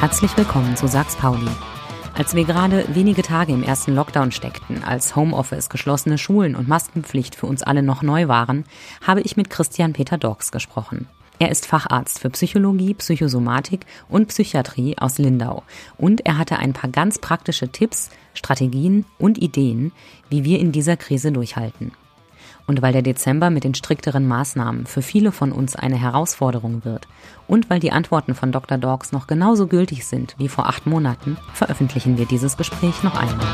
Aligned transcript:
Herzlich 0.00 0.36
willkommen 0.36 0.76
zu 0.76 0.86
Sachs 0.86 1.16
Pauli. 1.16 1.50
Als 2.14 2.36
wir 2.36 2.44
gerade 2.44 2.86
wenige 2.94 3.22
Tage 3.22 3.52
im 3.52 3.64
ersten 3.64 3.96
Lockdown 3.96 4.30
steckten, 4.30 4.84
als 4.84 5.16
Homeoffice, 5.16 5.68
geschlossene 5.70 6.18
Schulen 6.18 6.54
und 6.54 6.68
Maskenpflicht 6.68 7.34
für 7.34 7.46
uns 7.46 7.64
alle 7.64 7.82
noch 7.82 8.02
neu 8.02 8.28
waren, 8.28 8.64
habe 9.04 9.22
ich 9.22 9.36
mit 9.36 9.50
Christian 9.50 9.94
Peter 9.94 10.16
Dorks 10.16 10.52
gesprochen. 10.52 11.08
Er 11.40 11.50
ist 11.50 11.66
Facharzt 11.66 12.20
für 12.20 12.30
Psychologie, 12.30 12.94
Psychosomatik 12.94 13.86
und 14.08 14.28
Psychiatrie 14.28 14.96
aus 14.98 15.18
Lindau. 15.18 15.64
Und 15.96 16.24
er 16.24 16.38
hatte 16.38 16.60
ein 16.60 16.74
paar 16.74 16.90
ganz 16.90 17.18
praktische 17.18 17.68
Tipps, 17.68 18.10
Strategien 18.34 19.04
und 19.18 19.36
Ideen, 19.36 19.90
wie 20.30 20.44
wir 20.44 20.60
in 20.60 20.70
dieser 20.70 20.96
Krise 20.96 21.32
durchhalten. 21.32 21.90
Und 22.68 22.82
weil 22.82 22.92
der 22.92 23.00
Dezember 23.00 23.48
mit 23.48 23.64
den 23.64 23.74
strikteren 23.74 24.28
Maßnahmen 24.28 24.84
für 24.84 25.00
viele 25.00 25.32
von 25.32 25.52
uns 25.52 25.74
eine 25.74 25.96
Herausforderung 25.96 26.84
wird 26.84 27.08
und 27.46 27.70
weil 27.70 27.80
die 27.80 27.92
Antworten 27.92 28.34
von 28.34 28.52
Dr. 28.52 28.76
Dorks 28.76 29.10
noch 29.10 29.26
genauso 29.26 29.68
gültig 29.68 30.04
sind 30.04 30.34
wie 30.36 30.48
vor 30.48 30.66
acht 30.66 30.86
Monaten, 30.86 31.38
veröffentlichen 31.54 32.18
wir 32.18 32.26
dieses 32.26 32.58
Gespräch 32.58 33.02
noch 33.02 33.18
einmal. 33.18 33.46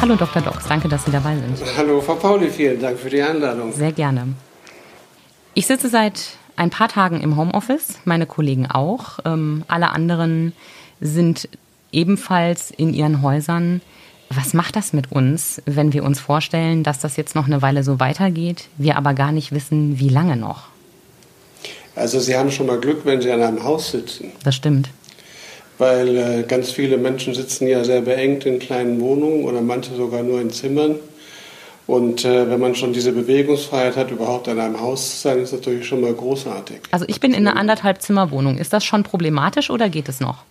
Hallo 0.00 0.14
Dr. 0.14 0.40
Dox, 0.40 0.68
danke, 0.68 0.88
dass 0.88 1.04
Sie 1.04 1.10
dabei 1.10 1.34
sind. 1.34 1.60
Hallo 1.76 2.00
Frau 2.00 2.14
Pauli, 2.14 2.48
vielen 2.48 2.80
Dank 2.80 3.00
für 3.00 3.10
die 3.10 3.20
Einladung. 3.20 3.72
Sehr 3.72 3.90
gerne. 3.90 4.28
Ich 5.54 5.66
sitze 5.66 5.88
seit 5.88 6.36
ein 6.54 6.70
paar 6.70 6.88
Tagen 6.88 7.20
im 7.20 7.36
Homeoffice, 7.36 7.98
meine 8.04 8.26
Kollegen 8.26 8.70
auch. 8.70 9.18
Ähm, 9.24 9.64
alle 9.66 9.90
anderen 9.90 10.52
sind 11.00 11.48
ebenfalls 11.94 12.70
in 12.70 12.92
ihren 12.92 13.22
Häusern. 13.22 13.80
Was 14.30 14.54
macht 14.54 14.76
das 14.76 14.92
mit 14.92 15.12
uns, 15.12 15.62
wenn 15.66 15.92
wir 15.92 16.02
uns 16.02 16.20
vorstellen, 16.20 16.82
dass 16.82 16.98
das 16.98 17.16
jetzt 17.16 17.34
noch 17.34 17.46
eine 17.46 17.62
Weile 17.62 17.84
so 17.84 18.00
weitergeht, 18.00 18.68
wir 18.78 18.96
aber 18.96 19.14
gar 19.14 19.32
nicht 19.32 19.52
wissen, 19.52 19.98
wie 19.98 20.08
lange 20.08 20.36
noch? 20.36 20.64
Also 21.94 22.18
Sie 22.18 22.36
haben 22.36 22.50
schon 22.50 22.66
mal 22.66 22.80
Glück, 22.80 23.02
wenn 23.04 23.22
Sie 23.22 23.30
an 23.30 23.42
einem 23.42 23.62
Haus 23.62 23.92
sitzen. 23.92 24.32
Das 24.42 24.56
stimmt 24.56 24.90
weil 25.78 26.16
äh, 26.16 26.42
ganz 26.44 26.70
viele 26.70 26.96
Menschen 26.96 27.34
sitzen 27.34 27.66
ja 27.66 27.84
sehr 27.84 28.00
beengt 28.00 28.46
in 28.46 28.58
kleinen 28.58 29.00
Wohnungen 29.00 29.44
oder 29.44 29.60
manche 29.60 29.94
sogar 29.94 30.22
nur 30.22 30.40
in 30.40 30.50
Zimmern. 30.50 30.96
Und 31.86 32.24
äh, 32.24 32.48
wenn 32.48 32.60
man 32.60 32.74
schon 32.74 32.94
diese 32.94 33.12
Bewegungsfreiheit 33.12 33.96
hat, 33.96 34.10
überhaupt 34.10 34.48
in 34.48 34.58
einem 34.58 34.80
Haus 34.80 35.10
zu 35.10 35.28
sein, 35.28 35.40
ist 35.40 35.52
natürlich 35.52 35.86
schon 35.86 36.00
mal 36.00 36.14
großartig. 36.14 36.78
Also 36.92 37.04
ich 37.08 37.20
bin 37.20 37.34
in 37.34 37.46
einer 37.46 37.58
anderthalb 37.58 38.00
Zimmerwohnung. 38.00 38.56
Ist 38.56 38.72
das 38.72 38.84
schon 38.84 39.02
problematisch 39.02 39.68
oder 39.68 39.90
geht 39.90 40.08
es 40.08 40.20
noch? 40.20 40.44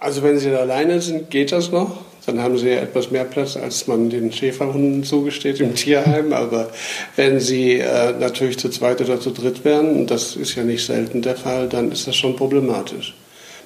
Also 0.00 0.22
wenn 0.22 0.38
Sie 0.38 0.48
alleine 0.50 1.00
sind, 1.02 1.30
geht 1.30 1.52
das 1.52 1.70
noch. 1.70 1.98
Dann 2.24 2.40
haben 2.40 2.56
Sie 2.56 2.68
ja 2.68 2.76
etwas 2.76 3.10
mehr 3.10 3.24
Platz, 3.24 3.56
als 3.56 3.86
man 3.86 4.08
den 4.08 4.32
Schäferhunden 4.32 5.04
zugesteht 5.04 5.60
im 5.60 5.74
Tierheim. 5.74 6.32
Aber 6.32 6.70
wenn 7.16 7.38
Sie 7.38 7.78
äh, 7.78 8.12
natürlich 8.18 8.58
zu 8.58 8.70
zweit 8.70 9.02
oder 9.02 9.20
zu 9.20 9.30
dritt 9.30 9.62
wären, 9.64 9.94
und 9.96 10.10
das 10.10 10.36
ist 10.36 10.54
ja 10.54 10.64
nicht 10.64 10.86
selten 10.86 11.20
der 11.20 11.36
Fall, 11.36 11.68
dann 11.68 11.92
ist 11.92 12.06
das 12.06 12.16
schon 12.16 12.34
problematisch. 12.34 13.14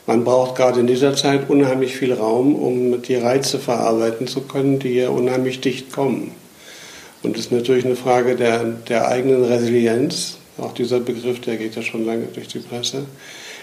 Man 0.06 0.24
braucht 0.24 0.56
gerade 0.56 0.80
in 0.80 0.88
dieser 0.88 1.14
Zeit 1.14 1.48
unheimlich 1.48 1.96
viel 1.96 2.12
Raum, 2.12 2.56
um 2.56 3.00
die 3.00 3.14
Reize 3.14 3.60
verarbeiten 3.60 4.26
zu 4.26 4.42
können, 4.42 4.80
die 4.80 4.92
hier 4.92 5.12
unheimlich 5.12 5.60
dicht 5.60 5.92
kommen. 5.92 6.32
Und 7.22 7.36
das 7.36 7.46
ist 7.46 7.52
natürlich 7.52 7.86
eine 7.86 7.96
Frage 7.96 8.34
der, 8.34 8.64
der 8.64 9.08
eigenen 9.08 9.44
Resilienz. 9.44 10.36
Auch 10.58 10.74
dieser 10.74 11.00
Begriff, 11.00 11.40
der 11.40 11.56
geht 11.56 11.76
ja 11.76 11.82
schon 11.82 12.04
lange 12.04 12.26
durch 12.34 12.48
die 12.48 12.58
Presse. 12.58 13.04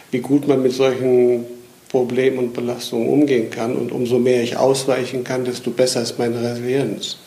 Wie 0.09 0.19
gut 0.19 0.47
man 0.47 0.64
mit 0.64 0.72
solchen 0.72 1.45
Problemen 1.92 2.39
und 2.39 2.53
Belastungen 2.53 3.09
umgehen 3.09 3.50
kann. 3.52 3.75
Und 3.75 3.92
umso 3.92 4.17
mehr 4.17 4.42
ich 4.42 4.58
ausweichen 4.58 5.23
kann, 5.23 5.45
desto 5.45 5.70
besser 5.72 6.02
ist 6.02 6.17
meine 6.17 6.42
Resilienz 6.42 7.17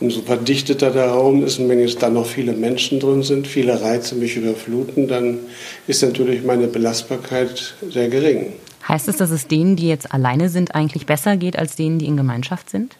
umso 0.00 0.22
verdichteter 0.22 0.90
der 0.90 1.06
Raum 1.06 1.44
ist 1.44 1.58
und 1.58 1.68
wenn 1.68 1.80
jetzt 1.80 2.02
da 2.02 2.10
noch 2.10 2.26
viele 2.26 2.52
Menschen 2.52 3.00
drin 3.00 3.22
sind, 3.22 3.46
viele 3.46 3.80
Reize 3.80 4.14
mich 4.14 4.36
überfluten, 4.36 5.08
dann 5.08 5.38
ist 5.86 6.02
natürlich 6.02 6.42
meine 6.44 6.66
Belastbarkeit 6.66 7.74
sehr 7.90 8.08
gering. 8.08 8.52
Heißt 8.86 9.08
es, 9.08 9.16
dass 9.16 9.30
es 9.30 9.48
denen, 9.48 9.74
die 9.76 9.88
jetzt 9.88 10.12
alleine 10.12 10.48
sind, 10.48 10.74
eigentlich 10.74 11.06
besser 11.06 11.36
geht 11.36 11.58
als 11.58 11.76
denen, 11.76 11.98
die 11.98 12.06
in 12.06 12.16
Gemeinschaft 12.16 12.70
sind? 12.70 12.96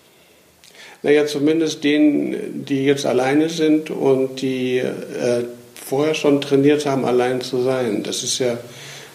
Naja, 1.02 1.26
zumindest 1.26 1.84
denen, 1.84 2.64
die 2.64 2.84
jetzt 2.84 3.06
alleine 3.06 3.50
sind 3.50 3.90
und 3.90 4.40
die 4.40 4.78
äh, 4.78 5.44
vorher 5.74 6.14
schon 6.14 6.40
trainiert 6.40 6.86
haben, 6.86 7.04
allein 7.04 7.42
zu 7.42 7.62
sein. 7.62 8.02
Das 8.02 8.24
ist 8.24 8.38
ja 8.38 8.58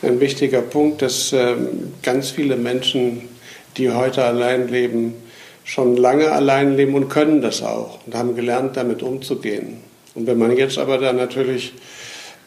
ein 0.03 0.19
wichtiger 0.19 0.61
Punkt, 0.61 1.01
dass 1.01 1.31
äh, 1.33 1.55
ganz 2.03 2.31
viele 2.31 2.55
Menschen, 2.55 3.29
die 3.77 3.91
heute 3.91 4.23
allein 4.23 4.67
leben, 4.67 5.13
schon 5.63 5.95
lange 5.95 6.31
allein 6.31 6.75
leben 6.75 6.95
und 6.95 7.09
können 7.09 7.41
das 7.41 7.61
auch 7.61 7.99
und 8.05 8.15
haben 8.15 8.35
gelernt, 8.35 8.77
damit 8.77 9.03
umzugehen. 9.03 9.77
Und 10.15 10.27
wenn 10.27 10.37
man 10.37 10.55
jetzt 10.57 10.77
aber 10.77 10.97
dann 10.97 11.15
natürlich 11.17 11.73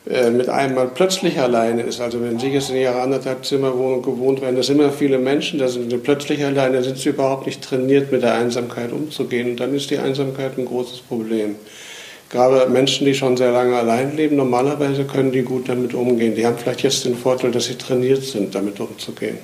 äh, 0.07 0.31
mit 0.31 0.49
einmal 0.49 0.89
plötzlich 0.89 1.39
alleine 1.39 1.83
ist, 1.83 2.01
also 2.01 2.21
wenn 2.21 2.39
Sie 2.39 2.49
jetzt 2.49 2.71
in 2.71 2.77
Ihrer 2.77 3.01
anderthalb 3.03 3.45
Zimmerwohnung 3.45 4.03
gewohnt 4.03 4.43
werden, 4.43 4.57
das 4.57 4.67
sind 4.67 4.79
immer 4.79 4.93
viele 4.93 5.19
Menschen, 5.19 5.59
da 5.59 5.69
sind 5.69 5.91
Sie 5.91 5.97
plötzlich 5.97 6.45
alleine, 6.45 6.79
da 6.79 6.83
sind 6.83 6.99
Sie 6.99 7.09
überhaupt 7.09 7.47
nicht 7.47 7.63
trainiert, 7.63 8.13
mit 8.13 8.23
der 8.23 8.35
Einsamkeit 8.35 8.93
umzugehen. 8.93 9.53
Und 9.53 9.61
dann 9.61 9.75
ist 9.75 9.91
die 9.91 9.99
Einsamkeit 9.99 10.59
ein 10.59 10.67
großes 10.67 11.01
Problem. 11.01 11.55
Gerade 12.34 12.69
Menschen, 12.69 13.06
die 13.06 13.15
schon 13.15 13.37
sehr 13.37 13.53
lange 13.53 13.77
allein 13.77 14.17
leben, 14.17 14.34
normalerweise 14.34 15.05
können 15.05 15.31
die 15.31 15.43
gut 15.43 15.69
damit 15.69 15.95
umgehen. 15.95 16.34
Die 16.34 16.45
haben 16.45 16.59
vielleicht 16.59 16.83
jetzt 16.83 17.05
den 17.05 17.15
Vorteil, 17.15 17.53
dass 17.53 17.67
sie 17.67 17.78
trainiert 17.78 18.25
sind, 18.25 18.56
damit 18.56 18.81
umzugehen. 18.81 19.39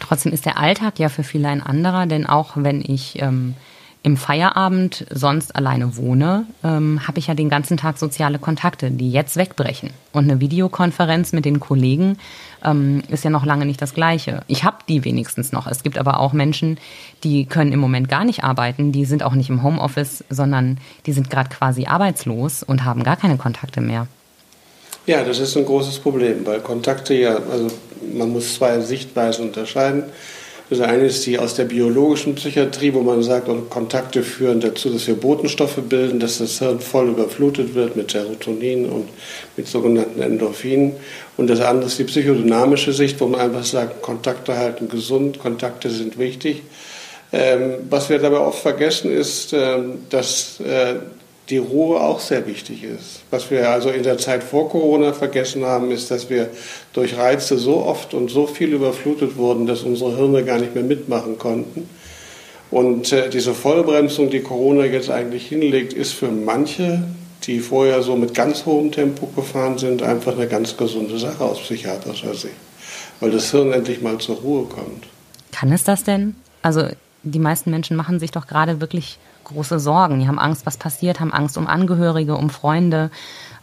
Trotzdem 0.00 0.32
ist 0.32 0.44
der 0.44 0.58
Alltag 0.58 0.98
ja 0.98 1.08
für 1.08 1.22
viele 1.22 1.46
ein 1.46 1.62
anderer, 1.62 2.06
denn 2.06 2.26
auch 2.26 2.54
wenn 2.56 2.80
ich 2.80 3.22
ähm, 3.22 3.54
im 4.02 4.16
Feierabend 4.16 5.06
sonst 5.10 5.54
alleine 5.54 5.96
wohne, 5.96 6.46
ähm, 6.64 7.06
habe 7.06 7.20
ich 7.20 7.28
ja 7.28 7.34
den 7.34 7.48
ganzen 7.48 7.76
Tag 7.76 7.98
soziale 7.98 8.40
Kontakte, 8.40 8.90
die 8.90 9.12
jetzt 9.12 9.36
wegbrechen. 9.36 9.90
Und 10.10 10.28
eine 10.28 10.40
Videokonferenz 10.40 11.32
mit 11.32 11.44
den 11.44 11.60
Kollegen 11.60 12.18
ähm, 12.64 13.02
ist 13.08 13.24
ja 13.24 13.30
noch 13.30 13.44
lange 13.44 13.66
nicht 13.66 13.80
das 13.82 13.94
Gleiche. 13.94 14.42
Ich 14.46 14.64
habe 14.64 14.78
die 14.88 15.04
wenigstens 15.04 15.52
noch. 15.52 15.66
Es 15.66 15.82
gibt 15.82 15.98
aber 15.98 16.20
auch 16.20 16.32
Menschen, 16.32 16.78
die 17.24 17.46
können 17.46 17.72
im 17.72 17.80
Moment 17.80 18.08
gar 18.08 18.24
nicht 18.24 18.44
arbeiten, 18.44 18.92
die 18.92 19.04
sind 19.04 19.22
auch 19.22 19.34
nicht 19.34 19.50
im 19.50 19.62
Homeoffice, 19.62 20.24
sondern 20.30 20.78
die 21.06 21.12
sind 21.12 21.30
gerade 21.30 21.50
quasi 21.50 21.86
arbeitslos 21.86 22.62
und 22.62 22.84
haben 22.84 23.02
gar 23.02 23.16
keine 23.16 23.36
Kontakte 23.36 23.80
mehr. 23.80 24.06
Ja, 25.06 25.24
das 25.24 25.40
ist 25.40 25.56
ein 25.56 25.64
großes 25.64 25.98
Problem, 25.98 26.46
weil 26.46 26.60
Kontakte 26.60 27.14
ja, 27.14 27.36
also 27.50 27.68
man 28.14 28.30
muss 28.30 28.54
zwei 28.54 28.80
Sichtweisen 28.80 29.46
unterscheiden. 29.46 30.04
Das 30.72 30.80
eine 30.80 31.04
ist 31.04 31.26
die 31.26 31.38
aus 31.38 31.52
der 31.52 31.64
biologischen 31.64 32.34
Psychiatrie, 32.34 32.94
wo 32.94 33.02
man 33.02 33.22
sagt, 33.22 33.46
Kontakte 33.68 34.22
führen 34.22 34.60
dazu, 34.60 34.88
dass 34.88 35.06
wir 35.06 35.16
Botenstoffe 35.16 35.76
bilden, 35.76 36.18
dass 36.18 36.38
das 36.38 36.60
Hirn 36.60 36.80
voll 36.80 37.10
überflutet 37.10 37.74
wird 37.74 37.94
mit 37.94 38.10
Serotonin 38.10 38.88
und 38.88 39.10
mit 39.54 39.68
sogenannten 39.68 40.22
Endorphinen. 40.22 40.94
Und 41.36 41.50
das 41.50 41.60
andere 41.60 41.88
ist 41.88 41.98
die 41.98 42.04
psychodynamische 42.04 42.94
Sicht, 42.94 43.20
wo 43.20 43.26
man 43.26 43.42
einfach 43.42 43.64
sagt, 43.64 44.00
Kontakte 44.00 44.56
halten 44.56 44.88
gesund, 44.88 45.38
Kontakte 45.38 45.90
sind 45.90 46.18
wichtig. 46.18 46.62
Ähm, 47.34 47.74
was 47.90 48.08
wir 48.08 48.18
dabei 48.18 48.38
oft 48.38 48.60
vergessen 48.60 49.12
ist, 49.12 49.52
ähm, 49.52 49.98
dass 50.08 50.58
äh, 50.60 50.94
die 51.50 51.58
Ruhe 51.58 52.00
auch 52.00 52.20
sehr 52.20 52.46
wichtig 52.46 52.84
ist. 52.84 53.22
Was 53.30 53.50
wir 53.50 53.68
also 53.68 53.90
in 53.90 54.02
der 54.02 54.18
Zeit 54.18 54.44
vor 54.44 54.68
Corona 54.68 55.12
vergessen 55.12 55.64
haben, 55.64 55.90
ist, 55.90 56.10
dass 56.10 56.30
wir 56.30 56.50
durch 56.92 57.16
Reize 57.16 57.58
so 57.58 57.78
oft 57.78 58.14
und 58.14 58.30
so 58.30 58.46
viel 58.46 58.72
überflutet 58.72 59.36
wurden, 59.36 59.66
dass 59.66 59.82
unsere 59.82 60.16
Hirne 60.16 60.44
gar 60.44 60.58
nicht 60.58 60.74
mehr 60.74 60.84
mitmachen 60.84 61.38
konnten. 61.38 61.88
Und 62.70 63.12
äh, 63.12 63.28
diese 63.28 63.54
Vollbremsung, 63.54 64.30
die 64.30 64.40
Corona 64.40 64.84
jetzt 64.84 65.10
eigentlich 65.10 65.46
hinlegt, 65.46 65.92
ist 65.92 66.14
für 66.14 66.30
manche, 66.30 67.02
die 67.44 67.60
vorher 67.60 68.02
so 68.02 68.16
mit 68.16 68.34
ganz 68.34 68.64
hohem 68.64 68.92
Tempo 68.92 69.26
gefahren 69.26 69.76
sind, 69.76 70.02
einfach 70.02 70.32
eine 70.34 70.46
ganz 70.46 70.76
gesunde 70.76 71.18
Sache 71.18 71.44
aus 71.44 71.60
psychiatrischer 71.60 72.34
Sicht, 72.34 72.54
weil 73.20 73.30
das 73.30 73.50
Hirn 73.50 73.72
endlich 73.72 74.00
mal 74.00 74.16
zur 74.18 74.36
Ruhe 74.36 74.64
kommt. 74.66 75.06
Kann 75.50 75.70
es 75.72 75.84
das 75.84 76.04
denn? 76.04 76.34
Also 76.62 76.86
die 77.24 77.38
meisten 77.38 77.70
Menschen 77.70 77.96
machen 77.96 78.18
sich 78.18 78.30
doch 78.30 78.46
gerade 78.46 78.80
wirklich 78.80 79.18
große 79.44 79.80
Sorgen. 79.80 80.20
Die 80.20 80.28
haben 80.28 80.38
Angst, 80.38 80.66
was 80.66 80.76
passiert, 80.76 81.20
haben 81.20 81.32
Angst 81.32 81.56
um 81.56 81.66
Angehörige, 81.66 82.36
um 82.36 82.50
Freunde. 82.50 83.10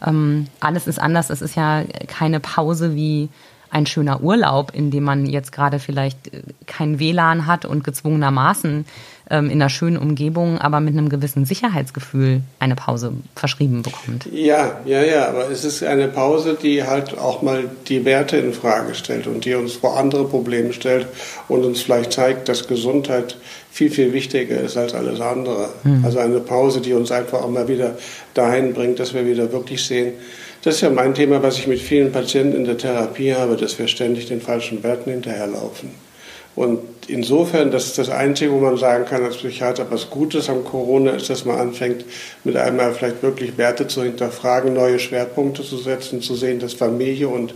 Ähm, 0.04 0.46
alles 0.60 0.86
ist 0.86 1.00
anders. 1.00 1.30
Es 1.30 1.42
ist 1.42 1.56
ja 1.56 1.84
keine 2.06 2.40
Pause 2.40 2.94
wie 2.94 3.28
ein 3.70 3.86
schöner 3.86 4.20
Urlaub, 4.22 4.72
in 4.74 4.90
dem 4.90 5.04
man 5.04 5.26
jetzt 5.26 5.52
gerade 5.52 5.78
vielleicht 5.78 6.34
äh, 6.34 6.42
kein 6.66 6.98
WLAN 6.98 7.46
hat 7.46 7.64
und 7.64 7.84
gezwungenermaßen 7.84 8.84
in 9.30 9.50
einer 9.50 9.68
schönen 9.68 9.96
Umgebung, 9.96 10.58
aber 10.58 10.80
mit 10.80 10.94
einem 10.96 11.08
gewissen 11.08 11.44
Sicherheitsgefühl 11.44 12.40
eine 12.58 12.74
Pause 12.74 13.12
verschrieben 13.36 13.82
bekommt. 13.82 14.26
Ja, 14.32 14.80
ja, 14.84 15.02
ja, 15.02 15.28
aber 15.28 15.50
es 15.50 15.64
ist 15.64 15.84
eine 15.84 16.08
Pause, 16.08 16.58
die 16.60 16.82
halt 16.82 17.16
auch 17.16 17.40
mal 17.40 17.70
die 17.86 18.04
Werte 18.04 18.38
in 18.38 18.52
Frage 18.52 18.94
stellt 18.94 19.28
und 19.28 19.44
die 19.44 19.54
uns 19.54 19.74
vor 19.74 19.96
andere 19.96 20.24
Probleme 20.24 20.72
stellt 20.72 21.06
und 21.48 21.64
uns 21.64 21.80
vielleicht 21.80 22.12
zeigt, 22.12 22.48
dass 22.48 22.66
Gesundheit 22.66 23.36
viel, 23.70 23.90
viel 23.90 24.12
wichtiger 24.12 24.60
ist 24.60 24.76
als 24.76 24.94
alles 24.94 25.20
andere. 25.20 25.68
Mhm. 25.84 26.04
Also 26.04 26.18
eine 26.18 26.40
Pause, 26.40 26.80
die 26.80 26.92
uns 26.92 27.12
einfach 27.12 27.42
auch 27.42 27.50
mal 27.50 27.68
wieder 27.68 27.96
dahin 28.34 28.74
bringt, 28.74 28.98
dass 28.98 29.14
wir 29.14 29.24
wieder 29.26 29.52
wirklich 29.52 29.84
sehen, 29.84 30.14
das 30.62 30.74
ist 30.74 30.80
ja 30.82 30.90
mein 30.90 31.14
Thema, 31.14 31.42
was 31.42 31.56
ich 31.56 31.66
mit 31.66 31.80
vielen 31.80 32.12
Patienten 32.12 32.56
in 32.56 32.64
der 32.64 32.76
Therapie 32.76 33.34
habe, 33.34 33.56
dass 33.56 33.78
wir 33.78 33.88
ständig 33.88 34.26
den 34.26 34.42
falschen 34.42 34.82
Werten 34.82 35.10
hinterherlaufen. 35.10 35.90
Und 36.56 36.80
insofern, 37.06 37.70
das 37.70 37.86
ist 37.86 37.98
das 37.98 38.10
Einzige, 38.10 38.52
wo 38.52 38.58
man 38.58 38.76
sagen 38.76 39.04
kann 39.04 39.24
als 39.24 39.36
Psychiater, 39.36 39.86
was 39.90 40.10
Gutes 40.10 40.50
am 40.50 40.64
Corona 40.64 41.12
ist, 41.12 41.30
dass 41.30 41.44
man 41.44 41.58
anfängt, 41.58 42.04
mit 42.44 42.56
einmal 42.56 42.92
vielleicht 42.92 43.22
wirklich 43.22 43.56
Werte 43.56 43.86
zu 43.86 44.02
hinterfragen, 44.02 44.74
neue 44.74 44.98
Schwerpunkte 44.98 45.62
zu 45.62 45.78
setzen, 45.78 46.20
zu 46.20 46.34
sehen, 46.34 46.58
dass 46.58 46.74
Familie 46.74 47.28
und 47.28 47.54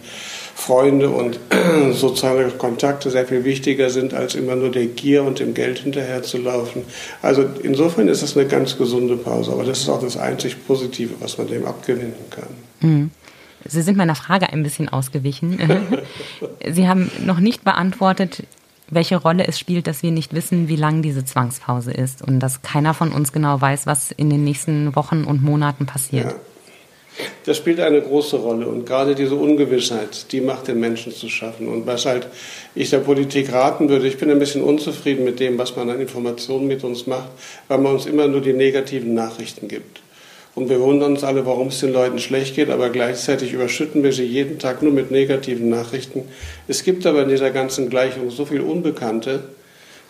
Freunde 0.55 1.11
und 1.11 1.41
soziale 1.93 2.49
Kontakte 2.51 3.11
sehr 3.11 3.27
viel 3.27 3.45
wichtiger 3.45 3.91
sind, 3.91 4.15
als 4.15 4.37
immer 4.37 4.55
nur 4.55 4.71
der 4.71 4.87
Gier 4.87 5.25
und 5.25 5.41
dem 5.41 5.53
Geld 5.53 5.81
hinterherzulaufen. 5.81 6.83
Also 7.21 7.45
insofern 7.63 8.07
ist 8.07 8.23
es 8.23 8.37
eine 8.37 8.47
ganz 8.47 8.79
gesunde 8.79 9.17
Pause, 9.17 9.53
aber 9.53 9.65
das 9.65 9.81
ist 9.81 9.89
auch 9.89 10.01
das 10.01 10.17
einzig 10.17 10.67
Positive, 10.67 11.15
was 11.19 11.37
man 11.37 11.49
dem 11.49 11.67
abgewinnen 11.67 12.15
kann. 12.31 12.49
Mhm. 12.81 13.11
Sie 13.67 13.83
sind 13.83 13.97
meiner 13.97 14.15
Frage 14.15 14.53
ein 14.53 14.63
bisschen 14.63 14.89
ausgewichen. 14.89 15.59
Sie 16.71 16.87
haben 16.87 17.11
noch 17.25 17.41
nicht 17.41 17.65
beantwortet, 17.65 18.45
welche 18.95 19.17
Rolle 19.17 19.47
es 19.47 19.59
spielt, 19.59 19.87
dass 19.87 20.03
wir 20.03 20.11
nicht 20.11 20.35
wissen, 20.35 20.69
wie 20.69 20.77
lang 20.77 21.03
diese 21.03 21.25
Zwangspause 21.25 21.93
ist 21.93 22.23
und 22.23 22.41
dass 22.41 22.63
keiner 22.63 22.95
von 22.95 23.13
uns 23.13 23.33
genau 23.33 23.61
weiß, 23.61 23.87
was 23.87 24.11
in 24.13 24.31
den 24.31 24.45
nächsten 24.45 24.95
Wochen 24.97 25.25
und 25.25 25.43
Monaten 25.43 25.87
passiert. 25.87 26.27
Ja. 26.27 26.35
Das 27.45 27.57
spielt 27.57 27.79
eine 27.79 28.01
große 28.01 28.37
Rolle 28.37 28.67
und 28.67 28.87
gerade 28.87 29.15
diese 29.15 29.37
Ungewissheit, 29.37 30.33
die 30.33 30.41
macht 30.41 30.67
den 30.67 30.81
Menschen 30.81 31.13
zu 31.13 31.29
schaffen. 31.29 31.69
Und 31.69 31.87
was 31.87 32.07
halt 32.07 32.27
ich 32.75 32.91
der 32.91 32.99
Politik 32.99 33.53
raten 33.53 33.89
würde, 33.89 34.09
ich 34.09 34.19
bin 34.19 34.31
ein 34.31 34.41
bisschen 34.41 34.63
unzufrieden 34.63 35.25
mit 35.25 35.39
dem, 35.39 35.57
was 35.57 35.77
man 35.77 35.91
an 35.91 36.01
Informationen 36.01 36.67
mit 36.67 36.83
uns 36.83 37.07
macht, 37.07 37.29
weil 37.69 37.79
man 37.79 37.93
uns 37.93 38.07
immer 38.07 38.27
nur 38.27 38.41
die 38.41 38.53
negativen 38.53 39.15
Nachrichten 39.15 39.69
gibt. 39.69 40.01
Und 40.55 40.69
wir 40.69 40.81
wundern 40.81 41.13
uns 41.13 41.25
alle, 41.25 41.47
warum 41.47 41.69
es 41.69 41.81
den 41.81 41.93
Leuten 41.93 42.21
schlecht 42.21 42.55
geht, 42.55 42.71
aber 42.71 42.91
gleichzeitig 42.91 43.53
überschütten 43.53 44.05
wir 44.05 44.13
sie 44.13 44.25
jeden 44.25 44.61
Tag 44.61 44.83
nur 44.83 44.93
mit 44.93 45.11
negativen 45.11 45.69
Nachrichten. 45.69 46.23
Es 46.69 46.85
gibt 46.85 47.07
aber 47.07 47.23
in 47.23 47.29
dieser 47.29 47.51
ganzen 47.51 47.91
Gleichung 47.91 48.31
so 48.31 48.45
viel 48.45 48.61
Unbekannte, 48.61 49.43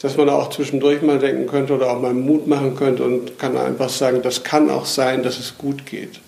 dass 0.02 0.18
man 0.18 0.28
auch 0.28 0.50
zwischendurch 0.50 1.00
mal 1.00 1.18
denken 1.18 1.46
könnte 1.46 1.72
oder 1.72 1.90
auch 1.90 2.00
mal 2.00 2.12
Mut 2.12 2.46
machen 2.46 2.76
könnte 2.76 3.04
und 3.04 3.38
kann 3.38 3.56
einfach 3.56 3.88
sagen, 3.88 4.20
das 4.22 4.42
kann 4.42 4.68
auch 4.68 4.84
sein, 4.84 5.22
dass 5.22 5.38
es 5.38 5.56
gut 5.56 5.86
geht. 5.86 6.20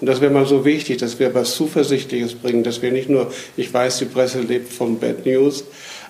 Und 0.00 0.08
das 0.08 0.20
wäre 0.20 0.32
mal 0.32 0.46
so 0.46 0.64
wichtig, 0.64 0.96
dass 0.96 1.20
wir 1.20 1.32
was 1.32 1.54
Zuversichtliches 1.54 2.34
bringen, 2.34 2.64
dass 2.64 2.82
wir 2.82 2.90
nicht 2.90 3.08
nur, 3.08 3.30
ich 3.56 3.72
weiß, 3.72 3.98
die 3.98 4.06
Presse 4.06 4.40
lebt 4.40 4.72
von 4.72 4.98
Bad 4.98 5.24
News, 5.24 5.62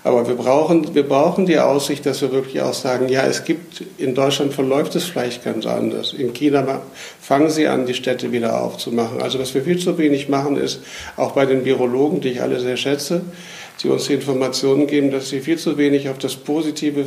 aber 0.04 0.26
wir 0.26 0.34
brauchen, 0.34 0.94
wir 0.94 1.04
brauchen 1.04 1.46
die 1.46 1.58
Aussicht, 1.58 2.04
dass 2.06 2.22
wir 2.22 2.32
wirklich 2.32 2.60
auch 2.60 2.75
sagen, 2.75 3.08
ja, 3.08 3.22
es 3.22 3.44
gibt, 3.44 3.84
in 3.99 4.14
Deutschland 4.14 4.52
verläuft 4.52 4.96
es 4.96 5.04
vielleicht 5.04 5.44
ganz 5.44 5.64
anders. 5.64 6.12
In 6.12 6.32
China 6.32 6.81
fangen 7.20 7.50
sie 7.50 7.69
an, 7.69 7.87
die 7.87 7.94
Städte 7.94 8.32
wieder 8.32 8.60
aufzumachen. 8.60 9.22
Also 9.22 9.38
was 9.38 9.54
wir 9.54 9.62
viel 9.62 9.78
zu 9.78 9.99
wenig 9.99 10.28
machen, 10.28 10.56
ist, 10.56 10.81
auch 11.16 11.32
bei 11.32 11.46
den 11.46 11.64
Virologen, 11.64 12.20
die 12.20 12.31
ich 12.31 12.43
alle 12.43 12.58
sehr 12.58 12.76
schätze, 12.76 13.22
die 13.82 13.88
uns 13.88 14.06
die 14.06 14.14
Informationen 14.14 14.88
geben, 14.88 15.12
dass 15.12 15.28
sie 15.28 15.40
viel 15.40 15.58
zu 15.58 15.78
wenig 15.78 16.08
auf 16.08 16.19
das 16.19 16.34
Positive 16.34 17.04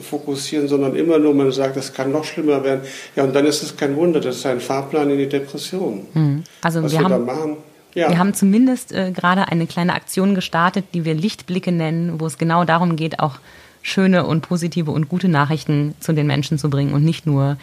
fokussieren, 0.00 0.68
sondern 0.68 0.96
immer 0.96 1.18
nur, 1.18 1.34
man 1.34 1.52
sagt, 1.52 1.76
es 1.76 1.92
kann 1.92 2.12
noch 2.12 2.24
schlimmer 2.24 2.64
werden. 2.64 2.80
Ja, 3.14 3.24
und 3.24 3.34
dann 3.34 3.44
ist 3.44 3.62
es 3.62 3.76
kein 3.76 3.94
Wunder, 3.96 4.20
das 4.20 4.36
ist 4.36 4.46
ein 4.46 4.60
Fahrplan 4.60 5.10
in 5.10 5.18
die 5.18 5.28
Depression. 5.28 6.06
Mhm. 6.14 6.44
Also 6.62 6.82
Was 6.82 6.92
wir, 6.92 7.00
wir 7.00 7.08
haben, 7.08 7.24
machen. 7.26 7.56
Ja. 7.98 8.10
Wir 8.10 8.18
haben 8.18 8.32
zumindest 8.32 8.92
äh, 8.92 9.10
gerade 9.10 9.48
eine 9.48 9.66
kleine 9.66 9.94
Aktion 9.94 10.36
gestartet, 10.36 10.86
die 10.94 11.04
wir 11.04 11.14
Lichtblicke 11.14 11.72
nennen, 11.72 12.20
wo 12.20 12.26
es 12.26 12.38
genau 12.38 12.64
darum 12.64 12.94
geht, 12.94 13.18
auch 13.18 13.40
schöne 13.82 14.24
und 14.24 14.42
positive 14.42 14.92
und 14.92 15.08
gute 15.08 15.28
Nachrichten 15.28 15.94
zu 15.98 16.12
den 16.12 16.28
Menschen 16.28 16.58
zu 16.58 16.70
bringen 16.70 16.94
und 16.94 17.04
nicht 17.04 17.26
nur 17.26 17.56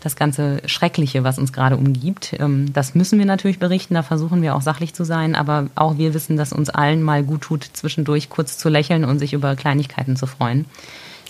das 0.00 0.14
ganze 0.14 0.60
Schreckliche, 0.66 1.24
was 1.24 1.38
uns 1.38 1.54
gerade 1.54 1.78
umgibt. 1.78 2.34
Ähm, 2.38 2.70
das 2.72 2.94
müssen 2.94 3.18
wir 3.18 3.24
natürlich 3.24 3.58
berichten, 3.58 3.94
da 3.94 4.02
versuchen 4.02 4.42
wir 4.42 4.54
auch 4.54 4.62
sachlich 4.62 4.92
zu 4.92 5.04
sein, 5.04 5.34
aber 5.34 5.68
auch 5.74 5.96
wir 5.96 6.12
wissen, 6.12 6.36
dass 6.36 6.52
uns 6.52 6.68
allen 6.68 7.02
mal 7.02 7.22
gut 7.22 7.40
tut, 7.40 7.64
zwischendurch 7.72 8.28
kurz 8.28 8.58
zu 8.58 8.68
lächeln 8.68 9.06
und 9.06 9.18
sich 9.18 9.32
über 9.32 9.56
Kleinigkeiten 9.56 10.16
zu 10.16 10.26
freuen. 10.26 10.66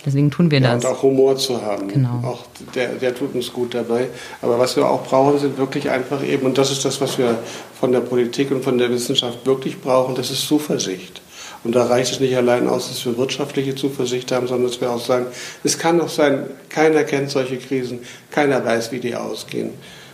Deswegen 0.05 0.31
tun 0.31 0.49
wir 0.49 0.59
ja, 0.59 0.75
das. 0.75 0.85
Und 0.85 0.91
auch 0.91 1.03
Humor 1.03 1.35
zu 1.35 1.61
haben. 1.61 1.89
Genau. 1.89 2.21
Auch 2.23 2.45
der, 2.73 2.89
der 2.93 3.13
tut 3.13 3.35
uns 3.35 3.51
gut 3.51 3.73
dabei. 3.73 4.07
Aber 4.41 4.57
was 4.57 4.75
wir 4.75 4.89
auch 4.89 5.03
brauchen, 5.03 5.39
sind 5.39 5.57
wirklich 5.57 5.89
einfach 5.89 6.23
eben, 6.23 6.45
und 6.45 6.57
das 6.57 6.71
ist 6.71 6.85
das, 6.85 7.01
was 7.01 7.17
wir 7.17 7.37
von 7.79 7.91
der 7.91 7.99
Politik 7.99 8.51
und 8.51 8.63
von 8.63 8.77
der 8.77 8.89
Wissenschaft 8.91 9.45
wirklich 9.45 9.81
brauchen, 9.81 10.15
das 10.15 10.31
ist 10.31 10.47
Zuversicht. 10.47 11.21
Und 11.63 11.75
da 11.75 11.85
reicht 11.85 12.13
es 12.13 12.19
nicht 12.21 12.35
allein 12.37 12.69
aus, 12.69 12.87
dass 12.87 13.05
wir 13.05 13.17
wirtschaftliche 13.17 13.75
Zuversicht 13.75 14.31
haben, 14.31 14.47
sondern 14.47 14.71
dass 14.71 14.79
wir 14.79 14.89
auch 14.89 15.03
sagen, 15.03 15.25
es 15.63 15.77
kann 15.77 15.99
auch 15.99 16.09
sein, 16.09 16.45
keiner 16.69 17.03
kennt 17.03 17.29
solche 17.29 17.57
Krisen, 17.57 17.99
keiner 18.31 18.63
weiß, 18.63 18.93
wie 18.93 18.99
die 18.99 19.15
ausgehen. 19.15 19.71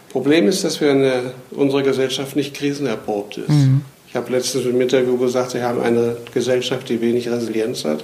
Problem 0.10 0.48
ist, 0.48 0.64
dass 0.64 0.82
wir 0.82 0.92
eine, 0.92 1.34
unsere 1.52 1.84
Gesellschaft 1.84 2.36
nicht 2.36 2.56
krisenerprobt 2.56 3.38
ist. 3.38 3.50
Mhm. 3.50 3.82
Ich 4.08 4.16
habe 4.16 4.32
letztens 4.32 4.66
im 4.66 4.80
Interview 4.80 5.18
gesagt, 5.18 5.54
wir 5.54 5.64
haben 5.64 5.82
eine 5.82 6.16
Gesellschaft, 6.34 6.90
die 6.90 7.02
wenig 7.02 7.30
Resilienz 7.30 7.84
hat. 7.84 8.04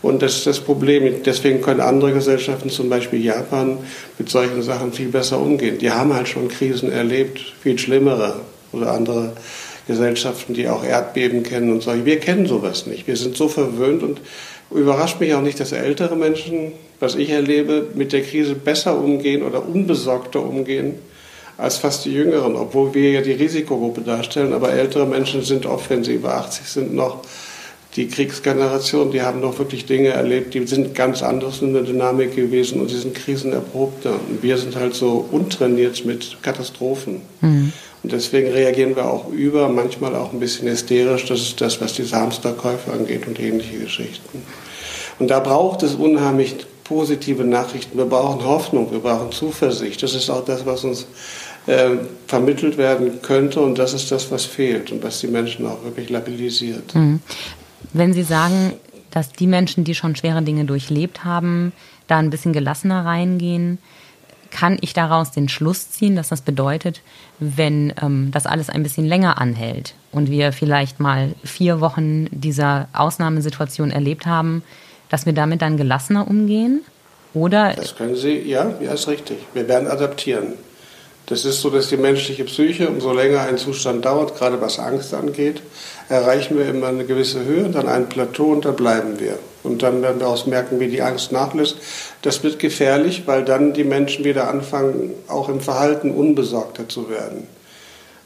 Und 0.00 0.22
das 0.22 0.36
ist 0.36 0.46
das 0.46 0.60
Problem. 0.60 1.22
Deswegen 1.24 1.60
können 1.60 1.80
andere 1.80 2.12
Gesellschaften, 2.12 2.70
zum 2.70 2.88
Beispiel 2.88 3.24
Japan, 3.24 3.78
mit 4.18 4.28
solchen 4.28 4.62
Sachen 4.62 4.92
viel 4.92 5.08
besser 5.08 5.40
umgehen. 5.40 5.78
Die 5.78 5.90
haben 5.90 6.14
halt 6.14 6.28
schon 6.28 6.48
Krisen 6.48 6.92
erlebt, 6.92 7.40
viel 7.60 7.78
schlimmere 7.78 8.40
oder 8.72 8.92
andere 8.92 9.32
Gesellschaften, 9.88 10.54
die 10.54 10.68
auch 10.68 10.84
Erdbeben 10.84 11.42
kennen 11.42 11.72
und 11.72 11.82
so. 11.82 11.92
Wir 12.04 12.20
kennen 12.20 12.46
sowas 12.46 12.86
nicht. 12.86 13.06
Wir 13.06 13.16
sind 13.16 13.36
so 13.36 13.48
verwöhnt 13.48 14.02
und 14.02 14.20
überrascht 14.70 15.18
mich 15.18 15.34
auch 15.34 15.40
nicht, 15.40 15.58
dass 15.58 15.72
ältere 15.72 16.14
Menschen, 16.14 16.72
was 17.00 17.14
ich 17.14 17.30
erlebe, 17.30 17.88
mit 17.94 18.12
der 18.12 18.22
Krise 18.22 18.54
besser 18.54 18.98
umgehen 18.98 19.42
oder 19.42 19.66
unbesorgter 19.66 20.42
umgehen 20.42 20.96
als 21.56 21.78
fast 21.78 22.04
die 22.04 22.12
Jüngeren, 22.12 22.54
obwohl 22.54 22.94
wir 22.94 23.10
ja 23.10 23.20
die 23.20 23.32
Risikogruppe 23.32 24.02
darstellen. 24.02 24.52
Aber 24.52 24.72
ältere 24.72 25.06
Menschen 25.06 25.42
sind 25.42 25.66
oft, 25.66 25.90
wenn 25.90 26.04
sie 26.04 26.14
über 26.14 26.34
80 26.34 26.68
sind, 26.68 26.94
noch 26.94 27.22
die 27.98 28.06
Kriegsgeneration, 28.06 29.10
die 29.10 29.22
haben 29.22 29.40
noch 29.40 29.58
wirklich 29.58 29.84
Dinge 29.84 30.10
erlebt, 30.10 30.54
die 30.54 30.64
sind 30.68 30.94
ganz 30.94 31.20
anders 31.20 31.60
in 31.62 31.72
der 31.72 31.82
Dynamik 31.82 32.36
gewesen 32.36 32.80
und 32.80 32.88
sie 32.88 32.98
sind 32.98 33.12
krisenerprobter. 33.12 34.12
Und 34.12 34.40
wir 34.40 34.56
sind 34.56 34.76
halt 34.76 34.94
so 34.94 35.28
untrainiert 35.32 36.04
mit 36.04 36.38
Katastrophen. 36.42 37.22
Mhm. 37.40 37.72
Und 38.04 38.12
deswegen 38.12 38.52
reagieren 38.52 38.94
wir 38.94 39.06
auch 39.06 39.32
über, 39.32 39.68
manchmal 39.68 40.14
auch 40.14 40.32
ein 40.32 40.38
bisschen 40.38 40.68
hysterisch. 40.68 41.24
Das 41.26 41.40
ist 41.40 41.60
das, 41.60 41.80
was 41.80 41.94
diese 41.94 42.14
Hamsterkäufe 42.14 42.92
angeht 42.92 43.26
und 43.26 43.40
ähnliche 43.40 43.78
Geschichten. 43.78 44.42
Und 45.18 45.28
da 45.32 45.40
braucht 45.40 45.82
es 45.82 45.96
unheimlich 45.96 46.54
positive 46.84 47.42
Nachrichten. 47.42 47.98
Wir 47.98 48.04
brauchen 48.04 48.44
Hoffnung, 48.44 48.92
wir 48.92 49.00
brauchen 49.00 49.32
Zuversicht. 49.32 50.04
Das 50.04 50.14
ist 50.14 50.30
auch 50.30 50.44
das, 50.44 50.64
was 50.64 50.84
uns 50.84 51.08
äh, 51.66 51.96
vermittelt 52.28 52.78
werden 52.78 53.20
könnte 53.22 53.60
und 53.60 53.76
das 53.76 53.92
ist 53.92 54.12
das, 54.12 54.30
was 54.30 54.44
fehlt 54.44 54.92
und 54.92 55.02
was 55.02 55.18
die 55.18 55.26
Menschen 55.26 55.66
auch 55.66 55.82
wirklich 55.82 56.08
labilisiert. 56.08 56.94
Mhm. 56.94 57.18
Wenn 57.92 58.12
Sie 58.12 58.22
sagen, 58.22 58.74
dass 59.10 59.32
die 59.32 59.46
Menschen, 59.46 59.84
die 59.84 59.94
schon 59.94 60.16
schwere 60.16 60.42
Dinge 60.42 60.64
durchlebt 60.64 61.24
haben, 61.24 61.72
da 62.06 62.18
ein 62.18 62.30
bisschen 62.30 62.52
gelassener 62.52 63.04
reingehen, 63.04 63.78
kann 64.50 64.78
ich 64.80 64.94
daraus 64.94 65.30
den 65.30 65.48
Schluss 65.48 65.90
ziehen, 65.90 66.16
dass 66.16 66.28
das 66.28 66.40
bedeutet, 66.40 67.02
wenn 67.38 67.92
ähm, 68.00 68.30
das 68.32 68.46
alles 68.46 68.70
ein 68.70 68.82
bisschen 68.82 69.04
länger 69.06 69.38
anhält 69.38 69.94
und 70.10 70.30
wir 70.30 70.52
vielleicht 70.52 71.00
mal 71.00 71.34
vier 71.44 71.80
Wochen 71.80 72.26
dieser 72.30 72.88
Ausnahmesituation 72.92 73.90
erlebt 73.90 74.26
haben, 74.26 74.62
dass 75.10 75.26
wir 75.26 75.32
damit 75.32 75.62
dann 75.62 75.76
gelassener 75.76 76.28
umgehen? 76.28 76.82
Oder? 77.34 77.74
Das 77.74 77.94
können 77.96 78.16
Sie, 78.16 78.38
ja, 78.38 78.72
ja, 78.80 78.92
ist 78.92 79.08
richtig. 79.08 79.38
Wir 79.52 79.68
werden 79.68 79.88
adaptieren. 79.88 80.54
Das 81.28 81.44
ist 81.44 81.60
so, 81.60 81.68
dass 81.68 81.88
die 81.88 81.98
menschliche 81.98 82.44
Psyche, 82.44 82.88
umso 82.88 83.12
länger 83.12 83.42
ein 83.42 83.58
Zustand 83.58 84.02
dauert, 84.06 84.38
gerade 84.38 84.62
was 84.62 84.78
Angst 84.78 85.12
angeht, 85.12 85.60
erreichen 86.08 86.56
wir 86.56 86.66
immer 86.66 86.86
eine 86.86 87.04
gewisse 87.04 87.44
Höhe 87.44 87.68
dann 87.68 87.86
ein 87.86 88.08
Plateau 88.08 88.46
und 88.52 88.64
da 88.64 88.70
bleiben 88.70 89.20
wir. 89.20 89.38
Und 89.62 89.82
dann 89.82 90.00
werden 90.00 90.20
wir 90.20 90.28
auch 90.28 90.46
merken, 90.46 90.80
wie 90.80 90.88
die 90.88 91.02
Angst 91.02 91.30
nachlässt. 91.30 91.76
Das 92.22 92.42
wird 92.42 92.58
gefährlich, 92.58 93.24
weil 93.26 93.44
dann 93.44 93.74
die 93.74 93.84
Menschen 93.84 94.24
wieder 94.24 94.48
anfangen, 94.48 95.12
auch 95.28 95.50
im 95.50 95.60
Verhalten 95.60 96.12
unbesorgter 96.12 96.88
zu 96.88 97.10
werden. 97.10 97.46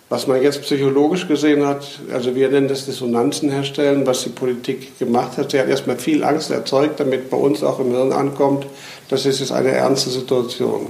Was 0.09 0.29
man 0.29 0.41
jetzt 0.41 0.63
psychologisch 0.63 1.27
gesehen 1.27 1.67
hat, 1.67 1.85
also 2.13 2.37
wir 2.37 2.51
nennen 2.51 2.69
das 2.69 2.85
Dissonanzen 2.85 3.51
herstellen, 3.51 4.07
was 4.07 4.23
die 4.23 4.29
Politik 4.29 4.97
gemacht 5.01 5.39
hat. 5.39 5.51
Sie 5.51 5.59
hat 5.59 5.69
erstmal 5.69 5.99
viel 5.99 6.23
Angst 6.23 6.53
erzeugt, 6.53 7.01
damit 7.01 7.31
bei 7.31 7.37
uns 7.37 7.65
auch 7.65 7.81
im 7.81 7.91
Hirn 7.91 8.13
ankommt, 8.13 8.67
das 9.09 9.27
ist 9.27 9.41
jetzt 9.41 9.51
eine 9.51 9.71
ernste 9.71 10.11
Situation. 10.11 10.87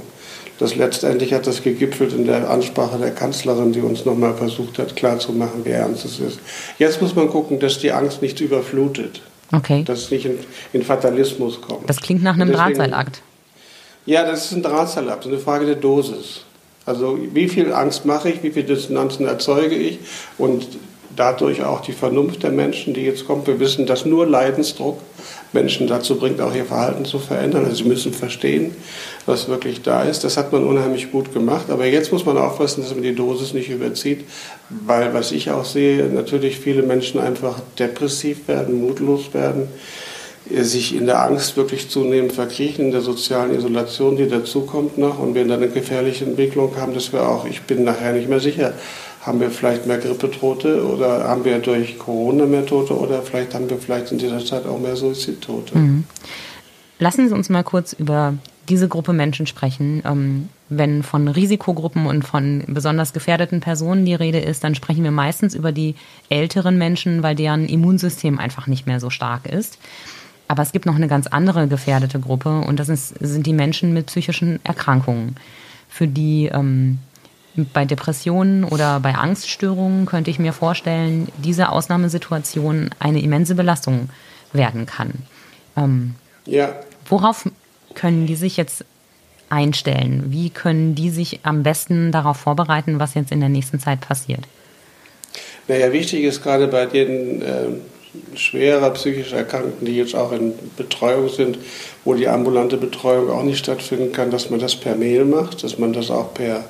Das 0.62 0.76
letztendlich 0.76 1.35
hat 1.35 1.49
das 1.49 1.64
gegipfelt 1.64 2.12
in 2.12 2.25
der 2.25 2.49
Ansprache 2.49 2.97
der 2.97 3.11
Kanzlerin, 3.11 3.73
die 3.73 3.81
uns 3.81 4.04
nochmal 4.04 4.33
versucht 4.35 4.78
hat 4.78 4.95
klarzumachen, 4.95 5.64
wie 5.64 5.71
ernst 5.71 6.04
es 6.04 6.21
ist. 6.21 6.38
Jetzt 6.78 7.02
muss 7.02 7.16
man 7.16 7.28
gucken, 7.28 7.59
dass 7.59 7.81
die 7.81 7.90
Angst 7.90 8.23
nicht 8.23 8.40
überflutet. 8.40 9.23
Okay. 9.50 9.83
Dass 9.83 10.02
es 10.02 10.11
nicht 10.12 10.25
in, 10.25 10.38
in 10.73 10.85
Fatalismus 10.85 11.61
kommt. 11.61 11.90
Das 11.90 11.97
klingt 11.97 12.23
nach 12.23 12.35
einem 12.35 12.52
deswegen, 12.52 12.75
Drahtseilakt. 12.75 13.23
Ja, 14.07 14.25
das 14.25 14.45
ist 14.45 14.52
ein 14.52 14.62
Drahtseilakt, 14.62 15.26
eine 15.26 15.38
Frage 15.38 15.66
der 15.66 15.75
Dosis. 15.75 16.42
Also 16.87 17.19
wie 17.33 17.49
viel 17.49 17.73
Angst 17.73 18.04
mache 18.04 18.31
ich, 18.31 18.45
wie 18.45 18.52
viel 18.52 18.62
Dissonanzen 18.62 19.26
erzeuge 19.26 19.75
ich 19.75 19.99
und 20.38 20.69
dadurch 21.16 21.64
auch 21.64 21.81
die 21.81 21.92
Vernunft 21.92 22.45
der 22.45 22.52
Menschen, 22.52 22.95
die 22.95 23.02
jetzt 23.02 23.26
kommt. 23.26 23.49
Wir 23.49 23.59
wissen, 23.59 23.85
dass 23.85 24.07
nur 24.07 24.28
Leidensdruck 24.28 25.00
Menschen 25.52 25.87
dazu 25.87 26.16
bringt, 26.16 26.40
auch 26.40 26.54
ihr 26.54 26.64
Verhalten 26.64 27.04
zu 27.04 27.18
verändern. 27.18 27.64
Also 27.64 27.76
sie 27.82 27.88
müssen 27.88 28.12
verstehen, 28.12 28.75
was 29.26 29.49
wirklich 29.49 29.82
da 29.82 30.02
ist. 30.02 30.25
Das 30.25 30.37
hat 30.37 30.52
man 30.52 30.64
unheimlich 30.64 31.11
gut 31.12 31.32
gemacht. 31.32 31.71
Aber 31.71 31.87
jetzt 31.87 32.12
muss 32.12 32.25
man 32.25 32.38
aufpassen, 32.38 32.82
dass 32.82 32.94
man 32.94 33.02
die 33.02 33.14
Dosis 33.14 33.52
nicht 33.52 33.71
überzieht, 33.71 34.25
weil, 34.68 35.14
was 35.14 35.32
ich 35.32 35.50
auch 35.50 35.64
sehe, 35.64 36.04
natürlich 36.04 36.59
viele 36.59 36.82
Menschen 36.82 37.21
einfach 37.21 37.61
depressiv 37.78 38.49
werden, 38.49 38.80
mutlos 38.80 39.35
werden. 39.35 39.68
sich 40.50 40.94
in 40.94 41.06
der 41.06 41.23
Angst 41.23 41.56
wirklich 41.56 41.88
zunehmend 41.88 42.32
verkriechen, 42.32 42.87
in 42.87 42.90
der 42.90 43.00
sozialen 43.00 43.54
Isolation, 43.54 44.16
die 44.16 44.28
dazukommt 44.28 44.99
noch 44.99 45.18
und 45.18 45.35
wir 45.35 45.44
dann 45.44 45.62
eine 45.62 45.68
gefährliche 45.68 46.25
Entwicklung 46.25 46.76
haben, 46.76 46.94
dass 46.94 47.12
wir 47.12 47.28
auch, 47.28 47.47
ich 47.47 47.62
bin 47.62 47.85
nachher 47.85 48.12
nicht 48.12 48.28
mehr 48.28 48.40
sicher, 48.40 48.75
haben 49.23 49.41
wir 49.41 49.50
vielleicht 49.50 49.87
mehr 49.87 49.99
Grippetote 49.99 50.85
oder 50.85 51.25
haben 51.29 51.45
wir 51.45 51.59
durch 51.61 51.99
Corona 51.99 52.45
mehr 52.45 52.67
Tote 52.67 52.99
oder 52.99 53.23
vielleicht 53.23 53.55
haben 53.55 53.71
wir 53.71 53.79
vielleicht 53.79 54.12
in 54.12 54.19
dieser 54.19 54.45
Zeit 54.45 54.67
auch 54.67 54.79
mehr 54.79 54.97
Suizidtote. 54.97 55.79
Mhm. 55.79 56.05
Lassen 56.99 57.29
Sie 57.29 57.35
uns 57.35 57.49
mal 57.49 57.64
kurz 57.64 57.93
über 57.93 58.35
diese 58.69 58.88
Gruppe 58.88 59.12
Menschen 59.12 59.47
sprechen. 59.47 60.02
Ähm, 60.05 60.49
wenn 60.69 61.02
von 61.02 61.29
Risikogruppen 61.29 62.07
und 62.07 62.25
von 62.25 62.64
besonders 62.67 63.12
gefährdeten 63.12 63.61
Personen 63.61 64.05
die 64.05 64.14
Rede 64.14 64.38
ist, 64.38 64.64
dann 64.64 64.75
sprechen 64.75 65.05
wir 65.05 65.11
meistens 65.11 65.55
über 65.55 65.73
die 65.73 65.95
älteren 66.29 66.79
Menschen, 66.79 67.23
weil 67.23 67.35
deren 67.35 67.67
Immunsystem 67.67 68.38
einfach 68.38 68.67
nicht 68.67 68.87
mehr 68.87 69.00
so 69.00 69.11
stark 69.11 69.47
ist. 69.47 69.79
Aber 70.49 70.62
es 70.62 70.73
gibt 70.73 70.87
noch 70.87 70.97
eine 70.97 71.09
ganz 71.09 71.26
andere 71.26 71.67
gefährdete 71.67 72.21
Gruppe 72.21 72.61
und 72.61 72.79
das 72.79 72.88
ist, 72.88 73.14
sind 73.21 73.47
die 73.47 73.52
Menschen 73.52 73.93
mit 73.93 74.07
psychischen 74.07 74.61
Erkrankungen, 74.64 75.37
für 75.88 76.07
die 76.07 76.50
ähm, 76.52 76.99
bei 77.54 77.85
Depressionen 77.85 78.64
oder 78.64 79.00
bei 79.00 79.14
Angststörungen 79.14 80.06
könnte 80.06 80.30
ich 80.30 80.38
mir 80.38 80.52
vorstellen, 80.52 81.28
diese 81.38 81.68
Ausnahmesituation 81.71 82.90
eine 82.99 83.21
immense 83.21 83.54
Belastung 83.54 84.09
werden 84.52 84.87
kann. 84.87 85.12
Ähm, 85.76 86.14
ja. 86.47 86.75
Worauf 87.06 87.49
können 87.94 88.26
die 88.26 88.37
sich 88.37 88.56
jetzt 88.56 88.85
einstellen? 89.50 90.25
Wie 90.28 90.50
können 90.50 90.94
die 90.94 91.11
sich 91.11 91.40
am 91.42 91.62
besten 91.62 92.11
darauf 92.11 92.38
vorbereiten, 92.38 92.99
was 92.99 93.14
jetzt 93.14 93.32
in 93.32 93.40
der 93.40 93.50
nächsten 93.50 93.78
Zeit 93.78 94.00
passiert? 94.00 94.40
Naja, 95.68 95.92
wichtig 95.92 96.25
ist 96.25 96.42
gerade 96.42 96.68
bei 96.68 96.87
den 96.87 97.42
äh, 97.42 98.37
schwerer 98.37 98.90
psychisch 98.90 99.32
Erkrankten, 99.32 99.87
die 99.87 99.97
jetzt 99.97 100.14
auch 100.14 100.32
in 100.32 100.54
Betreuung 100.76 101.28
sind, 101.28 101.59
wo 102.04 102.14
die 102.14 102.28
ambulante 102.28 102.76
Betreuung 102.76 103.30
auch 103.30 103.42
nicht 103.42 103.59
stattfinden 103.59 104.12
kann, 104.12 104.30
dass 104.30 104.50
man 104.50 104.59
das 104.59 104.75
per 104.75 104.97
Mail 104.97 105.25
macht, 105.25 105.62
dass 105.62 105.78
man 105.78 105.92
das 105.92 106.11
auch 106.11 106.35
per 106.35 106.64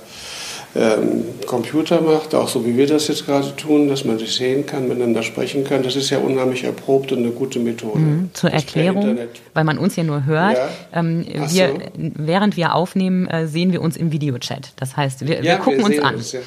ähm, 0.74 1.24
Computer 1.46 2.00
macht, 2.00 2.34
auch 2.34 2.48
so 2.48 2.64
wie 2.64 2.76
wir 2.76 2.86
das 2.86 3.08
jetzt 3.08 3.26
gerade 3.26 3.54
tun, 3.56 3.88
dass 3.88 4.04
man 4.04 4.18
sich 4.18 4.34
sehen 4.34 4.64
kann, 4.64 4.88
miteinander 4.88 5.22
sprechen 5.22 5.64
kann. 5.64 5.82
Das 5.82 5.96
ist 5.96 6.08
ja 6.10 6.18
unheimlich 6.18 6.64
erprobt 6.64 7.12
und 7.12 7.18
eine 7.18 7.30
gute 7.30 7.58
Methode. 7.58 7.98
Mhm, 7.98 8.30
zur 8.32 8.50
Erklärung, 8.50 9.18
weil 9.52 9.64
man 9.64 9.76
uns 9.76 9.96
ja 9.96 10.02
nur 10.02 10.24
hört, 10.24 10.56
ja. 10.56 10.68
ähm, 10.94 11.26
wir, 11.26 11.68
so. 11.68 11.78
während 11.94 12.56
wir 12.56 12.74
aufnehmen, 12.74 13.26
äh, 13.26 13.46
sehen 13.46 13.72
wir 13.72 13.82
uns 13.82 13.96
im 13.96 14.12
Videochat. 14.12 14.72
Das 14.76 14.96
heißt, 14.96 15.26
wir, 15.26 15.36
ja, 15.36 15.42
wir 15.42 15.56
gucken 15.56 15.80
wir 15.80 15.86
uns 15.86 15.98
an. 15.98 16.14
Uns, 16.14 16.32
ja. 16.32 16.40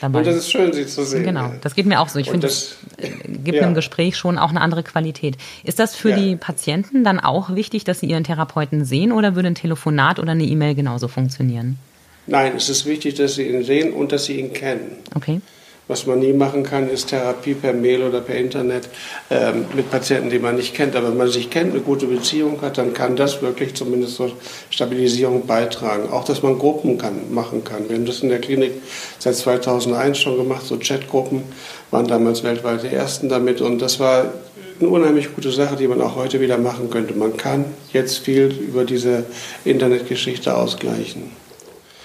Dabei. 0.00 0.20
Und 0.20 0.26
das 0.28 0.36
ist 0.36 0.50
schön, 0.50 0.72
sie 0.72 0.86
zu 0.86 1.04
sehen. 1.04 1.24
Genau, 1.24 1.50
das 1.60 1.74
geht 1.74 1.84
mir 1.84 2.00
auch 2.00 2.08
so. 2.08 2.20
Ich 2.20 2.30
finde, 2.30 2.46
das 2.46 2.76
äh, 2.98 3.08
gibt 3.26 3.56
ja. 3.56 3.64
einem 3.64 3.74
Gespräch 3.74 4.16
schon 4.16 4.38
auch 4.38 4.50
eine 4.50 4.60
andere 4.60 4.84
Qualität. 4.84 5.36
Ist 5.64 5.78
das 5.80 5.96
für 5.96 6.10
ja. 6.10 6.16
die 6.16 6.36
Patienten 6.36 7.02
dann 7.02 7.18
auch 7.18 7.54
wichtig, 7.54 7.84
dass 7.84 8.00
sie 8.00 8.06
ihren 8.06 8.24
Therapeuten 8.24 8.84
sehen 8.84 9.12
oder 9.12 9.34
würde 9.34 9.48
ein 9.48 9.56
Telefonat 9.56 10.20
oder 10.20 10.32
eine 10.32 10.44
E-Mail 10.44 10.74
genauso 10.74 11.08
funktionieren? 11.08 11.78
Nein, 12.28 12.52
es 12.56 12.68
ist 12.68 12.86
wichtig, 12.86 13.14
dass 13.14 13.34
Sie 13.34 13.48
ihn 13.48 13.64
sehen 13.64 13.92
und 13.92 14.12
dass 14.12 14.26
Sie 14.26 14.38
ihn 14.38 14.52
kennen. 14.52 14.98
Okay. 15.14 15.40
Was 15.88 16.04
man 16.04 16.18
nie 16.18 16.34
machen 16.34 16.64
kann, 16.64 16.90
ist 16.90 17.08
Therapie 17.08 17.54
per 17.54 17.72
Mail 17.72 18.02
oder 18.02 18.20
per 18.20 18.36
Internet 18.36 18.90
ähm, 19.30 19.64
mit 19.74 19.90
Patienten, 19.90 20.28
die 20.28 20.38
man 20.38 20.56
nicht 20.56 20.74
kennt. 20.74 20.94
Aber 20.94 21.08
wenn 21.08 21.16
man 21.16 21.30
sich 21.30 21.48
kennt, 21.48 21.72
eine 21.72 21.80
gute 21.80 22.06
Beziehung 22.06 22.60
hat, 22.60 22.76
dann 22.76 22.92
kann 22.92 23.16
das 23.16 23.40
wirklich 23.40 23.72
zumindest 23.74 24.16
zur 24.16 24.32
Stabilisierung 24.68 25.46
beitragen. 25.46 26.10
Auch, 26.10 26.26
dass 26.26 26.42
man 26.42 26.58
Gruppen 26.58 26.98
kann, 26.98 27.32
machen 27.32 27.64
kann. 27.64 27.88
Wir 27.88 27.96
haben 27.96 28.04
das 28.04 28.20
in 28.20 28.28
der 28.28 28.40
Klinik 28.40 28.72
seit 29.18 29.36
2001 29.36 30.18
schon 30.18 30.36
gemacht, 30.36 30.66
so 30.66 30.76
Chatgruppen 30.76 31.42
waren 31.90 32.06
damals 32.06 32.44
weltweit 32.44 32.82
die 32.82 32.88
ersten 32.88 33.30
damit. 33.30 33.62
Und 33.62 33.80
das 33.80 33.98
war 33.98 34.34
eine 34.78 34.88
unheimlich 34.90 35.34
gute 35.34 35.50
Sache, 35.50 35.76
die 35.76 35.88
man 35.88 36.02
auch 36.02 36.16
heute 36.16 36.42
wieder 36.42 36.58
machen 36.58 36.90
könnte. 36.90 37.14
Man 37.14 37.38
kann 37.38 37.64
jetzt 37.94 38.18
viel 38.18 38.48
über 38.48 38.84
diese 38.84 39.24
Internetgeschichte 39.64 40.54
ausgleichen. 40.54 41.30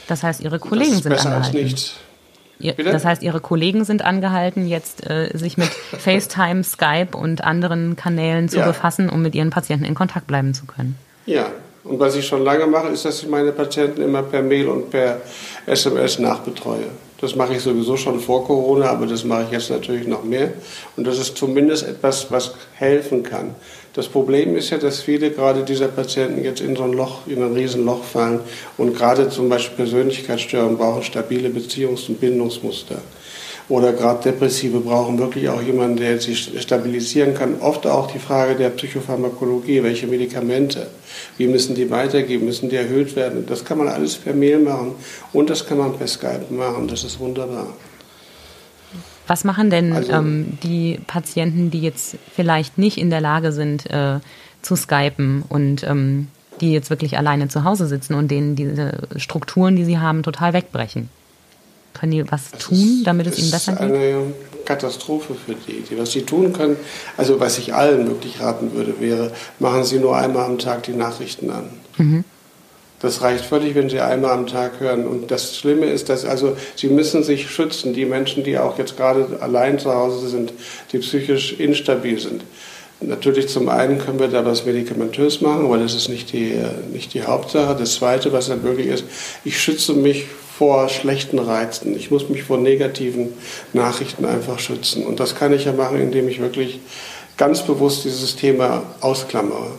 Das 0.07 0.23
heißt, 0.23 0.41
Ihre 0.41 0.59
Kollegen 0.59 1.01
sind 1.01 1.13
angehalten. 1.13 1.75
Das 2.77 3.05
heißt, 3.05 3.23
Ihre 3.23 3.39
Kollegen 3.39 3.83
sind 3.83 4.03
angehalten, 4.03 4.67
jetzt 4.67 5.09
äh, 5.09 5.29
sich 5.37 5.57
mit 5.57 5.69
FaceTime, 5.97 6.63
Skype 6.63 7.17
und 7.17 7.43
anderen 7.43 7.95
Kanälen 7.95 8.49
zu 8.49 8.59
ja. 8.59 8.65
befassen, 8.65 9.09
um 9.09 9.21
mit 9.21 9.35
Ihren 9.35 9.49
Patienten 9.49 9.85
in 9.85 9.95
Kontakt 9.95 10.27
bleiben 10.27 10.53
zu 10.53 10.65
können. 10.65 10.97
Ja, 11.25 11.47
und 11.83 11.99
was 11.99 12.15
ich 12.15 12.25
schon 12.25 12.43
lange 12.43 12.65
mache, 12.65 12.87
ist, 12.89 13.05
dass 13.05 13.21
ich 13.21 13.27
meine 13.27 13.51
Patienten 13.51 14.01
immer 14.01 14.23
per 14.23 14.41
Mail 14.41 14.67
und 14.67 14.89
per 14.89 15.21
SMS 15.65 16.19
nachbetreue. 16.19 16.85
Das 17.19 17.35
mache 17.35 17.55
ich 17.55 17.61
sowieso 17.61 17.95
schon 17.95 18.19
vor 18.19 18.45
Corona, 18.45 18.87
aber 18.87 19.05
das 19.05 19.23
mache 19.23 19.43
ich 19.43 19.51
jetzt 19.51 19.69
natürlich 19.69 20.07
noch 20.07 20.23
mehr. 20.23 20.51
Und 20.97 21.07
das 21.07 21.17
ist 21.19 21.37
zumindest 21.37 21.87
etwas, 21.87 22.31
was 22.31 22.53
helfen 22.73 23.23
kann. 23.23 23.55
Das 23.93 24.07
Problem 24.07 24.55
ist 24.55 24.71
ja, 24.71 24.79
dass 24.79 25.01
viele 25.01 25.29
gerade 25.29 25.63
dieser 25.63 25.87
Patienten 25.87 26.43
jetzt 26.43 26.61
in 26.61 26.75
so 26.75 26.81
ein 26.81 26.93
Loch, 26.93 27.27
in 27.27 27.43
ein 27.43 27.53
Riesenloch 27.53 28.03
fallen 28.03 28.39
und 28.75 28.95
gerade 28.95 29.29
zum 29.29 29.49
Beispiel 29.49 29.85
Persönlichkeitsstörungen 29.85 30.77
brauchen 30.77 31.03
stabile 31.03 31.49
Beziehungs- 31.49 32.09
und 32.09 32.19
Bindungsmuster. 32.19 32.99
Oder 33.69 33.93
gerade 33.93 34.31
Depressive 34.31 34.79
brauchen 34.79 35.19
wirklich 35.19 35.47
auch 35.47 35.61
jemanden, 35.61 35.97
der 35.97 36.19
sich 36.19 36.51
stabilisieren 36.59 37.35
kann. 37.35 37.61
Oft 37.61 37.85
auch 37.85 38.11
die 38.11 38.19
Frage 38.19 38.55
der 38.55 38.69
Psychopharmakologie, 38.71 39.83
welche 39.83 40.07
Medikamente, 40.07 40.87
wie 41.37 41.47
müssen 41.47 41.75
die 41.75 41.89
weitergeben, 41.89 42.45
müssen 42.45 42.69
die 42.69 42.75
erhöht 42.75 43.15
werden. 43.15 43.45
Das 43.47 43.63
kann 43.63 43.77
man 43.77 43.87
alles 43.87 44.15
per 44.15 44.33
Mail 44.33 44.59
machen 44.59 44.95
und 45.31 45.49
das 45.49 45.65
kann 45.65 45.77
man 45.77 45.95
per 45.95 46.07
Skype 46.07 46.45
machen. 46.49 46.87
Das 46.87 47.03
ist 47.03 47.19
wunderbar. 47.19 47.67
Was 49.33 49.45
machen 49.45 49.71
denn 49.71 49.93
also, 49.93 50.11
ähm, 50.11 50.59
die 50.61 50.99
Patienten, 51.07 51.71
die 51.71 51.81
jetzt 51.81 52.17
vielleicht 52.35 52.77
nicht 52.77 52.99
in 52.99 53.09
der 53.09 53.19
Lage 53.19 53.51
sind 53.51 53.89
äh, 53.89 54.19
zu 54.61 54.75
skypen 54.75 55.43
und 55.49 55.81
ähm, 55.81 56.27
die 56.61 56.71
jetzt 56.71 56.91
wirklich 56.91 57.17
alleine 57.17 57.47
zu 57.47 57.63
Hause 57.63 57.87
sitzen 57.87 58.13
und 58.13 58.29
denen 58.29 58.55
diese 58.55 58.91
Strukturen, 59.15 59.75
die 59.75 59.85
sie 59.85 59.97
haben, 59.97 60.21
total 60.21 60.53
wegbrechen? 60.53 61.09
Können 61.95 62.11
die 62.11 62.31
was 62.31 62.51
tun, 62.51 63.01
damit 63.05 63.25
es 63.25 63.39
ihnen 63.39 63.49
besser 63.49 63.71
geht? 63.71 63.89
Ist 63.89 63.95
eine 63.95 64.33
Katastrophe 64.65 65.33
für 65.33 65.55
die. 65.55 65.83
Was 65.97 66.11
sie 66.11 66.21
tun 66.21 66.53
können, 66.53 66.75
also 67.17 67.39
was 67.39 67.57
ich 67.57 67.73
allen 67.73 68.05
wirklich 68.05 68.39
raten 68.39 68.73
würde, 68.73 68.99
wäre, 68.99 69.31
machen 69.57 69.83
Sie 69.83 69.97
nur 69.97 70.15
einmal 70.15 70.45
am 70.45 70.59
Tag 70.59 70.83
die 70.83 70.93
Nachrichten 70.93 71.49
an. 71.49 71.71
Mhm. 71.97 72.23
Das 73.03 73.21
reicht 73.21 73.43
völlig, 73.43 73.75
wenn 73.75 73.89
Sie 73.89 73.99
einmal 73.99 74.31
am 74.31 74.47
Tag 74.47 74.79
hören. 74.79 75.05
Und 75.05 75.29
das 75.29 75.57
Schlimme 75.57 75.87
ist, 75.87 76.07
dass 76.07 76.23
also 76.23 76.55
Sie 76.77 76.87
müssen 76.87 77.21
sich 77.21 77.49
schützen, 77.49 77.93
die 77.93 78.05
Menschen, 78.05 78.45
die 78.45 78.57
auch 78.57 78.77
jetzt 78.77 78.95
gerade 78.95 79.39
allein 79.41 79.77
zu 79.77 79.93
Hause 79.93 80.29
sind, 80.29 80.53
die 80.93 80.99
psychisch 80.99 81.59
instabil 81.59 82.17
sind. 82.17 82.45
Natürlich 83.01 83.49
zum 83.49 83.67
einen 83.67 83.97
können 83.97 84.21
wir 84.21 84.29
da 84.29 84.45
was 84.45 84.65
medikamentös 84.65 85.41
machen, 85.41 85.65
aber 85.65 85.79
das 85.79 85.93
ist 85.95 86.07
nicht 86.07 86.31
die, 86.31 86.55
nicht 86.93 87.13
die 87.13 87.23
Hauptsache. 87.23 87.75
Das 87.77 87.95
Zweite, 87.95 88.31
was 88.31 88.47
dann 88.47 88.63
möglich 88.63 88.87
ist, 88.87 89.03
ich 89.43 89.59
schütze 89.59 89.91
mich 89.91 90.23
vor 90.57 90.87
schlechten 90.87 91.39
Reizen. 91.39 91.97
Ich 91.97 92.09
muss 92.09 92.29
mich 92.29 92.43
vor 92.43 92.57
negativen 92.57 93.33
Nachrichten 93.73 94.23
einfach 94.23 94.59
schützen. 94.59 95.05
Und 95.05 95.19
das 95.19 95.35
kann 95.35 95.51
ich 95.51 95.65
ja 95.65 95.73
machen, 95.73 95.99
indem 95.99 96.29
ich 96.29 96.39
wirklich 96.39 96.79
ganz 97.35 97.63
bewusst 97.63 98.05
dieses 98.05 98.37
Thema 98.37 98.83
ausklammere. 99.01 99.71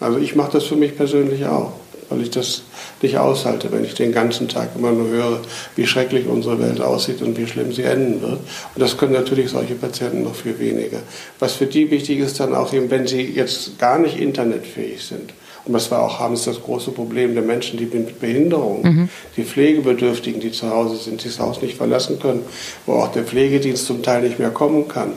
Also 0.00 0.18
ich 0.18 0.34
mache 0.34 0.52
das 0.52 0.64
für 0.64 0.76
mich 0.76 0.96
persönlich 0.96 1.44
auch 1.44 1.74
weil 2.10 2.22
ich 2.22 2.30
das 2.30 2.62
nicht 3.02 3.18
aushalte, 3.18 3.72
wenn 3.72 3.84
ich 3.84 3.94
den 3.94 4.12
ganzen 4.12 4.48
Tag 4.48 4.70
immer 4.76 4.92
nur 4.92 5.08
höre, 5.08 5.40
wie 5.76 5.86
schrecklich 5.86 6.26
unsere 6.26 6.60
Welt 6.60 6.80
aussieht 6.80 7.22
und 7.22 7.36
wie 7.38 7.46
schlimm 7.46 7.72
sie 7.72 7.82
enden 7.82 8.20
wird. 8.20 8.40
Und 8.74 8.82
das 8.82 8.96
können 8.96 9.12
natürlich 9.12 9.50
solche 9.50 9.74
Patienten 9.74 10.24
noch 10.24 10.34
viel 10.34 10.58
weniger. 10.58 10.98
Was 11.38 11.54
für 11.54 11.66
die 11.66 11.90
wichtig 11.90 12.18
ist 12.18 12.40
dann 12.40 12.54
auch 12.54 12.72
eben, 12.72 12.90
wenn 12.90 13.06
sie 13.06 13.22
jetzt 13.22 13.78
gar 13.78 13.98
nicht 13.98 14.18
internetfähig 14.18 15.02
sind. 15.02 15.32
Und 15.64 15.74
was 15.74 15.90
wir 15.90 16.00
auch 16.00 16.18
haben, 16.18 16.34
ist 16.34 16.46
das 16.46 16.62
große 16.62 16.90
Problem 16.90 17.34
der 17.34 17.42
Menschen, 17.42 17.78
die 17.78 17.84
mit 17.84 18.18
Behinderung, 18.18 18.82
mhm. 18.82 19.08
die 19.36 19.44
Pflegebedürftigen, 19.44 20.40
die 20.40 20.52
zu 20.52 20.70
Hause 20.70 20.96
sind, 20.96 21.22
die 21.22 21.28
das 21.28 21.38
Haus 21.38 21.60
nicht 21.60 21.76
verlassen 21.76 22.18
können, 22.18 22.42
wo 22.86 22.94
auch 22.94 23.08
der 23.08 23.24
Pflegedienst 23.24 23.86
zum 23.86 24.02
Teil 24.02 24.22
nicht 24.22 24.38
mehr 24.38 24.50
kommen 24.50 24.88
kann. 24.88 25.12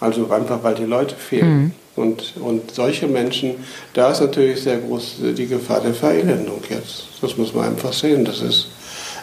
Also 0.00 0.30
einfach, 0.30 0.62
weil 0.62 0.74
die 0.74 0.84
Leute 0.84 1.14
fehlen. 1.14 1.56
Mhm. 1.56 1.70
Und, 1.96 2.34
und 2.40 2.72
solche 2.72 3.06
Menschen, 3.06 3.54
da 3.92 4.10
ist 4.10 4.20
natürlich 4.20 4.62
sehr 4.62 4.78
groß 4.78 5.16
die 5.36 5.46
Gefahr 5.46 5.80
der 5.80 5.94
Verelendung 5.94 6.60
jetzt. 6.68 7.04
Das 7.20 7.36
muss 7.36 7.54
man 7.54 7.68
einfach 7.68 7.92
sehen. 7.92 8.24
Das 8.24 8.40
ist, 8.40 8.68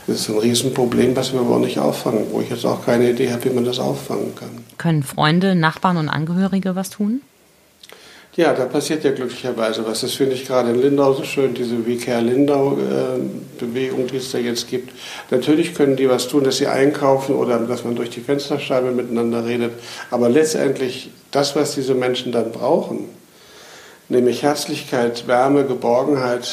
das 0.07 0.21
ist 0.21 0.29
ein 0.29 0.37
Riesenproblem, 0.37 1.15
was 1.15 1.33
wir 1.33 1.41
aber 1.41 1.59
nicht 1.59 1.79
auffangen, 1.79 2.27
wo 2.31 2.39
ich 2.39 2.49
jetzt 2.49 2.65
auch 2.65 2.85
keine 2.85 3.09
Idee 3.11 3.31
habe, 3.31 3.43
wie 3.45 3.49
man 3.49 3.65
das 3.65 3.79
auffangen 3.79 4.35
kann. 4.35 4.49
Können 4.77 5.03
Freunde, 5.03 5.55
Nachbarn 5.55 5.97
und 5.97 6.07
Angehörige 6.07 6.75
was 6.75 6.89
tun? 6.89 7.21
Ja, 8.38 8.53
da 8.53 8.63
passiert 8.63 9.03
ja 9.03 9.11
glücklicherweise 9.11 9.85
was. 9.85 10.01
Das 10.01 10.13
finde 10.13 10.35
ich 10.35 10.47
gerade 10.47 10.69
in 10.69 10.81
Lindau 10.81 11.11
so 11.13 11.25
schön, 11.25 11.53
diese 11.53 11.75
Care 11.97 12.21
Lindau-Bewegung, 12.21 14.07
die 14.07 14.15
es 14.15 14.31
da 14.31 14.38
jetzt 14.38 14.69
gibt. 14.69 14.93
Natürlich 15.31 15.75
können 15.75 15.97
die 15.97 16.09
was 16.09 16.29
tun, 16.29 16.45
dass 16.45 16.55
sie 16.55 16.67
einkaufen 16.67 17.35
oder 17.35 17.59
dass 17.59 17.83
man 17.83 17.95
durch 17.95 18.09
die 18.09 18.21
Fensterscheibe 18.21 18.91
miteinander 18.91 19.45
redet. 19.45 19.73
Aber 20.11 20.29
letztendlich 20.29 21.09
das, 21.31 21.57
was 21.57 21.75
diese 21.75 21.93
Menschen 21.93 22.31
dann 22.31 22.53
brauchen, 22.53 23.09
nämlich 24.07 24.43
Herzlichkeit, 24.43 25.27
Wärme, 25.27 25.65
Geborgenheit, 25.65 26.47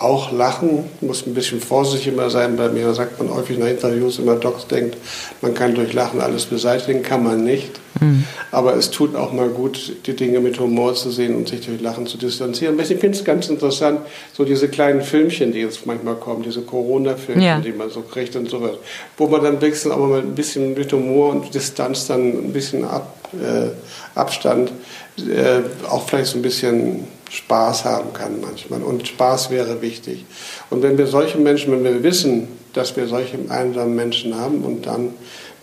auch 0.00 0.32
lachen, 0.32 0.90
muss 1.00 1.24
ein 1.24 1.34
bisschen 1.34 1.60
vorsichtig 1.60 2.12
immer 2.12 2.30
sein. 2.30 2.56
Bei 2.56 2.68
mir 2.68 2.92
sagt 2.94 3.20
man 3.20 3.32
häufig 3.32 3.58
nach 3.58 3.68
Interviews 3.68 4.18
immer, 4.18 4.34
Docs 4.34 4.66
denkt, 4.66 4.96
man 5.40 5.54
kann 5.54 5.76
durch 5.76 5.92
Lachen 5.92 6.20
alles 6.20 6.46
beseitigen, 6.46 7.04
kann 7.04 7.22
man 7.22 7.44
nicht. 7.44 7.80
Mhm. 8.00 8.24
Aber 8.50 8.74
es 8.76 8.90
tut 8.90 9.14
auch 9.16 9.32
mal 9.32 9.48
gut, 9.48 9.96
die 10.06 10.14
Dinge 10.14 10.40
mit 10.40 10.58
Humor 10.58 10.94
zu 10.94 11.10
sehen 11.10 11.36
und 11.36 11.48
sich 11.48 11.66
durch 11.66 11.80
Lachen 11.80 12.06
zu 12.06 12.18
distanzieren. 12.18 12.78
Ich 12.78 12.86
finde 12.86 13.10
es 13.10 13.24
ganz 13.24 13.48
interessant, 13.48 14.00
so 14.32 14.44
diese 14.44 14.68
kleinen 14.68 15.02
Filmchen, 15.02 15.52
die 15.52 15.60
jetzt 15.60 15.86
manchmal 15.86 16.16
kommen, 16.16 16.42
diese 16.42 16.62
Corona-Filmchen, 16.62 17.42
ja. 17.42 17.60
die 17.60 17.72
man 17.72 17.90
so 17.90 18.02
kriegt 18.02 18.36
und 18.36 18.48
so 18.48 18.62
weiter, 18.62 18.78
wo 19.16 19.26
man 19.26 19.42
dann 19.42 19.60
wechselt, 19.60 19.94
aber 19.94 20.06
mal 20.06 20.20
ein 20.20 20.34
bisschen 20.34 20.74
mit 20.74 20.92
Humor 20.92 21.30
und 21.30 21.54
Distanz 21.54 22.06
dann 22.06 22.20
ein 22.20 22.52
bisschen 22.52 22.84
ab, 22.84 23.16
äh, 23.34 23.70
Abstand, 24.18 24.72
äh, 25.18 25.88
auch 25.88 26.06
vielleicht 26.08 26.30
so 26.30 26.38
ein 26.38 26.42
bisschen 26.42 27.04
Spaß 27.30 27.86
haben 27.86 28.12
kann 28.12 28.40
manchmal. 28.42 28.82
Und 28.82 29.08
Spaß 29.08 29.50
wäre 29.50 29.80
wichtig. 29.80 30.26
Und 30.68 30.82
wenn 30.82 30.98
wir 30.98 31.06
solche 31.06 31.38
Menschen, 31.38 31.72
wenn 31.72 31.84
wir 31.84 32.02
wissen, 32.02 32.48
dass 32.74 32.96
wir 32.96 33.06
solche 33.06 33.38
einsamen 33.48 33.94
Menschen 33.94 34.36
haben 34.36 34.62
und 34.62 34.86
dann, 34.86 35.14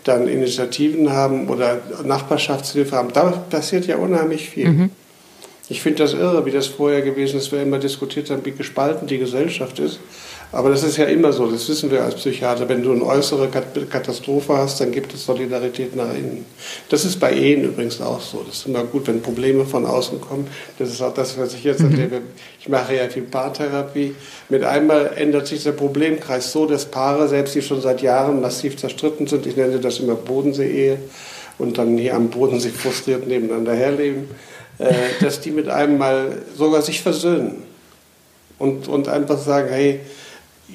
dann 0.04 0.28
Initiativen 0.28 1.10
haben 1.10 1.48
oder 1.48 1.80
Nachbarschaftshilfe 2.04 2.96
haben, 2.96 3.12
da 3.12 3.30
passiert 3.50 3.86
ja 3.86 3.96
unheimlich 3.96 4.48
viel. 4.48 4.68
Mhm. 4.68 4.90
Ich 5.68 5.82
finde 5.82 6.02
das 6.02 6.14
irre, 6.14 6.44
wie 6.46 6.50
das 6.50 6.66
vorher 6.66 7.02
gewesen 7.02 7.38
ist, 7.38 7.52
wir 7.52 7.62
immer 7.62 7.78
diskutiert 7.78 8.30
haben, 8.30 8.44
wie 8.44 8.50
gespalten 8.50 9.06
die 9.06 9.18
Gesellschaft 9.18 9.78
ist. 9.78 10.00
Aber 10.52 10.70
das 10.70 10.82
ist 10.82 10.96
ja 10.96 11.04
immer 11.04 11.32
so, 11.32 11.48
das 11.48 11.68
wissen 11.68 11.92
wir 11.92 12.02
als 12.02 12.16
Psychiater. 12.16 12.68
Wenn 12.68 12.82
du 12.82 12.90
eine 12.90 13.04
äußere 13.04 13.48
Katastrophe 13.48 14.56
hast, 14.56 14.80
dann 14.80 14.90
gibt 14.90 15.14
es 15.14 15.24
Solidarität 15.24 15.94
nach 15.94 16.12
innen. 16.12 16.44
Das 16.88 17.04
ist 17.04 17.20
bei 17.20 17.32
Ehen 17.32 17.62
übrigens 17.62 18.00
auch 18.00 18.20
so. 18.20 18.42
Das 18.44 18.56
ist 18.56 18.66
immer 18.66 18.82
gut, 18.82 19.06
wenn 19.06 19.22
Probleme 19.22 19.64
von 19.64 19.86
außen 19.86 20.20
kommen. 20.20 20.48
Das 20.78 20.88
ist 20.88 21.02
auch 21.02 21.14
das, 21.14 21.38
was 21.38 21.54
ich 21.54 21.62
jetzt 21.62 21.82
mhm. 21.82 21.92
erlebe. 21.92 22.22
Ich 22.60 22.68
mache 22.68 22.96
ja 22.96 23.08
viel 23.08 23.22
Paartherapie. 23.22 24.16
Mit 24.48 24.64
einmal 24.64 25.12
ändert 25.14 25.46
sich 25.46 25.62
der 25.62 25.72
Problemkreis 25.72 26.50
so, 26.50 26.66
dass 26.66 26.86
Paare, 26.86 27.28
selbst 27.28 27.54
die 27.54 27.62
schon 27.62 27.80
seit 27.80 28.02
Jahren 28.02 28.40
massiv 28.40 28.76
zerstritten 28.76 29.28
sind, 29.28 29.46
ich 29.46 29.56
nenne 29.56 29.78
das 29.78 30.00
immer 30.00 30.16
Bodensee-Ehe, 30.16 30.98
und 31.58 31.78
dann 31.78 31.98
hier 31.98 32.14
am 32.14 32.30
Bodensee 32.30 32.70
frustriert 32.70 33.26
nebeneinander 33.26 33.74
herleben, 33.74 34.30
äh, 34.78 34.92
dass 35.20 35.40
die 35.40 35.50
mit 35.50 35.68
einem 35.68 35.98
mal 35.98 36.38
sogar 36.56 36.82
sich 36.82 37.02
versöhnen. 37.02 37.62
Und, 38.58 38.88
und 38.88 39.08
einfach 39.08 39.38
sagen, 39.38 39.68
hey, 39.70 40.00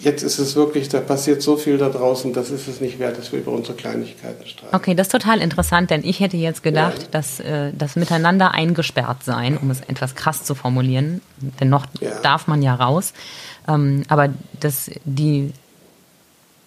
jetzt 0.01 0.23
ist 0.23 0.39
es 0.39 0.55
wirklich, 0.55 0.89
da 0.89 0.99
passiert 0.99 1.41
so 1.41 1.57
viel 1.57 1.77
da 1.77 1.89
draußen, 1.89 2.33
das 2.33 2.49
ist 2.49 2.67
es 2.67 2.81
nicht 2.81 2.99
wert, 2.99 3.17
dass 3.17 3.31
wir 3.31 3.39
über 3.39 3.51
unsere 3.51 3.75
Kleinigkeiten 3.75 4.45
streiten. 4.47 4.75
Okay, 4.75 4.95
das 4.95 5.07
ist 5.07 5.11
total 5.11 5.41
interessant, 5.41 5.89
denn 5.89 6.03
ich 6.03 6.19
hätte 6.19 6.37
jetzt 6.37 6.63
gedacht, 6.63 7.01
ja. 7.01 7.07
dass 7.11 7.39
äh, 7.39 7.71
das 7.77 7.95
Miteinander 7.95 8.53
eingesperrt 8.53 9.23
sein, 9.23 9.57
um 9.57 9.71
es 9.71 9.81
etwas 9.81 10.15
krass 10.15 10.43
zu 10.43 10.55
formulieren, 10.55 11.21
denn 11.59 11.69
noch 11.69 11.85
ja. 11.99 12.11
darf 12.21 12.47
man 12.47 12.61
ja 12.61 12.75
raus, 12.75 13.13
ähm, 13.67 14.03
aber 14.07 14.29
dass 14.59 14.91
die 15.05 15.51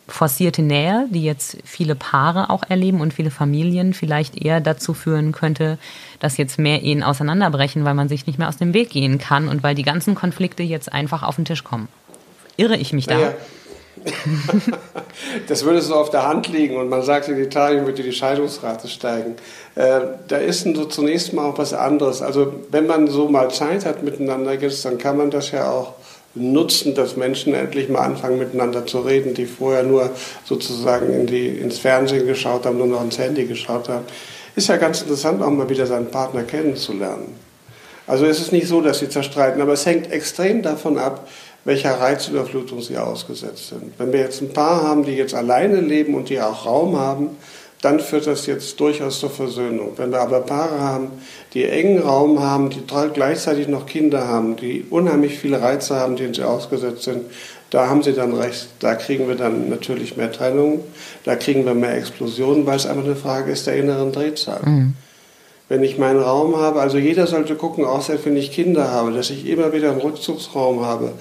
forcierte 0.09 0.63
Nähe, 0.63 1.07
die 1.11 1.23
jetzt 1.23 1.59
viele 1.65 1.95
Paare 1.95 2.51
auch 2.51 2.63
erleben 2.69 3.01
und 3.01 3.13
viele 3.13 3.31
Familien 3.31 3.93
vielleicht 3.93 4.37
eher 4.43 4.61
dazu 4.61 4.95
führen 4.95 5.33
könnte, 5.33 5.79
dass 6.19 6.39
jetzt 6.39 6.59
mehr 6.59 6.83
Ehen 6.83 7.03
auseinanderbrechen, 7.03 7.85
weil 7.85 7.95
man 7.95 8.09
sich 8.09 8.27
nicht 8.27 8.39
mehr 8.39 8.49
aus 8.49 8.57
dem 8.57 8.73
Weg 8.73 8.91
gehen 8.91 9.19
kann 9.19 9.49
und 9.49 9.63
weil 9.63 9.75
die 9.75 9.83
ganzen 9.83 10.15
Konflikte 10.15 10.63
jetzt 10.63 10.93
einfach 10.93 11.23
auf 11.23 11.37
den 11.37 11.45
Tisch 11.45 11.63
kommen. 11.63 11.89
Irre 12.59 12.77
ich 12.77 12.93
mich 12.93 13.07
da? 13.07 13.15
Naja. 13.15 13.35
das 15.49 15.65
würde 15.65 15.81
so 15.81 15.95
auf 15.95 16.11
der 16.11 16.27
Hand 16.27 16.49
liegen 16.49 16.77
und 16.77 16.89
man 16.89 17.03
sagt, 17.03 17.29
in 17.29 17.39
Italien 17.39 17.87
würde 17.87 18.03
die 18.03 18.13
Scheidungsrate 18.13 18.89
steigen. 18.89 19.37
Äh, 19.75 20.01
da 20.27 20.37
ist 20.39 20.63
so 20.63 20.85
zunächst 20.85 21.33
mal 21.33 21.47
auch 21.47 21.59
was 21.59 21.73
anderes. 21.73 22.21
Also 22.21 22.53
wenn 22.71 22.87
man 22.87 23.07
so 23.07 23.29
mal 23.29 23.51
Zeit 23.51 23.85
hat 23.85 24.03
miteinander, 24.03 24.57
dann 24.57 24.99
kann 24.99 25.17
man 25.17 25.31
das 25.31 25.53
ja 25.53 25.71
auch 25.71 25.95
nutzen, 26.35 26.95
dass 26.95 27.17
Menschen 27.17 27.55
endlich 27.55 27.89
mal 27.89 28.01
anfangen 28.01 28.39
miteinander 28.39 28.87
zu 28.87 29.01
reden, 29.01 29.35
die 29.35 29.47
vorher 29.47 29.85
nur 29.85 30.11
sozusagen 30.45 31.13
in 31.13 31.27
die, 31.27 31.49
ins 31.49 31.79
Fernsehen 31.79 32.27
geschaut 32.27 32.67
haben, 32.67 32.79
nur 32.79 32.87
noch 32.87 33.03
ins 33.03 33.19
Handy 33.19 33.47
geschaut 33.47 33.89
haben. 33.89 34.05
Ist 34.57 34.69
ja 34.69 34.77
ganz 34.77 35.03
interessant, 35.03 35.43
auch 35.43 35.51
mal 35.51 35.69
wieder 35.69 35.87
seinen 35.87 36.11
Partner 36.11 36.43
kennenzulernen. 36.43 37.37
Also 38.09 38.25
es 38.25 38.41
ist 38.41 38.53
nicht 38.53 38.67
so, 38.67 38.81
dass 38.81 39.01
sie 39.01 39.11
zerstreiten, 39.11 39.61
aber 39.61 39.75
es 39.75 39.85
hängt 39.85 40.11
extrem 40.11 40.63
davon 40.63 40.97
ab, 40.97 41.29
welcher 41.69 42.01
Reizüberflutung 42.01 42.81
sie 42.81 42.97
ausgesetzt 42.97 43.69
sind. 43.69 43.93
Wenn 43.99 44.11
wir 44.11 44.21
jetzt 44.21 44.41
ein 44.41 44.55
Paar 44.55 44.83
haben, 44.83 45.05
die 45.05 45.13
jetzt 45.13 45.35
alleine 45.35 45.83
leben 45.83 46.15
und 46.15 46.31
die 46.31 46.41
auch 46.41 46.65
Raum 46.65 46.99
haben, 46.99 47.37
dann 47.83 48.01
führt 48.01 48.27
das 48.27 48.47
jetzt 48.47 48.81
durchaus 48.81 49.21
zur 49.21 49.29
Versöhnung. 49.29 49.91
Wenn 49.97 50.11
wir 50.11 50.21
aber 50.21 50.41
Paare 50.41 50.81
haben, 50.81 51.11
die 51.53 51.65
engen 51.65 52.01
Raum 52.01 52.41
haben, 52.41 52.71
die 52.71 52.83
gleichzeitig 53.13 53.69
noch 53.69 53.85
Kinder 53.85 54.27
haben, 54.27 54.57
die 54.57 54.87
unheimlich 54.89 55.39
viele 55.39 55.61
Reize 55.61 55.97
haben, 55.97 56.17
denen 56.17 56.33
sie 56.33 56.43
ausgesetzt 56.43 57.03
sind, 57.03 57.27
da 57.69 57.87
haben 57.91 58.03
Sie 58.03 58.15
dann 58.15 58.33
recht. 58.33 58.69
Da 58.79 58.95
kriegen 58.95 59.29
wir 59.29 59.35
dann 59.35 59.69
natürlich 59.69 60.17
mehr 60.17 60.33
Trennungen, 60.33 60.81
da 61.25 61.37
kriegen 61.37 61.67
wir 61.67 61.75
mehr 61.75 61.99
Explosionen, 61.99 62.65
weil 62.65 62.77
es 62.77 62.87
einfach 62.87 63.05
eine 63.05 63.15
Frage 63.15 63.53
ist 63.53 63.67
der 63.67 63.77
inneren 63.77 64.13
Drehzahl. 64.13 64.63
Mhm. 64.65 64.95
Wenn 65.69 65.83
ich 65.83 65.99
meinen 65.99 66.23
Raum 66.23 66.57
habe, 66.57 66.81
also 66.81 66.97
jeder 66.97 67.27
sollte 67.27 67.57
gucken, 67.57 67.85
auch 67.85 68.01
selbst 68.01 68.25
wenn 68.25 68.39
ich 68.39 68.53
Kinder 68.53 68.91
habe, 68.91 69.13
dass 69.13 69.29
ich 69.29 69.47
immer 69.47 69.75
wieder 69.75 69.91
einen 69.91 70.01
Rückzugsraum 70.01 70.87
habe, 70.87 71.13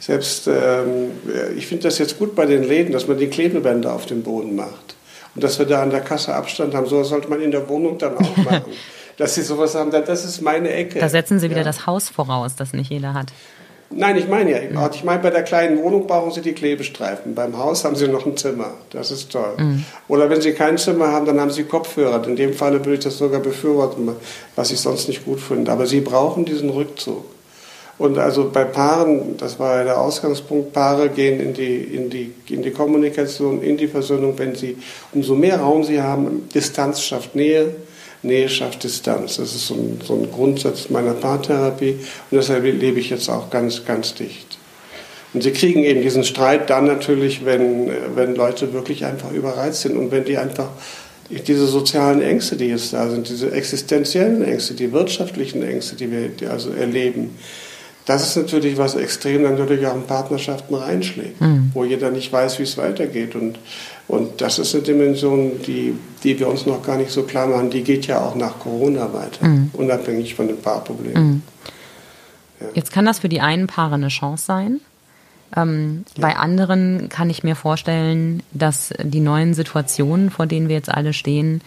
selbst, 0.00 0.46
ähm, 0.46 1.10
ich 1.56 1.66
finde 1.66 1.84
das 1.84 1.98
jetzt 1.98 2.18
gut 2.18 2.34
bei 2.34 2.46
den 2.46 2.64
Läden, 2.64 2.92
dass 2.92 3.08
man 3.08 3.18
die 3.18 3.28
Klebebänder 3.28 3.94
auf 3.94 4.06
dem 4.06 4.22
Boden 4.22 4.54
macht. 4.54 4.94
Und 5.34 5.44
dass 5.44 5.58
wir 5.58 5.66
da 5.66 5.82
an 5.82 5.90
der 5.90 6.00
Kasse 6.00 6.34
Abstand 6.34 6.74
haben. 6.74 6.86
So 6.86 7.02
sollte 7.02 7.28
man 7.28 7.42
in 7.42 7.50
der 7.50 7.68
Wohnung 7.68 7.98
dann 7.98 8.16
auch 8.16 8.36
machen. 8.44 8.72
dass 9.16 9.34
sie 9.34 9.42
sowas 9.42 9.74
haben, 9.74 9.90
das 9.90 10.24
ist 10.24 10.40
meine 10.40 10.70
Ecke. 10.70 10.98
Da 10.98 11.08
setzen 11.08 11.38
Sie 11.38 11.48
wieder 11.48 11.60
ja. 11.60 11.64
das 11.64 11.86
Haus 11.86 12.08
voraus, 12.08 12.54
das 12.54 12.72
nicht 12.72 12.90
jeder 12.90 13.14
hat. 13.14 13.32
Nein, 13.88 14.16
ich 14.16 14.28
meine 14.28 14.50
ja, 14.50 14.58
mhm. 14.68 14.90
ich 14.92 15.04
meine, 15.04 15.22
bei 15.22 15.30
der 15.30 15.44
kleinen 15.44 15.80
Wohnung 15.82 16.06
brauchen 16.06 16.32
Sie 16.32 16.40
die 16.40 16.52
Klebestreifen. 16.52 17.34
Beim 17.34 17.56
Haus 17.56 17.84
haben 17.84 17.94
Sie 17.94 18.08
noch 18.08 18.26
ein 18.26 18.36
Zimmer. 18.36 18.72
Das 18.90 19.10
ist 19.10 19.30
toll. 19.30 19.54
Mhm. 19.56 19.84
Oder 20.08 20.28
wenn 20.28 20.40
Sie 20.40 20.52
kein 20.52 20.76
Zimmer 20.76 21.12
haben, 21.12 21.24
dann 21.24 21.40
haben 21.40 21.50
Sie 21.50 21.64
Kopfhörer. 21.64 22.26
In 22.26 22.36
dem 22.36 22.52
Falle 22.52 22.80
würde 22.80 22.94
ich 22.94 23.00
das 23.00 23.16
sogar 23.16 23.40
befürworten, 23.40 24.08
was 24.56 24.72
ich 24.72 24.80
sonst 24.80 25.08
nicht 25.08 25.24
gut 25.24 25.40
finde. 25.40 25.70
Aber 25.70 25.86
Sie 25.86 26.00
brauchen 26.00 26.44
diesen 26.44 26.70
Rückzug. 26.70 27.24
Und 27.98 28.18
also 28.18 28.50
bei 28.52 28.64
Paaren, 28.64 29.36
das 29.38 29.58
war 29.58 29.78
ja 29.78 29.84
der 29.84 30.00
Ausgangspunkt, 30.00 30.72
Paare 30.72 31.08
gehen 31.08 31.40
in 31.40 31.54
die, 31.54 31.76
in, 31.76 32.10
die, 32.10 32.32
in 32.48 32.62
die 32.62 32.70
Kommunikation, 32.70 33.62
in 33.62 33.78
die 33.78 33.88
Versöhnung, 33.88 34.34
wenn 34.36 34.54
sie, 34.54 34.76
umso 35.12 35.34
mehr 35.34 35.60
Raum 35.60 35.82
sie 35.82 36.00
haben, 36.02 36.48
Distanz 36.54 37.00
schafft 37.00 37.34
Nähe, 37.34 37.74
Nähe 38.22 38.50
schafft 38.50 38.84
Distanz. 38.84 39.36
Das 39.36 39.54
ist 39.54 39.68
so 39.68 39.74
ein, 39.74 40.00
so 40.04 40.14
ein 40.14 40.30
Grundsatz 40.30 40.90
meiner 40.90 41.14
Paartherapie 41.14 41.92
und 42.30 42.36
deshalb 42.36 42.64
lebe 42.64 43.00
ich 43.00 43.08
jetzt 43.08 43.30
auch 43.30 43.48
ganz, 43.48 43.86
ganz 43.86 44.14
dicht. 44.14 44.58
Und 45.32 45.42
sie 45.42 45.52
kriegen 45.52 45.82
eben 45.82 46.02
diesen 46.02 46.24
Streit 46.24 46.68
dann 46.68 46.86
natürlich, 46.86 47.44
wenn, 47.44 47.90
wenn 48.14 48.34
Leute 48.34 48.72
wirklich 48.74 49.04
einfach 49.04 49.32
überreizt 49.32 49.82
sind 49.82 49.96
und 49.96 50.10
wenn 50.10 50.24
die 50.24 50.36
einfach 50.36 50.68
diese 51.30 51.66
sozialen 51.66 52.22
Ängste, 52.22 52.56
die 52.56 52.66
jetzt 52.66 52.92
da 52.92 53.08
sind, 53.10 53.28
diese 53.28 53.50
existenziellen 53.52 54.42
Ängste, 54.44 54.74
die 54.74 54.92
wirtschaftlichen 54.92 55.62
Ängste, 55.62 55.96
die 55.96 56.10
wir 56.10 56.50
also 56.50 56.70
erleben, 56.70 57.36
das 58.06 58.22
ist 58.28 58.36
natürlich 58.36 58.78
was 58.78 58.94
extrem 58.94 59.42
dann 59.42 59.58
natürlich 59.58 59.86
auch 59.86 59.94
in 59.96 60.04
Partnerschaften 60.04 60.76
reinschlägt, 60.76 61.40
mhm. 61.40 61.72
wo 61.74 61.84
jeder 61.84 62.10
nicht 62.10 62.32
weiß, 62.32 62.60
wie 62.60 62.62
es 62.62 62.78
weitergeht. 62.78 63.34
Und, 63.34 63.58
und 64.06 64.40
das 64.40 64.60
ist 64.60 64.74
eine 64.74 64.84
Dimension, 64.84 65.60
die, 65.66 65.94
die 66.22 66.38
wir 66.38 66.48
uns 66.48 66.66
noch 66.66 66.84
gar 66.84 66.96
nicht 66.96 67.10
so 67.10 67.24
klar 67.24 67.48
machen. 67.48 67.70
Die 67.70 67.82
geht 67.82 68.06
ja 68.06 68.20
auch 68.20 68.36
nach 68.36 68.60
Corona 68.60 69.12
weiter, 69.12 69.46
mhm. 69.46 69.70
unabhängig 69.72 70.36
von 70.36 70.46
den 70.46 70.62
Paarproblemen. 70.62 71.24
Mhm. 71.24 71.42
Ja. 72.60 72.66
Jetzt 72.74 72.92
kann 72.92 73.04
das 73.04 73.18
für 73.18 73.28
die 73.28 73.40
einen 73.40 73.66
Paare 73.66 73.96
eine 73.96 74.08
Chance 74.08 74.44
sein. 74.46 74.80
Ähm, 75.56 76.04
ja. 76.16 76.22
Bei 76.22 76.36
anderen 76.36 77.08
kann 77.08 77.28
ich 77.28 77.42
mir 77.42 77.56
vorstellen, 77.56 78.44
dass 78.52 78.94
die 79.02 79.20
neuen 79.20 79.52
Situationen, 79.52 80.30
vor 80.30 80.46
denen 80.46 80.68
wir 80.68 80.76
jetzt 80.76 80.90
alle 80.90 81.12
stehen, 81.12 81.60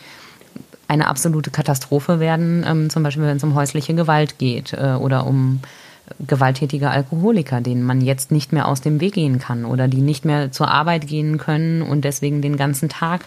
eine 0.87 1.07
absolute 1.07 1.51
Katastrophe 1.51 2.21
werden. 2.21 2.65
Ähm, 2.65 2.89
zum 2.89 3.03
Beispiel, 3.03 3.23
wenn 3.23 3.37
es 3.37 3.43
um 3.43 3.55
häusliche 3.55 3.93
Gewalt 3.93 4.37
geht 4.37 4.71
äh, 4.71 4.93
oder 4.93 5.27
um 5.27 5.59
gewalttätige 6.19 6.89
Alkoholiker, 6.89 7.61
denen 7.61 7.83
man 7.83 8.01
jetzt 8.01 8.31
nicht 8.31 8.53
mehr 8.53 8.67
aus 8.67 8.81
dem 8.81 8.99
Weg 8.99 9.13
gehen 9.13 9.39
kann 9.39 9.65
oder 9.65 9.87
die 9.87 10.01
nicht 10.01 10.25
mehr 10.25 10.51
zur 10.51 10.69
Arbeit 10.69 11.07
gehen 11.07 11.37
können 11.37 11.81
und 11.81 12.05
deswegen 12.05 12.41
den 12.41 12.57
ganzen 12.57 12.89
Tag 12.89 13.25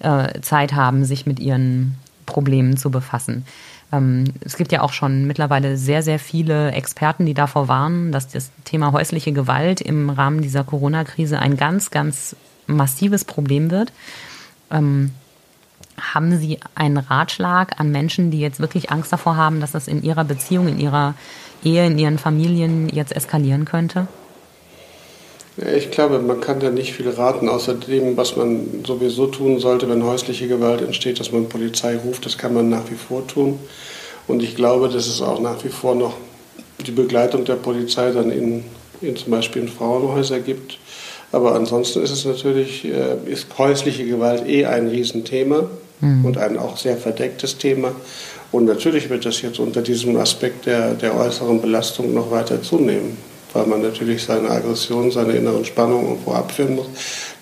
äh, 0.00 0.40
Zeit 0.40 0.74
haben, 0.74 1.04
sich 1.04 1.26
mit 1.26 1.40
ihren 1.40 1.96
Problemen 2.26 2.76
zu 2.76 2.90
befassen. 2.90 3.44
Ähm, 3.92 4.24
es 4.40 4.56
gibt 4.56 4.72
ja 4.72 4.80
auch 4.80 4.92
schon 4.92 5.26
mittlerweile 5.26 5.76
sehr, 5.76 6.02
sehr 6.02 6.18
viele 6.18 6.72
Experten, 6.72 7.26
die 7.26 7.34
davor 7.34 7.68
warnen, 7.68 8.10
dass 8.10 8.28
das 8.28 8.50
Thema 8.64 8.92
häusliche 8.92 9.32
Gewalt 9.32 9.80
im 9.80 10.10
Rahmen 10.10 10.42
dieser 10.42 10.64
Corona-Krise 10.64 11.38
ein 11.38 11.56
ganz, 11.56 11.90
ganz 11.90 12.34
massives 12.66 13.24
Problem 13.24 13.70
wird. 13.70 13.92
Ähm, 14.70 15.12
haben 16.00 16.38
Sie 16.38 16.58
einen 16.74 16.96
Ratschlag 16.96 17.78
an 17.78 17.90
Menschen, 17.90 18.30
die 18.30 18.40
jetzt 18.40 18.60
wirklich 18.60 18.90
Angst 18.90 19.12
davor 19.12 19.36
haben, 19.36 19.60
dass 19.60 19.72
das 19.72 19.88
in 19.88 20.02
ihrer 20.02 20.24
Beziehung, 20.24 20.68
in 20.68 20.80
ihrer 20.80 21.14
Ehe, 21.64 21.86
in 21.86 21.98
ihren 21.98 22.18
Familien 22.18 22.88
jetzt 22.88 23.14
eskalieren 23.14 23.64
könnte? 23.64 24.06
Ich 25.76 25.90
glaube, 25.90 26.18
man 26.18 26.40
kann 26.40 26.60
da 26.60 26.70
nicht 26.70 26.94
viel 26.94 27.10
raten, 27.10 27.48
außer 27.48 27.74
dem, 27.74 28.16
was 28.16 28.36
man 28.36 28.84
sowieso 28.86 29.26
tun 29.26 29.58
sollte, 29.58 29.88
wenn 29.88 30.02
häusliche 30.02 30.48
Gewalt 30.48 30.80
entsteht, 30.80 31.20
dass 31.20 31.30
man 31.30 31.48
Polizei 31.48 31.96
ruft. 31.96 32.24
Das 32.24 32.38
kann 32.38 32.54
man 32.54 32.70
nach 32.70 32.90
wie 32.90 32.96
vor 32.96 33.26
tun. 33.26 33.58
Und 34.26 34.42
ich 34.42 34.56
glaube, 34.56 34.88
dass 34.88 35.06
es 35.06 35.20
auch 35.20 35.40
nach 35.40 35.62
wie 35.62 35.68
vor 35.68 35.94
noch 35.94 36.14
die 36.86 36.90
Begleitung 36.90 37.44
der 37.44 37.56
Polizei 37.56 38.12
dann 38.12 38.30
in 38.30 38.64
in 39.02 39.16
zum 39.16 39.30
Beispiel 39.30 39.62
in 39.62 39.68
Frauenhäuser 39.68 40.40
gibt. 40.40 40.78
Aber 41.32 41.54
ansonsten 41.54 42.02
ist 42.02 42.10
es 42.10 42.24
natürlich, 42.24 42.84
äh, 42.84 43.16
ist 43.26 43.46
häusliche 43.58 44.04
Gewalt 44.04 44.46
eh 44.46 44.66
ein 44.66 44.88
Riesenthema 44.88 45.64
mhm. 46.00 46.24
und 46.24 46.38
ein 46.38 46.58
auch 46.58 46.76
sehr 46.76 46.96
verdecktes 46.96 47.58
Thema. 47.58 47.92
Und 48.52 48.66
natürlich 48.66 49.08
wird 49.08 49.24
das 49.24 49.40
jetzt 49.40 49.58
unter 49.58 49.80
diesem 49.80 50.16
Aspekt 50.16 50.66
der, 50.66 50.92
der 50.94 51.16
äußeren 51.16 51.60
Belastung 51.60 52.12
noch 52.12 52.30
weiter 52.30 52.62
zunehmen, 52.62 53.16
weil 53.54 53.66
man 53.66 53.80
natürlich 53.80 54.22
seine 54.22 54.50
Aggression, 54.50 55.10
seine 55.10 55.32
inneren 55.32 55.64
Spannungen 55.64 56.08
irgendwo 56.08 56.32
abführen 56.32 56.76
muss. 56.76 56.86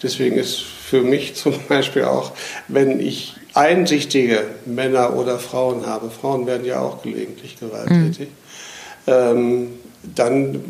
Deswegen 0.02 0.36
ist 0.36 0.60
für 0.60 1.02
mich 1.02 1.34
zum 1.34 1.54
Beispiel 1.68 2.04
auch, 2.04 2.32
wenn 2.68 3.00
ich 3.00 3.34
einsichtige 3.54 4.44
Männer 4.64 5.16
oder 5.16 5.40
Frauen 5.40 5.84
habe, 5.84 6.10
Frauen 6.10 6.46
werden 6.46 6.64
ja 6.64 6.80
auch 6.80 7.02
gelegentlich 7.02 7.58
gewalttätig, 7.58 8.28
mhm. 9.06 9.12
ähm, 9.12 9.66
dann 10.14 10.60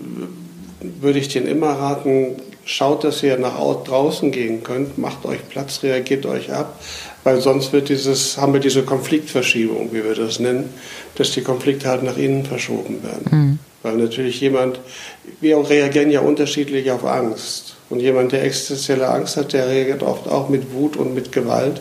würde 0.80 1.18
ich 1.18 1.28
denen 1.28 1.46
immer 1.46 1.72
raten, 1.72 2.36
schaut, 2.64 3.04
dass 3.04 3.22
ihr 3.22 3.36
nach 3.36 3.56
draußen 3.84 4.30
gehen 4.32 4.62
könnt, 4.62 4.96
macht 4.96 5.24
euch 5.24 5.46
Platz, 5.48 5.82
reagiert 5.82 6.24
euch 6.24 6.52
ab, 6.52 6.80
weil 7.24 7.40
sonst 7.40 7.72
wird 7.72 7.88
dieses, 7.88 8.38
haben 8.38 8.52
wir 8.52 8.60
diese 8.60 8.82
Konfliktverschiebung, 8.82 9.92
wie 9.92 10.04
wir 10.04 10.14
das 10.14 10.40
nennen, 10.40 10.70
dass 11.16 11.32
die 11.32 11.42
Konflikte 11.42 11.88
halt 11.88 12.02
nach 12.02 12.16
innen 12.16 12.44
verschoben 12.44 13.02
werden. 13.02 13.26
Mhm. 13.30 13.58
Weil 13.82 13.96
natürlich 13.96 14.40
jemand, 14.40 14.80
wir 15.40 15.56
reagieren 15.56 16.10
ja 16.10 16.20
unterschiedlich 16.20 16.90
auf 16.90 17.04
Angst. 17.04 17.76
Und 17.88 18.00
jemand, 18.00 18.30
der 18.30 18.44
existenzielle 18.44 19.08
Angst 19.08 19.36
hat, 19.36 19.52
der 19.52 19.66
reagiert 19.66 20.04
oft 20.04 20.28
auch 20.28 20.48
mit 20.48 20.72
Wut 20.72 20.96
und 20.96 21.12
mit 21.12 21.32
Gewalt, 21.32 21.80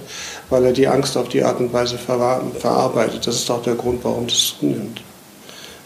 weil 0.50 0.66
er 0.66 0.72
die 0.72 0.88
Angst 0.88 1.16
auf 1.18 1.30
die 1.30 1.44
Art 1.44 1.60
und 1.60 1.72
Weise 1.72 2.00
verarbeitet. 2.00 3.28
Das 3.28 3.36
ist 3.36 3.52
auch 3.52 3.62
der 3.62 3.76
Grund, 3.76 4.04
warum 4.04 4.26
das 4.26 4.56
zunimmt. 4.60 5.02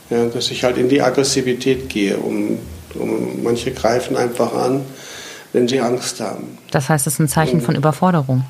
Ja, 0.10 0.26
dass 0.28 0.50
ich 0.50 0.63
halt 0.63 0.78
in 0.78 0.88
die 0.88 1.02
Aggressivität 1.02 1.89
gehe, 1.89 2.16
um 2.18 2.58
und 2.96 3.44
manche 3.44 3.72
greifen 3.72 4.16
einfach 4.16 4.54
an, 4.54 4.82
wenn 5.52 5.68
sie 5.68 5.80
Angst 5.80 6.20
haben. 6.20 6.58
Das 6.72 6.89
heißt, 6.89 7.08
es 7.08 7.13
ist 7.13 7.20
ein 7.20 7.28
Zeichen 7.28 7.62
von 7.62 7.76
Überforderung. 7.76 8.44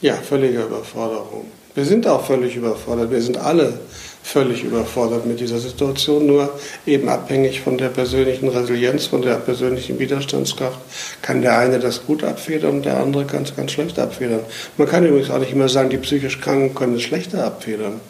Ja, 0.00 0.14
völlige 0.14 0.62
Überforderung. 0.62 1.46
Wir 1.74 1.84
sind 1.84 2.06
auch 2.06 2.24
völlig 2.26 2.56
überfordert. 2.56 3.10
Wir 3.10 3.22
sind 3.22 3.36
alle 3.36 3.78
völlig 4.22 4.64
überfordert 4.64 5.26
mit 5.26 5.40
dieser 5.40 5.58
Situation, 5.58 6.26
nur 6.26 6.50
eben 6.86 7.08
abhängig 7.08 7.60
von 7.60 7.78
der 7.78 7.88
persönlichen 7.88 8.48
Resilienz, 8.48 9.06
von 9.06 9.22
der 9.22 9.36
persönlichen 9.36 9.98
Widerstandskraft, 9.98 10.78
kann 11.22 11.42
der 11.42 11.58
eine 11.58 11.78
das 11.78 12.04
gut 12.06 12.22
abfedern 12.24 12.76
und 12.76 12.84
der 12.84 12.98
andere 12.98 13.24
kann 13.24 13.44
es 13.44 13.56
ganz 13.56 13.72
schlecht 13.72 13.98
abfedern. 13.98 14.40
Man 14.76 14.88
kann 14.88 15.06
übrigens 15.06 15.30
auch 15.30 15.38
nicht 15.38 15.52
immer 15.52 15.68
sagen, 15.68 15.90
die 15.90 15.98
psychisch 15.98 16.40
Kranken 16.40 16.74
können 16.74 16.96
es 16.96 17.02
schlechter 17.02 17.44
abfedern, 17.44 18.00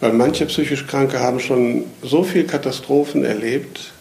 weil 0.00 0.12
manche 0.12 0.46
psychisch 0.46 0.86
Kranke 0.86 1.20
haben 1.20 1.40
schon 1.40 1.84
so 2.02 2.22
viel 2.22 2.44
Katastrophen 2.46 3.24
erlebt, 3.24 3.92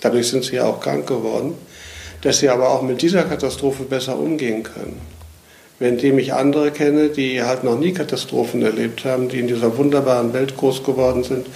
Dadurch 0.00 0.28
sind 0.28 0.44
sie 0.44 0.56
ja 0.56 0.66
auch 0.66 0.80
krank 0.80 1.06
geworden, 1.06 1.54
dass 2.20 2.38
sie 2.38 2.48
aber 2.48 2.70
auch 2.70 2.82
mit 2.82 3.02
dieser 3.02 3.24
Katastrophe 3.24 3.84
besser 3.84 4.18
umgehen 4.18 4.62
können. 4.62 5.00
Währenddem 5.78 6.18
ich 6.18 6.32
andere 6.32 6.70
kenne, 6.70 7.10
die 7.10 7.42
halt 7.42 7.62
noch 7.62 7.78
nie 7.78 7.92
Katastrophen 7.92 8.62
erlebt 8.62 9.04
haben, 9.04 9.28
die 9.28 9.38
in 9.38 9.46
dieser 9.46 9.76
wunderbaren 9.76 10.32
Welt 10.32 10.56
groß 10.56 10.82
geworden 10.84 11.22
sind 11.22 11.46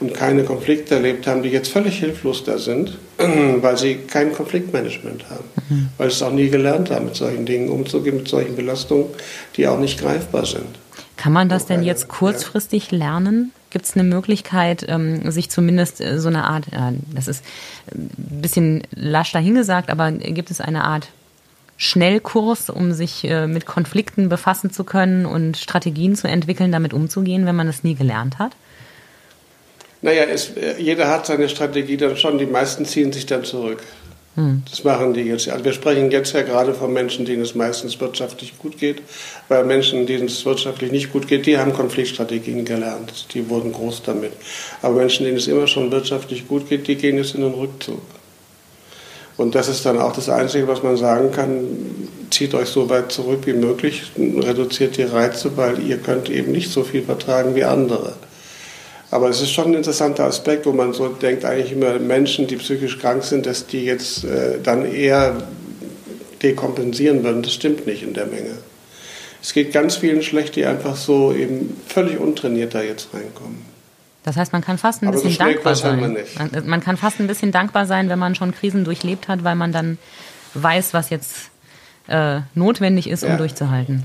und 0.00 0.14
keine 0.14 0.44
Konflikte 0.44 0.96
erlebt 0.96 1.26
haben, 1.26 1.42
die 1.42 1.50
jetzt 1.50 1.70
völlig 1.70 1.98
hilflos 1.98 2.42
da 2.42 2.58
sind, 2.58 2.98
weil 3.18 3.76
sie 3.76 3.96
kein 3.96 4.32
Konfliktmanagement 4.32 5.30
haben, 5.30 5.44
mhm. 5.68 5.88
weil 5.98 6.10
sie 6.10 6.16
es 6.16 6.22
auch 6.22 6.32
nie 6.32 6.48
gelernt 6.48 6.90
haben, 6.90 7.06
mit 7.06 7.16
solchen 7.16 7.46
Dingen 7.46 7.68
umzugehen, 7.68 8.16
mit 8.16 8.28
solchen 8.28 8.56
Belastungen, 8.56 9.06
die 9.56 9.68
auch 9.68 9.78
nicht 9.78 10.00
greifbar 10.00 10.46
sind. 10.46 10.66
Kann 11.16 11.32
man 11.32 11.48
das 11.48 11.66
denn 11.66 11.82
jetzt 11.82 12.08
kurzfristig 12.08 12.90
lernen? 12.90 13.52
Gibt 13.68 13.84
es 13.84 13.94
eine 13.94 14.04
Möglichkeit, 14.04 14.86
ähm, 14.88 15.30
sich 15.30 15.50
zumindest 15.50 16.00
äh, 16.00 16.18
so 16.18 16.28
eine 16.28 16.44
Art, 16.44 16.68
äh, 16.72 16.92
das 17.14 17.28
ist 17.28 17.44
ein 17.94 18.40
bisschen 18.40 18.82
lasch 18.90 19.30
dahingesagt, 19.30 19.90
aber 19.90 20.10
gibt 20.10 20.50
es 20.50 20.60
eine 20.60 20.82
Art 20.82 21.08
Schnellkurs, 21.82 22.68
um 22.68 22.92
sich 22.92 23.24
äh, 23.24 23.46
mit 23.46 23.64
Konflikten 23.64 24.28
befassen 24.28 24.70
zu 24.70 24.84
können 24.84 25.24
und 25.24 25.56
Strategien 25.56 26.14
zu 26.14 26.28
entwickeln, 26.28 26.72
damit 26.72 26.92
umzugehen, 26.92 27.46
wenn 27.46 27.56
man 27.56 27.68
es 27.68 27.82
nie 27.82 27.94
gelernt 27.94 28.38
hat? 28.38 28.52
Naja, 30.02 30.24
es, 30.24 30.52
jeder 30.78 31.08
hat 31.08 31.24
seine 31.24 31.48
Strategie 31.48 31.96
dann 31.96 32.18
schon, 32.18 32.36
die 32.36 32.44
meisten 32.44 32.84
ziehen 32.84 33.14
sich 33.14 33.24
dann 33.24 33.44
zurück. 33.44 33.82
Hm. 34.34 34.62
Das 34.68 34.84
machen 34.84 35.14
die 35.14 35.22
jetzt. 35.22 35.48
Also 35.48 35.64
wir 35.64 35.72
sprechen 35.72 36.10
jetzt 36.10 36.34
ja 36.34 36.42
gerade 36.42 36.74
von 36.74 36.92
Menschen, 36.92 37.24
denen 37.24 37.42
es 37.42 37.54
meistens 37.54 37.98
wirtschaftlich 37.98 38.58
gut 38.58 38.76
geht, 38.76 39.00
weil 39.48 39.64
Menschen, 39.64 40.06
denen 40.06 40.26
es 40.26 40.44
wirtschaftlich 40.44 40.92
nicht 40.92 41.10
gut 41.10 41.28
geht, 41.28 41.46
die 41.46 41.56
haben 41.56 41.72
Konfliktstrategien 41.72 42.66
gelernt. 42.66 43.32
Die 43.32 43.48
wurden 43.48 43.72
groß 43.72 44.02
damit. 44.02 44.32
Aber 44.82 44.96
Menschen, 44.96 45.24
denen 45.24 45.38
es 45.38 45.46
immer 45.46 45.66
schon 45.66 45.90
wirtschaftlich 45.90 46.46
gut 46.46 46.68
geht, 46.68 46.88
die 46.88 46.96
gehen 46.96 47.16
jetzt 47.16 47.34
in 47.34 47.40
den 47.40 47.54
Rückzug. 47.54 48.02
Und 49.40 49.54
das 49.54 49.68
ist 49.68 49.86
dann 49.86 49.98
auch 49.98 50.12
das 50.12 50.28
Einzige, 50.28 50.68
was 50.68 50.82
man 50.82 50.98
sagen 50.98 51.32
kann. 51.32 51.66
Zieht 52.30 52.52
euch 52.52 52.68
so 52.68 52.90
weit 52.90 53.10
zurück 53.10 53.46
wie 53.46 53.54
möglich, 53.54 54.12
reduziert 54.18 54.98
die 54.98 55.02
Reize, 55.02 55.56
weil 55.56 55.78
ihr 55.78 55.96
könnt 55.96 56.28
eben 56.28 56.52
nicht 56.52 56.70
so 56.70 56.84
viel 56.84 57.02
vertragen 57.02 57.54
wie 57.54 57.64
andere. 57.64 58.12
Aber 59.10 59.30
es 59.30 59.40
ist 59.40 59.50
schon 59.50 59.68
ein 59.68 59.74
interessanter 59.74 60.24
Aspekt, 60.24 60.66
wo 60.66 60.72
man 60.72 60.92
so 60.92 61.08
denkt, 61.08 61.46
eigentlich 61.46 61.72
immer 61.72 61.98
Menschen, 61.98 62.48
die 62.48 62.56
psychisch 62.56 62.98
krank 62.98 63.24
sind, 63.24 63.46
dass 63.46 63.66
die 63.66 63.86
jetzt 63.86 64.24
äh, 64.24 64.58
dann 64.62 64.84
eher 64.84 65.42
dekompensieren 66.42 67.24
würden. 67.24 67.42
Das 67.42 67.54
stimmt 67.54 67.86
nicht 67.86 68.02
in 68.02 68.12
der 68.12 68.26
Menge. 68.26 68.58
Es 69.42 69.54
geht 69.54 69.72
ganz 69.72 69.96
vielen 69.96 70.22
schlecht, 70.22 70.54
die 70.54 70.66
einfach 70.66 70.96
so 70.96 71.32
eben 71.32 71.80
völlig 71.86 72.20
untrainiert 72.20 72.74
da 72.74 72.82
jetzt 72.82 73.08
reinkommen. 73.14 73.69
Das 74.30 74.36
heißt, 74.36 74.52
man 74.52 74.62
kann 74.62 74.78
fast 74.78 75.02
ein 75.02 75.08
Aber 75.08 75.16
bisschen 75.16 75.32
so 75.32 75.38
dankbar 75.38 75.74
sein. 75.74 76.16
Man, 76.38 76.66
man, 76.66 76.80
kann 76.80 76.96
fast 76.96 77.18
ein 77.18 77.26
bisschen 77.26 77.50
dankbar 77.50 77.84
sein, 77.84 78.08
wenn 78.08 78.18
man 78.20 78.36
schon 78.36 78.54
Krisen 78.54 78.84
durchlebt 78.84 79.26
hat, 79.26 79.42
weil 79.42 79.56
man 79.56 79.72
dann 79.72 79.98
weiß, 80.54 80.94
was 80.94 81.10
jetzt 81.10 81.50
äh, 82.06 82.38
notwendig 82.54 83.10
ist, 83.10 83.24
um 83.24 83.30
ja. 83.30 83.36
durchzuhalten. 83.36 84.04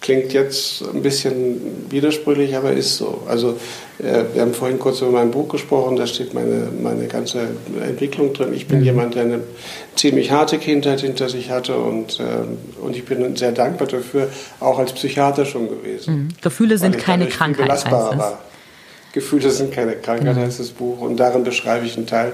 Klingt 0.00 0.32
jetzt 0.32 0.80
ein 0.80 1.02
bisschen 1.02 1.60
widersprüchlich, 1.90 2.56
aber 2.56 2.72
ist 2.72 2.96
so. 2.96 3.24
Also 3.28 3.58
äh, 3.98 4.24
wir 4.32 4.40
haben 4.40 4.54
vorhin 4.54 4.78
kurz 4.78 5.02
über 5.02 5.10
mein 5.10 5.30
Buch 5.30 5.50
gesprochen, 5.50 5.96
da 5.96 6.06
steht 6.06 6.32
meine, 6.32 6.68
meine 6.82 7.06
ganze 7.06 7.48
Entwicklung 7.86 8.32
drin. 8.32 8.54
Ich 8.54 8.66
bin 8.66 8.78
mhm. 8.78 8.84
jemand, 8.84 9.14
der 9.14 9.24
eine 9.24 9.40
ziemlich 9.94 10.30
harte 10.30 10.56
Kindheit 10.56 11.02
hinter 11.02 11.28
sich 11.28 11.50
hatte 11.50 11.76
und, 11.76 12.18
äh, 12.18 12.80
und 12.82 12.96
ich 12.96 13.04
bin 13.04 13.36
sehr 13.36 13.52
dankbar 13.52 13.88
dafür, 13.88 14.30
auch 14.58 14.78
als 14.78 14.94
Psychiater 14.94 15.44
schon 15.44 15.68
gewesen. 15.68 16.14
Mhm. 16.14 16.28
Gefühle 16.40 16.78
sind 16.78 16.96
keine 16.96 17.26
Krankheit. 17.26 17.70
Heißt 17.70 17.90
war. 17.90 18.38
Gefühle 19.12 19.50
sind 19.50 19.72
keine 19.72 19.92
Krankheit, 19.92 20.36
mhm. 20.36 20.40
heißt 20.40 20.60
das 20.60 20.70
Buch. 20.70 21.00
Und 21.00 21.16
darin 21.16 21.44
beschreibe 21.44 21.86
ich 21.86 21.96
einen 21.96 22.06
Teil 22.06 22.32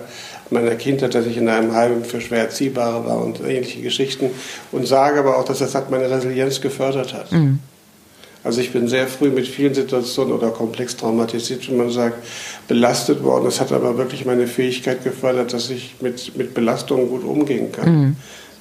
meiner 0.51 0.75
Kindheit, 0.75 1.15
dass 1.15 1.27
ich 1.27 1.37
in 1.37 1.49
einem 1.49 1.73
Heim 1.73 2.05
für 2.05 2.21
schwer 2.21 2.41
Erziehbare 2.41 3.05
war 3.07 3.23
und 3.23 3.41
ähnliche 3.41 3.81
Geschichten. 3.81 4.31
Und 4.73 4.87
sage 4.87 5.19
aber 5.21 5.39
auch, 5.39 5.45
dass 5.45 5.59
das 5.59 5.75
hat 5.75 5.91
meine 5.91 6.11
Resilienz 6.11 6.61
gefördert 6.61 7.15
hat. 7.15 7.33
Mhm. 7.33 7.61
Also 8.45 8.61
ich 8.61 8.73
bin 8.73 8.89
sehr 8.89 9.07
früh 9.07 9.31
mit 9.31 9.49
vielen 9.49 9.75
Situationen 9.75 10.35
oder 10.35 10.51
komplex 10.51 10.97
traumatisiert, 10.97 11.67
wie 11.67 11.75
man 11.75 11.91
sagt, 11.91 12.23
belastet 12.69 13.23
worden. 13.23 13.47
Das 13.47 13.59
hat 13.59 13.73
aber 13.73 13.97
wirklich 13.97 14.27
meine 14.27 14.47
Fähigkeit 14.47 15.03
gefördert, 15.03 15.55
dass 15.55 15.71
ich 15.71 15.95
mit, 16.01 16.37
mit 16.37 16.53
Belastungen 16.53 17.09
gut 17.09 17.25
umgehen 17.25 17.73
kann. 17.73 18.01
Mhm. 18.01 18.17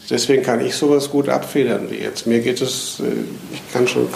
Deswegen 0.10 0.44
kann 0.44 0.60
ich 0.66 0.76
sowas 0.76 1.10
gut 1.10 1.30
abfedern 1.30 1.90
wie 1.90 1.96
jetzt. 1.96 2.28
Mir 2.28 2.40
geht 2.40 2.62
es, 2.62 3.00
äh, 3.00 3.24
ich 3.54 3.74
kann 3.74 3.88
schon, 3.88 4.08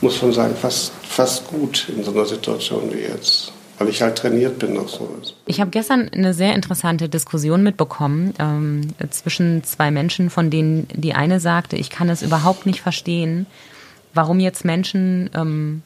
muss 0.00 0.16
schon 0.16 0.32
sagen, 0.32 0.54
fast, 0.54 0.92
fast 1.02 1.46
gut 1.48 1.88
in 1.94 2.02
so 2.02 2.12
einer 2.12 2.26
Situation 2.26 2.90
wie 2.92 3.00
jetzt 3.00 3.52
weil 3.78 3.88
ich 3.88 4.02
halt 4.02 4.18
trainiert 4.18 4.58
bin 4.58 4.76
auf 4.76 4.90
sowas. 4.90 5.34
Ich 5.46 5.60
habe 5.60 5.70
gestern 5.70 6.08
eine 6.08 6.34
sehr 6.34 6.54
interessante 6.54 7.08
Diskussion 7.08 7.62
mitbekommen 7.62 8.34
ähm, 8.38 8.88
zwischen 9.10 9.62
zwei 9.64 9.90
Menschen, 9.90 10.30
von 10.30 10.50
denen 10.50 10.88
die 10.92 11.14
eine 11.14 11.40
sagte, 11.40 11.76
ich 11.76 11.88
kann 11.88 12.08
es 12.08 12.22
überhaupt 12.22 12.66
nicht 12.66 12.80
verstehen, 12.80 13.46
warum 14.14 14.40
jetzt 14.40 14.64
Menschen 14.64 15.30
ähm, 15.34 15.82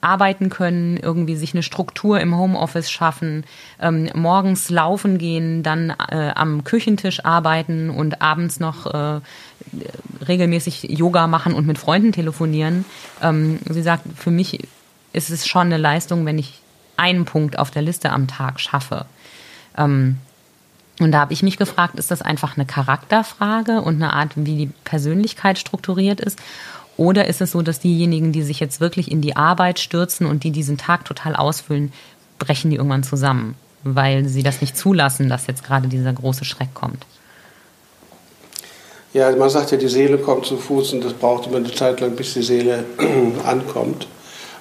arbeiten 0.00 0.48
können, 0.48 0.96
irgendwie 0.96 1.34
sich 1.34 1.54
eine 1.54 1.62
Struktur 1.62 2.20
im 2.20 2.36
Homeoffice 2.36 2.90
schaffen, 2.90 3.44
ähm, 3.80 4.08
morgens 4.14 4.70
laufen 4.70 5.18
gehen, 5.18 5.62
dann 5.62 5.90
äh, 5.90 6.30
am 6.34 6.62
Küchentisch 6.64 7.24
arbeiten 7.24 7.90
und 7.90 8.22
abends 8.22 8.60
noch 8.60 8.86
äh, 8.86 9.20
regelmäßig 10.26 10.84
Yoga 10.84 11.26
machen 11.26 11.54
und 11.54 11.66
mit 11.66 11.78
Freunden 11.78 12.12
telefonieren. 12.12 12.84
Ähm, 13.22 13.58
sie 13.68 13.82
sagt, 13.82 14.04
für 14.16 14.30
mich 14.30 14.68
ist 15.12 15.30
es 15.30 15.48
schon 15.48 15.66
eine 15.66 15.78
Leistung, 15.78 16.24
wenn 16.26 16.38
ich 16.38 16.60
einen 16.96 17.24
Punkt 17.24 17.58
auf 17.58 17.70
der 17.70 17.82
Liste 17.82 18.10
am 18.10 18.28
Tag 18.28 18.60
schaffe. 18.60 19.06
Ähm, 19.76 20.18
und 21.00 21.12
da 21.12 21.20
habe 21.20 21.32
ich 21.32 21.42
mich 21.42 21.56
gefragt, 21.56 21.96
ist 21.96 22.10
das 22.10 22.22
einfach 22.22 22.56
eine 22.56 22.66
Charakterfrage 22.66 23.82
und 23.82 23.96
eine 23.96 24.12
Art, 24.12 24.32
wie 24.36 24.56
die 24.56 24.70
Persönlichkeit 24.84 25.58
strukturiert 25.58 26.20
ist? 26.20 26.38
Oder 26.98 27.28
ist 27.28 27.40
es 27.40 27.52
so, 27.52 27.62
dass 27.62 27.78
diejenigen, 27.78 28.32
die 28.32 28.42
sich 28.42 28.58
jetzt 28.58 28.80
wirklich 28.80 29.10
in 29.10 29.22
die 29.22 29.36
Arbeit 29.36 29.78
stürzen 29.78 30.26
und 30.26 30.42
die 30.42 30.50
diesen 30.50 30.76
Tag 30.76 31.04
total 31.04 31.36
ausfüllen, 31.36 31.92
brechen 32.40 32.70
die 32.70 32.76
irgendwann 32.76 33.04
zusammen, 33.04 33.54
weil 33.84 34.26
sie 34.28 34.42
das 34.42 34.60
nicht 34.60 34.76
zulassen, 34.76 35.28
dass 35.28 35.46
jetzt 35.46 35.64
gerade 35.64 35.86
dieser 35.86 36.12
große 36.12 36.44
Schreck 36.44 36.74
kommt? 36.74 37.06
Ja, 39.14 39.34
man 39.36 39.48
sagt 39.48 39.70
ja, 39.70 39.78
die 39.78 39.88
Seele 39.88 40.18
kommt 40.18 40.44
zu 40.44 40.56
Fuß 40.56 40.94
und 40.94 41.04
das 41.04 41.12
braucht 41.12 41.46
immer 41.46 41.58
eine 41.58 41.72
Zeit 41.72 42.00
lang, 42.00 42.16
bis 42.16 42.34
die 42.34 42.42
Seele 42.42 42.84
ankommt. 43.46 44.08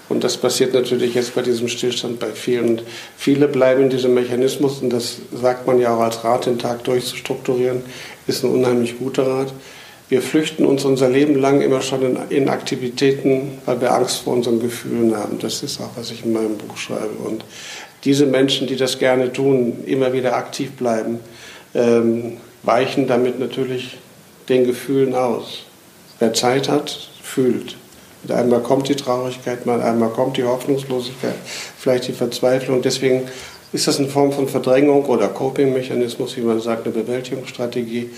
Und 0.08 0.23
das 0.23 0.38
passiert 0.38 0.76
natürlich 0.76 1.15
jetzt 1.15 1.34
bei 1.34 1.41
diesem 1.41 1.67
Stillstand 1.67 2.19
bei 2.19 2.30
vielen. 2.32 2.82
Viele 3.17 3.47
bleiben 3.47 3.84
in 3.84 3.89
diesem 3.89 4.13
Mechanismus 4.13 4.82
und 4.82 4.91
das 4.91 5.17
sagt 5.34 5.65
man 5.65 5.80
ja 5.80 5.93
auch 5.93 6.02
als 6.02 6.23
Rat, 6.23 6.45
den 6.45 6.60
Tag 6.60 6.84
durchzustrukturieren, 6.84 7.82
ist 8.28 8.43
ein 8.43 8.52
unheimlich 8.52 9.00
guter 9.00 9.28
Rat. 9.28 9.52
Wir 10.09 10.21
flüchten 10.21 10.65
uns 10.65 10.85
unser 10.85 11.09
Leben 11.09 11.35
lang 11.35 11.61
immer 11.61 11.81
schon 11.81 12.01
in, 12.01 12.17
in, 12.29 12.49
Aktivitäten, 12.49 13.57
weil 13.65 13.81
wir 13.81 13.93
Angst 13.93 14.19
vor 14.19 14.33
unseren 14.33 14.61
Gefühlen 14.61 15.15
haben. 15.15 15.37
Das 15.39 15.63
ist 15.63 15.81
auch, 15.81 15.89
was 15.95 16.11
ich 16.11 16.23
in 16.23 16.31
meinem 16.31 16.57
Buch 16.57 16.77
schreibe. 16.77 17.17
Und 17.25 17.43
diese 18.05 18.25
Menschen, 18.25 18.67
die 18.67 18.77
das 18.77 18.99
gerne 18.99 19.33
tun, 19.33 19.83
immer 19.85 20.13
wieder 20.13 20.35
aktiv 20.35 20.71
bleiben, 20.73 21.19
ähm, 21.75 22.37
weichen 22.63 23.07
damit 23.07 23.39
natürlich 23.39 23.97
den 24.47 24.65
Gefühlen 24.65 25.13
aus. 25.13 25.65
Wer 26.19 26.33
Zeit 26.33 26.69
hat, 26.69 27.09
fühlt. 27.21 27.75
Mit 28.23 28.31
einmal 28.31 28.61
kommt 28.61 28.87
die 28.87 28.95
Traurigkeit, 28.95 29.65
mal 29.65 29.81
einmal 29.81 30.09
kommt 30.09 30.37
die 30.37 30.43
Hoffnungslosigkeit, 30.43 31.35
vielleicht 31.77 32.07
die 32.07 32.13
Verzweiflung. 32.13 32.81
Deswegen 32.81 33.27
ist 33.73 33.87
das 33.87 33.99
eine 33.99 34.07
Form 34.07 34.31
von 34.31 34.47
Verdrängung 34.47 35.05
oder 35.05 35.27
Coping-Mechanismus, 35.27 36.37
wie 36.37 36.41
man 36.41 36.61
sagt, 36.61 36.85
eine 36.85 36.95
Bewältigungsstrategie 36.95 38.09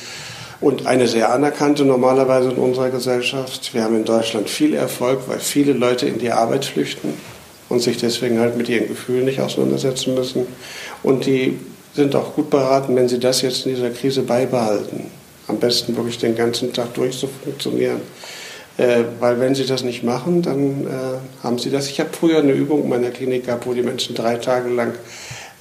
und 0.61 0.87
eine 0.87 1.07
sehr 1.07 1.31
anerkannte 1.31 1.85
normalerweise 1.85 2.51
in 2.51 2.57
unserer 2.57 2.89
Gesellschaft. 2.89 3.73
Wir 3.73 3.83
haben 3.83 3.95
in 3.95 4.05
Deutschland 4.05 4.49
viel 4.49 4.73
Erfolg, 4.73 5.21
weil 5.27 5.39
viele 5.39 5.73
Leute 5.73 6.05
in 6.05 6.19
die 6.19 6.31
Arbeit 6.31 6.65
flüchten 6.65 7.13
und 7.69 7.81
sich 7.81 7.97
deswegen 7.97 8.39
halt 8.39 8.57
mit 8.57 8.67
ihren 8.67 8.87
Gefühlen 8.87 9.25
nicht 9.25 9.39
auseinandersetzen 9.39 10.15
müssen. 10.15 10.47
Und 11.03 11.25
die 11.25 11.57
sind 11.93 12.15
auch 12.15 12.35
gut 12.35 12.49
beraten, 12.49 12.95
wenn 12.95 13.07
sie 13.07 13.19
das 13.19 13.41
jetzt 13.41 13.65
in 13.65 13.75
dieser 13.75 13.89
Krise 13.89 14.23
beibehalten. 14.23 15.05
Am 15.47 15.59
besten 15.59 15.95
wirklich 15.95 16.17
den 16.17 16.35
ganzen 16.35 16.73
Tag 16.73 16.93
durch 16.93 17.17
zu 17.17 17.27
funktionieren. 17.27 18.01
Äh, 18.77 19.03
weil 19.19 19.39
wenn 19.39 19.55
sie 19.55 19.65
das 19.65 19.83
nicht 19.83 20.03
machen, 20.03 20.41
dann 20.41 20.85
äh, 20.85 21.43
haben 21.43 21.57
sie 21.57 21.69
das. 21.69 21.89
Ich 21.89 21.99
habe 21.99 22.11
früher 22.17 22.39
eine 22.39 22.53
Übung 22.53 22.83
in 22.83 22.89
meiner 22.89 23.09
Klinik 23.09 23.45
gehabt, 23.45 23.65
wo 23.65 23.73
die 23.73 23.81
Menschen 23.81 24.15
drei 24.15 24.35
Tage 24.35 24.69
lang 24.69 24.93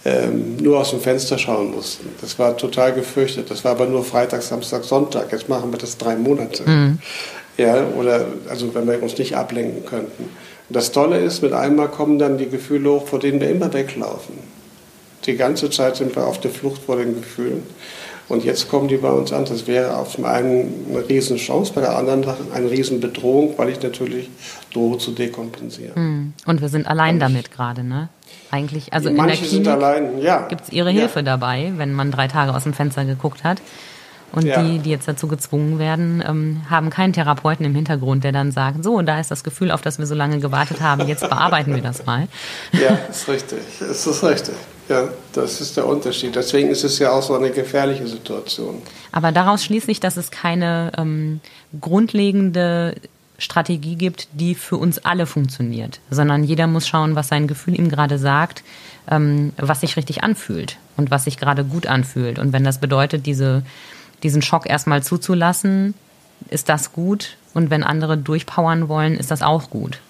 ähm, 0.09 0.57
nur 0.57 0.79
aus 0.79 0.91
dem 0.91 1.01
Fenster 1.01 1.37
schauen 1.37 1.73
mussten. 1.73 2.09
Das 2.21 2.39
war 2.39 2.57
total 2.57 2.95
gefürchtet. 2.95 3.51
Das 3.51 3.65
war 3.65 3.73
aber 3.73 3.87
nur 3.87 4.05
Freitag, 4.05 4.43
Samstag, 4.43 4.85
Sonntag. 4.85 5.31
Jetzt 5.33 5.49
machen 5.49 5.71
wir 5.71 5.79
das 5.79 5.99
drei 5.99 6.17
Monate. 6.17 6.63
Mhm. 6.69 6.99
Ja, 7.59 7.85
oder 7.89 8.27
also 8.49 8.75
wenn 8.75 8.87
wir 8.87 9.03
uns 9.03 9.19
nicht 9.19 9.37
ablenken 9.37 9.85
könnten. 9.85 10.23
Und 10.69 10.77
das 10.77 10.93
Tolle 10.93 11.19
ist, 11.19 11.43
mit 11.43 11.53
einmal 11.53 11.89
kommen 11.89 12.19
dann 12.19 12.39
die 12.39 12.49
Gefühle 12.49 12.91
hoch, 12.91 13.07
vor 13.07 13.19
denen 13.19 13.41
wir 13.41 13.51
immer 13.51 13.73
weglaufen. 13.73 14.35
Die 15.27 15.37
ganze 15.37 15.69
Zeit 15.69 15.97
sind 15.97 16.15
wir 16.17 16.27
auf 16.27 16.41
der 16.41 16.53
Flucht 16.53 16.83
vor 16.83 16.97
den 16.97 17.15
Gefühlen. 17.17 17.65
Und 18.29 18.45
jetzt 18.45 18.69
kommen 18.69 18.89
die 18.89 18.99
bei 18.99 19.11
uns 19.11 19.33
an. 19.33 19.47
Das 19.47 19.67
wäre 19.67 19.97
auf 19.97 20.17
dem 20.17 20.25
einen 20.25 20.87
eine 20.91 21.09
Riesenchance, 21.09 21.73
bei 21.73 21.81
der 21.81 21.97
anderen 21.97 22.25
eine 22.55 22.71
Riesenbedrohung, 22.71 23.55
weil 23.57 23.71
ich 23.71 23.83
natürlich 23.83 24.31
drohe 24.73 24.99
zu 24.99 25.13
dekompensieren. 25.13 25.93
Mhm. 25.95 26.33
Und 26.47 26.61
wir 26.61 26.69
sind 26.69 26.87
allein 26.87 27.19
damit 27.19 27.51
gerade, 27.51 27.83
ne? 27.83 28.11
Eigentlich, 28.51 28.93
also 28.93 29.11
Manche 29.11 29.45
in 29.57 29.65
der 29.65 29.77
Klinik 29.77 30.23
ja. 30.23 30.47
gibt 30.49 30.63
es 30.63 30.69
ihre 30.71 30.91
Hilfe 30.91 31.21
ja. 31.21 31.25
dabei, 31.25 31.73
wenn 31.77 31.93
man 31.93 32.11
drei 32.11 32.29
Tage 32.29 32.55
aus 32.55 32.63
dem 32.63 32.73
Fenster 32.73 33.05
geguckt 33.05 33.45
hat. 33.45 33.59
Und 34.31 34.45
ja. 34.45 34.63
die, 34.63 34.79
die 34.79 34.91
jetzt 34.91 35.09
dazu 35.09 35.27
gezwungen 35.27 35.79
werden, 35.79 36.23
ähm, 36.27 36.63
haben 36.69 36.91
keinen 36.91 37.15
Therapeuten 37.15 37.65
im 37.65 37.75
Hintergrund, 37.75 38.25
der 38.25 38.33
dann 38.33 38.53
sagt, 38.53 38.85
so, 38.85 39.01
da 39.01 39.19
ist 39.19 39.31
das 39.31 39.43
Gefühl, 39.43 39.71
auf 39.71 39.81
das 39.81 39.99
wir 39.99 40.07
so 40.07 40.15
lange 40.15 40.39
gewartet 40.39 40.83
haben, 40.83 41.09
jetzt 41.09 41.29
bearbeiten 41.29 41.75
wir 41.75 41.83
das 41.83 42.05
mal. 42.05 42.29
Ja, 42.73 42.99
ist 43.11 43.29
richtig. 43.29 43.61
Es 43.81 44.07
ist 44.07 44.23
richtig. 44.23 44.55
Ja, 44.89 45.09
das 45.33 45.61
ist 45.61 45.77
der 45.77 45.87
Unterschied. 45.87 46.35
Deswegen 46.37 46.69
ist 46.71 46.85
es 46.85 46.99
ja 46.99 47.11
auch 47.11 47.23
so 47.23 47.35
eine 47.35 47.51
gefährliche 47.51 48.07
Situation. 48.07 48.83
Aber 49.13 49.33
daraus 49.33 49.65
schließe 49.65 49.91
ich, 49.91 50.01
dass 50.01 50.17
es 50.17 50.31
keine 50.31 50.93
ähm, 50.97 51.41
grundlegende 51.81 52.95
Strategie 53.39 53.95
gibt, 53.95 54.29
die 54.33 54.55
für 54.57 54.77
uns 54.77 54.99
alle 54.99 55.25
funktioniert, 55.25 56.01
sondern 56.11 56.43
jeder 56.43 56.67
muss 56.67 56.89
schauen, 56.89 57.15
was 57.15 57.29
sein 57.29 57.47
Gefühl 57.47 57.79
ihm 57.79 57.89
gerade 57.89 58.19
sagt, 58.19 58.65
ähm, 59.09 59.53
was 59.57 59.81
sich 59.81 59.97
richtig 59.97 60.25
anfühlt 60.25 60.77
und 60.97 61.13
was 61.13 61.25
sich 61.25 61.39
gerade 61.39 61.65
gut 61.65 61.87
anfühlt. 61.87 62.41
Und 62.41 62.53
wenn 62.53 62.65
das 62.65 62.79
bedeutet, 62.79 63.27
diese, 63.27 63.63
diesen 64.25 64.43
Schock 64.43 64.69
erstmal 64.69 65.05
zuzulassen, 65.05 65.95
ist 66.51 66.69
das 66.69 66.93
gut. 66.93 67.37
Und 67.55 67.71
wenn 67.71 67.85
andere 67.85 68.19
durchpowern 68.19 68.89
wollen, 68.89 69.15
ist 69.15 69.31
das 69.31 69.43
auch 69.43 69.71
gut. 69.71 70.01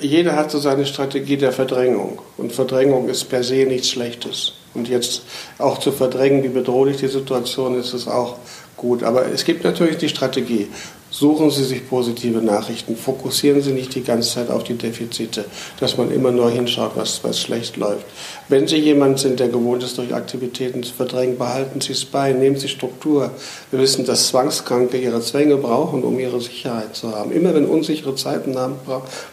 Jeder 0.00 0.36
hat 0.36 0.50
so 0.50 0.58
seine 0.58 0.86
Strategie 0.86 1.36
der 1.36 1.52
Verdrängung. 1.52 2.22
Und 2.36 2.52
Verdrängung 2.52 3.08
ist 3.08 3.24
per 3.24 3.42
se 3.44 3.66
nichts 3.66 3.90
Schlechtes. 3.90 4.54
Und 4.74 4.88
jetzt 4.88 5.22
auch 5.58 5.78
zu 5.78 5.92
verdrängen, 5.92 6.42
wie 6.42 6.48
bedrohlich 6.48 6.98
die 6.98 7.08
Situation 7.08 7.78
ist, 7.78 7.92
ist 7.92 8.08
auch 8.08 8.36
gut. 8.76 9.02
Aber 9.02 9.26
es 9.26 9.44
gibt 9.44 9.64
natürlich 9.64 9.98
die 9.98 10.08
Strategie. 10.08 10.68
Suchen 11.18 11.50
Sie 11.50 11.64
sich 11.64 11.88
positive 11.88 12.42
Nachrichten. 12.42 12.94
Fokussieren 12.94 13.62
Sie 13.62 13.72
nicht 13.72 13.94
die 13.94 14.02
ganze 14.02 14.34
Zeit 14.34 14.50
auf 14.50 14.64
die 14.64 14.74
Defizite, 14.74 15.46
dass 15.80 15.96
man 15.96 16.10
immer 16.10 16.30
nur 16.30 16.50
hinschaut, 16.50 16.90
was, 16.94 17.24
was 17.24 17.40
schlecht 17.40 17.78
läuft. 17.78 18.04
Wenn 18.50 18.68
Sie 18.68 18.76
jemand 18.76 19.18
sind, 19.18 19.40
der 19.40 19.48
gewohnt 19.48 19.82
ist, 19.82 19.96
durch 19.96 20.12
Aktivitäten 20.12 20.82
zu 20.82 20.92
verdrängen, 20.92 21.38
behalten 21.38 21.80
Sie 21.80 21.92
es 21.92 22.04
bei, 22.04 22.34
nehmen 22.34 22.56
Sie 22.56 22.68
Struktur. 22.68 23.30
Wir 23.70 23.80
wissen, 23.80 24.04
dass 24.04 24.28
Zwangskranke 24.28 24.98
ihre 24.98 25.22
Zwänge 25.22 25.56
brauchen, 25.56 26.04
um 26.04 26.18
ihre 26.18 26.38
Sicherheit 26.38 26.94
zu 26.94 27.16
haben. 27.16 27.32
Immer 27.32 27.54
wenn 27.54 27.64
unsichere 27.64 28.14
Zeiten 28.14 28.54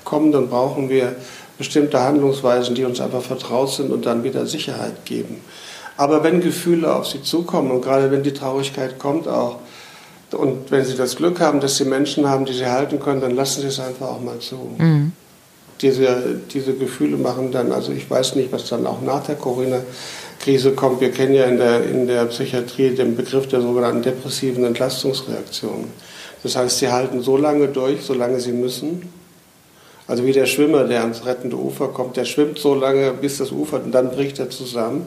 kommen, 0.06 0.32
dann 0.32 0.48
brauchen 0.48 0.88
wir 0.88 1.18
bestimmte 1.58 2.00
Handlungsweisen, 2.00 2.76
die 2.76 2.86
uns 2.86 3.02
einfach 3.02 3.24
vertraut 3.24 3.72
sind 3.72 3.92
und 3.92 4.06
dann 4.06 4.24
wieder 4.24 4.46
Sicherheit 4.46 5.04
geben. 5.04 5.42
Aber 5.98 6.24
wenn 6.24 6.40
Gefühle 6.40 6.96
auf 6.96 7.08
Sie 7.08 7.24
zukommen 7.24 7.72
und 7.72 7.82
gerade 7.82 8.10
wenn 8.10 8.24
die 8.24 8.32
Traurigkeit 8.34 9.00
kommt 9.00 9.28
auch, 9.28 9.58
und 10.34 10.72
wenn 10.72 10.84
Sie 10.86 10.96
das 10.96 11.16
Glück 11.16 11.40
haben, 11.40 11.60
dass 11.60 11.78
Sie 11.78 11.86
Menschen 11.86 12.30
haben, 12.30 12.46
die 12.46 12.54
Sie 12.54 12.66
halten 12.66 13.00
können, 13.00 13.22
dann 13.22 13.36
lassen 13.36 13.62
Sie 13.62 13.68
es 13.68 13.80
einfach 13.80 14.08
auch 14.08 14.22
mal 14.22 14.40
zu. 14.40 14.76
Mhm. 14.78 15.12
Diese, 15.82 16.40
diese 16.54 16.74
Gefühle 16.74 17.18
machen 17.18 17.52
dann, 17.52 17.72
also 17.72 17.92
ich 17.92 18.10
weiß 18.10 18.36
nicht, 18.36 18.52
was 18.52 18.70
dann 18.70 18.88
auch 18.88 19.02
nach 19.02 19.24
der 19.26 19.36
Corona-Krise 19.36 20.72
kommt. 20.72 21.02
Wir 21.02 21.12
kennen 21.12 21.34
ja 21.34 21.46
in 21.46 21.58
der, 21.58 21.84
in 21.84 22.08
der 22.08 22.26
Psychiatrie 22.26 22.92
den 22.92 23.16
Begriff 23.16 23.48
der 23.48 23.62
sogenannten 23.62 24.02
depressiven 24.02 24.64
Entlastungsreaktion. 24.64 25.86
Das 26.44 26.56
heißt, 26.56 26.80
sie 26.80 26.90
halten 26.90 27.22
so 27.22 27.38
lange 27.38 27.68
durch, 27.68 28.02
solange 28.04 28.40
sie 28.40 28.52
müssen. 28.52 29.10
Also 30.08 30.26
wie 30.26 30.34
der 30.34 30.46
Schwimmer, 30.46 30.84
der 30.84 31.02
ans 31.02 31.26
rettende 31.26 31.56
Ufer 31.56 31.88
kommt, 31.88 32.18
der 32.18 32.26
schwimmt 32.26 32.60
so 32.60 32.76
lange, 32.76 33.14
bis 33.14 33.38
das 33.38 33.52
Ufer, 33.52 33.82
und 33.84 33.92
dann 33.94 34.12
bricht 34.12 34.40
er 34.40 34.50
zusammen. 34.50 35.06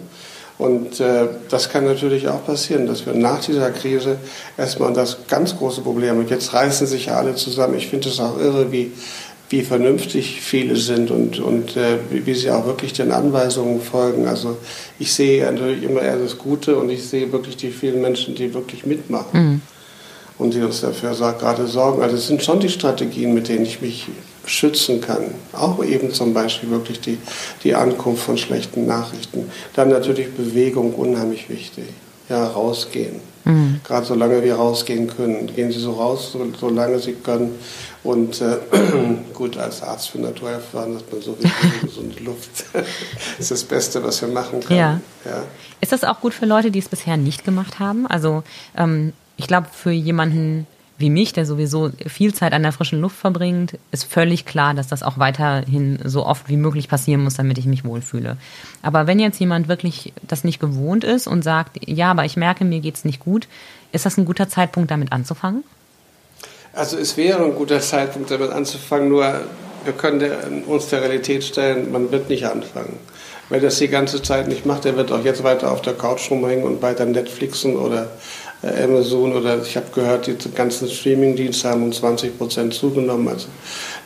Und 0.59 1.01
äh, 1.01 1.29
das 1.51 1.69
kann 1.69 1.85
natürlich 1.85 2.29
auch 2.29 2.45
passieren, 2.45 2.87
dass 2.87 3.05
wir 3.05 3.13
nach 3.13 3.41
dieser 3.41 3.71
Krise 3.71 4.17
erstmal 4.57 4.93
das 4.93 5.19
ganz 5.29 5.57
große 5.57 5.83
Problem. 5.83 6.19
Und 6.19 6.31
jetzt 6.31 6.55
reißen 6.55 6.87
sich 6.87 7.07
ja 7.07 7.17
alle 7.19 7.35
zusammen. 7.35 7.77
Ich 7.77 7.89
finde 7.89 8.09
es 8.09 8.21
auch 8.21 8.39
irre, 8.41 8.73
wie, 8.73 8.93
wie 9.51 9.63
vernünftig 9.63 10.41
viele 10.41 10.77
sind 10.77 11.11
und, 11.11 11.41
und 11.41 11.77
äh, 11.77 11.99
wie, 12.11 12.25
wie, 12.25 12.35
sie 12.35 12.51
auch 12.51 12.65
wirklich 12.65 12.95
den 12.95 13.13
Anweisungen 13.13 13.83
folgen. 13.83 14.27
Also 14.27 14.57
ich 14.99 15.13
sehe 15.13 15.45
natürlich 15.45 15.83
immer 15.83 16.01
eher 16.01 16.17
das 16.17 16.39
Gute 16.39 16.77
und 16.77 16.89
ich 16.89 17.07
sehe 17.07 17.31
wirklich 17.33 17.59
die 17.59 17.71
vielen 17.71 18.01
Menschen, 18.01 18.35
die 18.35 18.55
wirklich 18.55 18.87
mitmachen. 18.87 19.41
Mhm. 19.41 19.61
Und 20.39 20.53
die 20.53 20.61
uns 20.61 20.83
dafür 20.83 21.15
gerade 21.15 21.67
sorgen. 21.67 22.03
Also 22.03 22.17
es 22.17 22.27
sind 22.27 22.43
schon 22.43 22.61
die 22.61 22.69
Strategien, 22.69 23.33
mit 23.33 23.49
denen 23.49 23.65
ich 23.65 23.81
mich 23.81 24.07
schützen 24.45 25.01
kann. 25.01 25.25
Auch 25.53 25.83
eben 25.83 26.13
zum 26.13 26.35
Beispiel 26.35 26.71
wirklich 26.71 27.01
die, 27.01 27.19
die 27.65 27.75
Ankunft 27.75 28.23
von 28.23 28.37
schlechten 28.37 28.87
Nachrichten. 28.87 29.51
Dann 29.75 29.89
natürlich 29.89 30.35
Bewegung 30.35 30.95
unheimlich 30.95 31.49
wichtig. 31.49 31.87
Ja, 32.29 32.45
rausgehen. 32.49 33.21
Mhm. 33.45 33.81
Gerade 33.85 34.05
solange 34.05 34.43
wir 34.43 34.57
rausgehen 34.57 35.07
können. 35.07 35.47
Gehen 35.55 35.71
Sie 35.71 35.79
so 35.79 35.93
raus, 35.93 36.33
so, 36.33 36.45
solange 36.59 36.99
Sie 36.99 37.13
können. 37.13 37.55
Und 38.03 38.41
äh, 38.41 38.59
gut, 39.35 39.57
als 39.57 39.83
Arzt 39.83 40.11
für 40.11 40.19
Naturerfahren 40.19 40.97
hat 40.97 41.11
man 41.13 41.23
so 41.23 41.35
viel 41.35 41.51
gesunde 41.81 42.21
Luft. 42.25 42.65
das 42.73 42.85
ist 43.39 43.51
das 43.53 43.65
Beste, 43.65 44.03
was 44.03 44.21
wir 44.21 44.29
machen 44.29 44.61
können. 44.61 44.79
Ja. 44.79 45.01
ja. 45.25 45.45
Ist 45.81 45.93
das 45.93 46.03
auch 46.03 46.21
gut 46.21 46.35
für 46.35 46.47
Leute, 46.47 46.73
die 46.73 46.81
es 46.81 46.89
bisher 46.89 47.17
nicht 47.17 47.45
gemacht 47.45 47.79
haben? 47.79 48.07
Also 48.09 48.43
ähm, 48.77 49.13
ich 49.37 49.47
glaube, 49.47 49.69
für 49.73 49.91
jemanden, 49.91 50.67
wie 50.99 51.11
mich, 51.11 51.33
der 51.33 51.45
sowieso 51.45 51.91
viel 52.07 52.33
Zeit 52.33 52.53
an 52.53 52.63
der 52.63 52.73
frischen 52.73 53.01
Luft 53.01 53.17
verbringt, 53.17 53.79
ist 53.91 54.05
völlig 54.05 54.47
klar, 54.47 54.73
dass 54.73 54.89
das 54.89 55.03
auch 55.03 55.19
weiterhin 55.19 55.99
so 56.05 56.25
oft 56.25 56.49
wie 56.49 56.57
möglich 56.57 56.89
passieren 56.89 57.23
muss, 57.23 57.35
damit 57.35 57.59
ich 57.59 57.67
mich 57.67 57.85
wohlfühle. 57.85 58.39
Aber 58.83 59.07
wenn 59.07 59.19
jetzt 59.19 59.39
jemand 59.39 59.69
wirklich 59.69 60.13
das 60.27 60.45
nicht 60.45 60.59
gewohnt 60.59 61.05
ist 61.05 61.27
und 61.27 61.43
sagt, 61.43 61.79
ja, 61.87 62.11
aber 62.11 62.25
ich 62.25 62.37
merke, 62.37 62.65
mir 62.65 62.81
geht's 62.81 63.05
nicht 63.05 63.21
gut, 63.21 63.47
ist 63.93 64.07
das 64.07 64.17
ein 64.17 64.25
guter 64.25 64.49
Zeitpunkt, 64.49 64.91
damit 64.91 65.13
anzufangen? 65.13 65.65
Also 66.73 66.99
es 66.99 67.17
wäre 67.17 67.45
ein 67.45 67.55
guter 67.55 67.81
Zeitpunkt, 67.81 68.31
damit 68.31 68.51
anzufangen, 68.51 69.09
nur 69.09 69.41
wir 69.85 69.93
können 69.93 70.65
uns 70.65 70.89
der 70.89 71.01
Realität 71.03 71.45
stellen, 71.45 71.93
man 71.93 72.11
wird 72.11 72.29
nicht 72.29 72.47
anfangen. 72.47 72.99
Wer 73.49 73.61
das 73.61 73.79
die 73.79 73.89
ganze 73.89 74.21
Zeit 74.23 74.49
nicht 74.49 74.67
macht, 74.67 74.85
der 74.85 74.97
wird 74.97 75.13
auch 75.13 75.25
jetzt 75.25 75.45
weiter 75.45 75.71
auf 75.71 75.81
der 75.81 75.95
Couch 75.95 76.31
rumhängen 76.31 76.65
und 76.65 76.83
weiter 76.83 77.05
Netflixen 77.07 77.77
oder 77.77 78.11
Amazon 78.63 79.35
oder 79.35 79.61
ich 79.63 79.77
habe 79.77 79.87
gehört, 79.95 80.27
die 80.27 80.51
ganzen 80.55 80.89
Streaming-Dienste 80.89 81.69
haben 81.69 81.85
um 81.85 81.93
20 81.93 82.39
Prozent 82.39 82.75
zugenommen, 82.75 83.29
also 83.29 83.49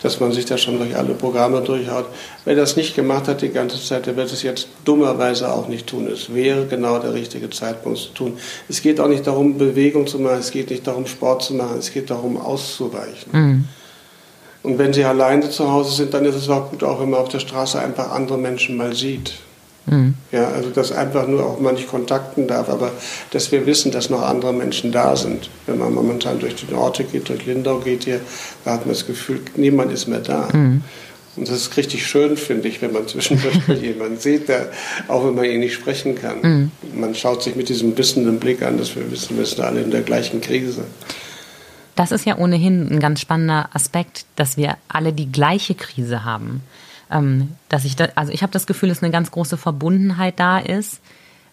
dass 0.03 0.19
man 0.19 0.33
sich 0.33 0.45
da 0.45 0.59
schon 0.59 0.79
durch 0.79 0.97
alle 0.97 1.15
Programme 1.15 1.61
durchhaut. 1.61 2.07
Wer 2.45 2.57
das 2.57 2.77
nicht 2.77 2.95
gemacht 2.95 3.29
hat 3.29 3.43
die 3.43 3.51
ganze 3.51 3.83
Zeit, 3.83 4.07
der 4.07 4.17
wird 4.17 4.33
es 4.33 4.43
jetzt 4.43 4.69
dummerweise 4.85 5.53
auch 5.53 5.69
nicht 5.69 5.87
tun. 5.87 6.09
Es 6.09 6.35
wäre 6.35 6.67
genau 6.67 6.99
der 6.99 7.15
richtige 7.15 7.49
Zeitpunkt 7.51 7.99
zu 7.99 8.09
tun. 8.11 8.39
Es 8.69 8.83
geht 8.83 9.01
auch 9.01 9.09
nicht 9.09 9.27
darum, 9.27 9.57
Bewegung 9.57 10.07
zu 10.07 10.19
machen, 10.19 10.41
es 10.41 10.51
geht 10.51 10.71
nicht 10.71 10.87
darum, 10.87 11.07
Sport 11.07 11.43
zu 11.43 11.55
machen, 11.55 11.79
es 11.79 11.93
geht 11.93 12.11
darum, 12.11 12.37
auszuweichen. 12.37 13.33
Mhm. 13.33 13.65
Und 14.63 14.79
wenn 14.79 14.93
sie 14.93 15.05
alleine 15.05 15.49
zu 15.49 15.71
Hause 15.71 15.95
sind, 15.95 16.13
dann 16.13 16.25
ist 16.25 16.35
es 16.35 16.49
auch 16.49 16.71
gut, 16.71 16.85
auch 16.85 17.01
wenn 17.01 17.11
man 17.11 17.21
auf 17.21 17.29
der 17.29 17.39
Straße 17.39 17.79
einfach 17.79 18.11
andere 18.11 18.37
Menschen 18.37 18.77
mal 18.77 18.95
sieht. 18.95 19.33
Mhm. 19.87 20.15
Ja, 20.33 20.49
also 20.49 20.71
dass 20.71 20.93
einfach 20.93 21.27
nur 21.27 21.45
auch 21.45 21.61
man 21.61 21.75
nicht 21.75 21.89
kontakten 21.89 22.47
darf, 22.47 22.69
aber 22.69 22.93
dass 23.31 23.51
wir 23.51 23.67
wissen, 23.67 23.91
dass 23.91 24.11
noch 24.11 24.23
andere 24.23 24.53
Menschen 24.53 24.93
da 24.93 25.17
sind. 25.17 25.51
Wenn 25.67 25.79
man 25.79 25.95
momentan 25.95 26.39
durch 26.39 26.55
die 26.57 26.73
Orte 26.75 27.05
geht, 27.05 27.29
durch 27.29 27.47
Lindau 27.47 27.79
geht 27.79 28.05
hier, 28.05 28.21
da 28.65 28.73
hat 28.73 28.81
man 28.81 28.95
das 28.95 29.07
Gefühl, 29.07 29.41
niemand 29.57 29.93
ist 29.93 30.07
mehr 30.07 30.21
da. 30.21 30.49
Mhm. 30.53 30.83
Und 31.37 31.49
das 31.49 31.57
ist 31.57 31.77
richtig 31.77 32.07
schön, 32.07 32.37
finde 32.37 32.69
ich, 32.69 32.83
wenn 32.83 32.93
man 32.93 33.07
zwischendurch 33.07 33.57
jemanden 33.83 34.19
sieht, 34.19 34.49
der, 34.49 34.71
auch 35.09 35.25
wenn 35.25 35.35
man 35.35 35.45
ihn 35.45 35.61
nicht 35.61 35.75
sprechen 35.75 36.15
kann. 36.15 36.41
Mhm. 36.43 36.71
Man 36.95 37.15
schaut 37.15 37.43
sich 37.43 37.57
mit 37.57 37.69
diesem 37.69 37.97
wissenden 37.97 38.41
Blick 38.41 38.63
an, 38.63 38.79
dass 38.79 38.97
wir 38.97 39.11
wissen, 39.11 39.39
wir 39.39 39.47
sind 39.47 39.61
alle 39.61 39.81
in 39.81 39.91
der 39.91 40.03
gleichen 40.03 40.41
Krise. 40.41 40.85
Das 41.95 42.13
ist 42.13 42.25
ja 42.25 42.39
ohnehin 42.39 42.89
ein 42.91 42.99
ganz 42.99 43.21
spannender 43.21 43.69
Aspekt, 43.73 44.25
dass 44.37 44.57
wir 44.57 44.77
alle 44.89 45.13
die 45.13 45.31
gleiche 45.31 45.75
Krise 45.75 46.25
haben. 46.25 46.63
Ähm, 47.11 47.57
dass 47.69 47.85
ich 47.85 47.97
da, 47.97 48.09
also 48.15 48.33
ich 48.33 48.43
habe 48.43 48.53
das 48.53 48.67
Gefühl, 48.67 48.89
dass 48.89 49.03
eine 49.03 49.13
ganz 49.13 49.31
große 49.31 49.57
Verbundenheit 49.57 50.39
da 50.39 50.59
ist, 50.59 51.01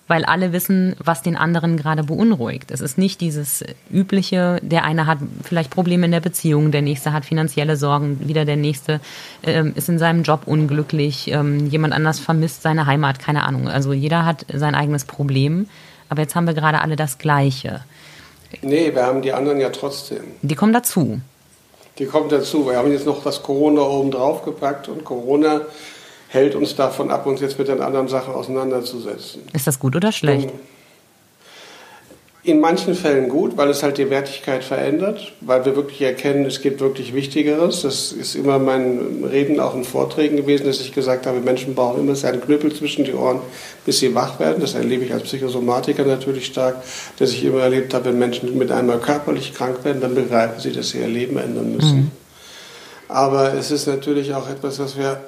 weil 0.08 0.24
alle 0.24 0.54
wissen, 0.54 0.96
was 1.04 1.22
den 1.22 1.36
anderen 1.36 1.78
gerade 1.78 2.04
beunruhigt. 2.04 2.72
Es 2.72 2.82
ist 2.82 2.98
nicht 2.98 3.20
dieses 3.22 3.64
übliche, 3.92 4.60
der 4.62 4.86
eine 4.86 5.06
hat 5.06 5.20
vielleicht 5.44 5.70
Probleme 5.70 6.06
in 6.06 6.12
der 6.12 6.22
Beziehung, 6.22 6.72
der 6.72 6.82
nächste 6.82 7.12
hat 7.12 7.26
finanzielle 7.26 7.76
Sorgen, 7.76 8.28
wieder 8.28 8.46
der 8.46 8.56
nächste 8.56 9.02
ähm, 9.44 9.74
ist 9.76 9.90
in 9.90 10.00
seinem 10.00 10.24
Job 10.24 10.42
unglücklich, 10.46 11.30
ähm, 11.32 11.68
jemand 11.68 11.94
anders 11.94 12.20
vermisst 12.20 12.62
seine 12.62 12.86
Heimat, 12.86 13.20
keine 13.20 13.44
Ahnung. 13.44 13.68
Also 13.68 13.94
jeder 13.94 14.26
hat 14.26 14.46
sein 14.54 14.76
eigenes 14.76 15.06
Problem, 15.06 15.68
aber 16.10 16.22
jetzt 16.22 16.36
haben 16.36 16.48
wir 16.48 16.54
gerade 16.54 16.82
alle 16.82 16.96
das 16.96 17.18
Gleiche. 17.18 17.82
Nee, 18.62 18.94
wir 18.94 19.04
haben 19.04 19.22
die 19.22 19.34
anderen 19.34 19.60
ja 19.60 19.70
trotzdem. 19.70 20.24
Die 20.42 20.56
kommen 20.56 20.72
dazu. 20.72 21.20
Die 22.00 22.06
kommen 22.06 22.30
dazu. 22.30 22.68
Wir 22.68 22.78
haben 22.78 22.92
jetzt 22.92 23.06
noch 23.06 23.24
das 23.24 23.42
Corona 23.42 23.82
oben 23.82 24.12
drauf 24.12 24.44
gepackt 24.44 24.88
und 24.88 25.04
Corona 25.04 25.62
hält 26.28 26.56
uns 26.56 26.76
davon 26.76 27.10
ab, 27.10 27.26
uns 27.26 27.42
jetzt 27.42 27.58
mit 27.58 27.68
den 27.68 27.82
anderen 27.82 28.08
Sachen 28.08 28.34
auseinanderzusetzen. 28.34 29.44
Ist 29.54 29.66
das 29.66 29.80
gut 29.80 29.96
oder 29.96 30.12
schlecht? 30.12 30.52
Und 30.52 30.60
in 32.48 32.62
manchen 32.62 32.96
Fällen 32.96 33.28
gut, 33.28 33.58
weil 33.58 33.70
es 33.70 33.84
halt 33.84 33.98
die 33.98 34.10
Wertigkeit 34.10 34.64
verändert, 34.64 35.34
weil 35.42 35.66
wir 35.66 35.76
wirklich 35.76 36.02
erkennen, 36.02 36.46
es 36.46 36.62
gibt 36.62 36.80
wirklich 36.80 37.14
Wichtigeres. 37.14 37.82
Das 37.82 38.14
ist 38.14 38.36
immer 38.36 38.58
mein 38.58 39.26
Reden 39.30 39.60
auch 39.60 39.76
in 39.76 39.84
Vorträgen 39.84 40.38
gewesen, 40.38 40.66
dass 40.66 40.80
ich 40.80 40.94
gesagt 40.94 41.26
habe, 41.26 41.42
Menschen 41.42 41.76
brauchen 41.76 42.00
immer 42.00 42.16
seinen 42.16 42.40
Knüppel 42.40 42.74
zwischen 42.74 43.04
die 43.04 43.14
Ohren, 43.14 43.42
bis 43.86 44.00
sie 44.00 44.16
wach 44.16 44.40
werden. 44.40 44.62
Das 44.62 44.76
erlebe 44.76 45.04
ich 45.04 45.12
als 45.12 45.24
Psychosomatiker 45.24 46.06
natürlich 46.06 46.46
stark, 46.46 46.78
dass 47.20 47.32
ich 47.32 47.44
immer 47.44 47.60
erlebt 47.60 47.94
habe, 47.94 48.06
wenn 48.06 48.18
Menschen 48.18 48.58
mit 48.58 48.72
einmal 48.72 49.00
körperlich 49.00 49.54
krank 49.54 49.84
werden, 49.84 50.00
dann 50.00 50.16
begreifen 50.16 50.62
sie, 50.62 50.72
dass 50.72 50.92
sie 50.92 51.00
ihr 51.00 51.08
Leben 51.08 51.38
ändern 51.38 51.76
müssen. 51.76 51.98
Mhm. 51.98 52.12
Aber 53.10 53.56
es 53.56 53.72
ist 53.72 53.88
natürlich 53.88 54.34
auch 54.34 54.50
etwas, 54.50 54.80
was 54.80 54.98
wir 54.98 55.20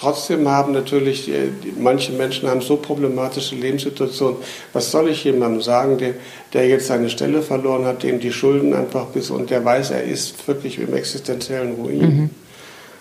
Trotzdem 0.00 0.48
haben 0.48 0.72
natürlich 0.72 1.26
die, 1.26 1.32
die, 1.62 1.78
manche 1.78 2.12
Menschen 2.12 2.48
haben 2.48 2.62
so 2.62 2.76
problematische 2.76 3.54
Lebenssituationen. 3.54 4.36
Was 4.72 4.90
soll 4.90 5.10
ich 5.10 5.24
jemandem 5.24 5.60
sagen, 5.60 5.98
der, 5.98 6.14
der 6.54 6.66
jetzt 6.68 6.86
seine 6.86 7.10
Stelle 7.10 7.42
verloren 7.42 7.84
hat, 7.84 8.02
dem 8.02 8.18
die 8.18 8.32
Schulden 8.32 8.72
einfach 8.72 9.08
bis 9.08 9.28
und 9.28 9.50
der 9.50 9.62
weiß, 9.62 9.90
er 9.90 10.04
ist 10.04 10.48
wirklich 10.48 10.78
im 10.78 10.94
existenziellen 10.94 11.74
Ruin. 11.74 12.00
Mhm. 12.00 12.30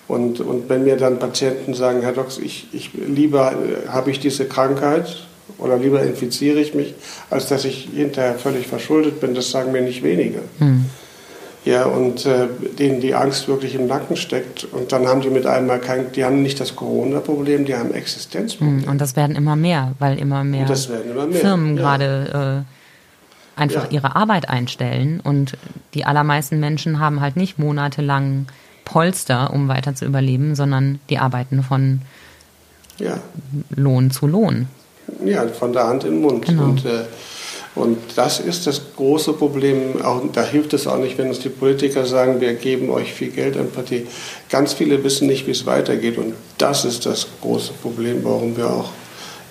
Und, 0.09 0.41
und 0.41 0.67
wenn 0.67 0.83
mir 0.83 0.97
dann 0.97 1.19
Patienten 1.19 1.73
sagen, 1.73 2.01
Herr 2.01 2.12
Dox, 2.12 2.38
ich, 2.38 2.67
ich 2.73 2.91
lieber 2.93 3.53
äh, 3.53 3.88
habe 3.88 4.12
ich 4.12 4.19
diese 4.19 4.43
Krankheit 4.43 5.25
oder 5.57 5.77
lieber 5.77 6.03
infiziere 6.03 6.59
ich 6.59 6.73
mich, 6.73 6.95
als 7.29 7.47
dass 7.47 7.63
ich 7.63 7.88
hinterher 7.95 8.35
völlig 8.35 8.67
verschuldet 8.67 9.21
bin, 9.21 9.35
das 9.35 9.51
sagen 9.51 9.71
mir 9.71 9.81
nicht 9.81 10.03
wenige. 10.03 10.39
Mhm 10.59 10.89
ja, 11.65 11.86
und 11.86 12.26
äh, 12.26 12.48
denen 12.78 13.02
die 13.02 13.13
Angst 13.13 13.48
wirklich 13.48 13.76
im 13.76 13.88
Nacken 13.88 14.15
steckt. 14.15 14.63
Und 14.63 14.91
dann 14.91 15.08
haben 15.08 15.22
die 15.22 15.30
mit 15.30 15.45
einmal 15.45 15.80
kein, 15.80 16.12
die 16.13 16.24
haben 16.24 16.41
nicht 16.41 16.60
das 16.60 16.76
Corona-Problem, 16.76 17.65
die 17.65 17.76
haben 17.76 17.93
Existenzprobleme. 17.93 18.84
Hm, 18.84 18.89
und 18.89 19.02
das 19.02 19.15
werden 19.15 19.36
immer 19.36 19.56
mehr, 19.56 19.93
weil 20.00 20.17
immer 20.17 20.43
mehr, 20.43 20.67
immer 21.12 21.28
mehr. 21.28 21.39
Firmen 21.39 21.76
ja. 21.76 21.82
gerade 21.82 22.65
äh, 23.58 23.60
einfach 23.60 23.86
ja. 23.86 23.91
ihre 23.91 24.15
Arbeit 24.15 24.50
einstellen. 24.50 25.19
Und 25.22 25.58
die 25.93 26.06
allermeisten 26.06 26.60
Menschen 26.60 27.00
haben 27.00 27.19
halt 27.19 27.36
nicht 27.36 27.60
monatelang 27.60 28.48
Polster, 28.86 29.54
um 29.54 29.67
weiter 29.67 29.93
zu 29.95 30.06
überleben, 30.06 30.56
sondern 30.56 31.00
die 31.10 31.19
arbeiten 31.19 31.62
von 31.62 32.02
ja. 32.98 33.19
Lohn 33.76 34.12
zu 34.12 34.28
Lohn. 34.28 34.67
Ja, 35.26 35.48
von 35.48 35.74
der 35.74 35.88
Hand 35.88 36.06
in 36.06 36.12
den 36.13 36.22
Mund. 36.22 36.45
Genau. 36.45 36.63
Und 36.63 36.86
äh, 36.86 37.04
und 37.80 37.98
das 38.15 38.39
ist 38.39 38.68
das 38.68 38.82
große 38.96 39.34
Problem. 39.34 40.02
Auch, 40.04 40.22
da 40.34 40.44
hilft 40.44 40.74
es 40.74 40.86
auch 40.86 40.98
nicht, 40.98 41.18
wenn 41.18 41.30
uns 41.30 41.39
die 41.39 41.50
Politiker 41.50 42.06
sagen, 42.06 42.42
wir 42.42 42.54
geben 42.54 42.89
euch 42.89 43.13
viel 43.13 43.30
Geld 43.30 43.58
an 43.58 43.72
Partie. 43.72 44.06
Ganz 44.50 44.74
viele 44.74 45.04
wissen 45.04 45.28
nicht, 45.28 45.48
wie 45.48 45.52
es 45.52 45.65
weitergeht. 45.65 46.18
Und 46.18 46.34
das 46.58 46.86
ist 46.86 47.06
das 47.06 47.28
große 47.42 47.74
Problem, 47.82 48.24
warum 48.24 48.58
wir 48.58 48.70
auch, 48.70 48.92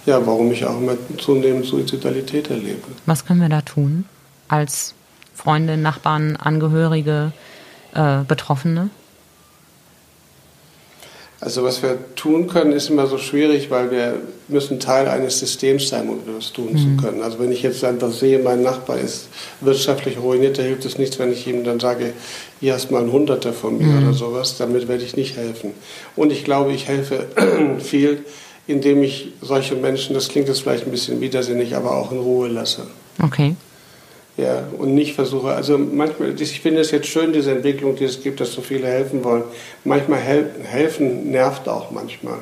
ja, 0.06 0.24
warum 0.26 0.52
ich 0.52 0.64
auch 0.66 0.78
immer 0.78 0.96
zunehmend 1.16 1.66
Suizidalität 1.66 2.50
erlebe. 2.50 2.82
Was 3.06 3.24
können 3.24 3.40
wir 3.40 3.48
da 3.48 3.62
tun 3.62 4.04
als 4.48 4.94
Freunde, 5.34 5.76
Nachbarn, 5.76 6.36
Angehörige, 6.36 7.32
äh, 7.94 8.24
Betroffene? 8.28 8.90
Also 11.40 11.62
was 11.62 11.82
wir 11.82 11.98
tun 12.16 12.48
können, 12.48 12.72
ist 12.72 12.90
immer 12.90 13.06
so 13.06 13.16
schwierig, 13.16 13.70
weil 13.70 13.92
wir 13.92 14.14
müssen 14.48 14.80
Teil 14.80 15.06
eines 15.06 15.38
Systems 15.38 15.88
sein, 15.88 16.08
um 16.08 16.18
das 16.34 16.52
tun 16.52 16.72
mhm. 16.72 16.78
zu 16.78 17.02
können. 17.04 17.22
Also 17.22 17.38
wenn 17.38 17.52
ich 17.52 17.62
jetzt 17.62 17.84
einfach 17.84 18.10
sehe, 18.10 18.40
mein 18.40 18.62
Nachbar 18.62 18.98
ist 18.98 19.28
wirtschaftlich 19.60 20.18
ruiniert, 20.18 20.58
da 20.58 20.62
hilft 20.62 20.84
es 20.84 20.98
nichts, 20.98 21.18
wenn 21.20 21.32
ich 21.32 21.46
ihm 21.46 21.62
dann 21.62 21.78
sage, 21.78 22.12
hier 22.58 22.74
hast 22.74 22.90
mal 22.90 23.02
ein 23.02 23.12
Hunderter 23.12 23.52
von 23.52 23.78
mir 23.78 23.86
mhm. 23.86 24.08
oder 24.08 24.14
sowas. 24.14 24.56
Damit 24.58 24.88
werde 24.88 25.04
ich 25.04 25.16
nicht 25.16 25.36
helfen. 25.36 25.72
Und 26.16 26.32
ich 26.32 26.44
glaube, 26.44 26.72
ich 26.72 26.88
helfe 26.88 27.26
viel, 27.78 28.24
indem 28.66 29.04
ich 29.04 29.32
solche 29.40 29.76
Menschen, 29.76 30.14
das 30.14 30.28
klingt 30.28 30.48
jetzt 30.48 30.62
vielleicht 30.62 30.86
ein 30.86 30.90
bisschen 30.90 31.20
widersinnig, 31.20 31.76
aber 31.76 31.96
auch 31.96 32.10
in 32.10 32.18
Ruhe 32.18 32.48
lasse. 32.48 32.88
Okay. 33.22 33.54
Ja, 34.38 34.68
und 34.78 34.94
nicht 34.94 35.16
versuche, 35.16 35.48
also 35.48 35.76
manchmal, 35.76 36.40
ich 36.40 36.60
finde 36.60 36.80
es 36.80 36.92
jetzt 36.92 37.08
schön, 37.08 37.32
diese 37.32 37.50
Entwicklung, 37.50 37.96
die 37.96 38.04
es 38.04 38.22
gibt, 38.22 38.38
dass 38.38 38.52
so 38.52 38.60
viele 38.60 38.86
helfen 38.86 39.24
wollen. 39.24 39.42
Manchmal 39.82 40.20
hel 40.20 40.50
helfen 40.62 41.32
nervt 41.32 41.68
auch 41.68 41.90
manchmal. 41.90 42.38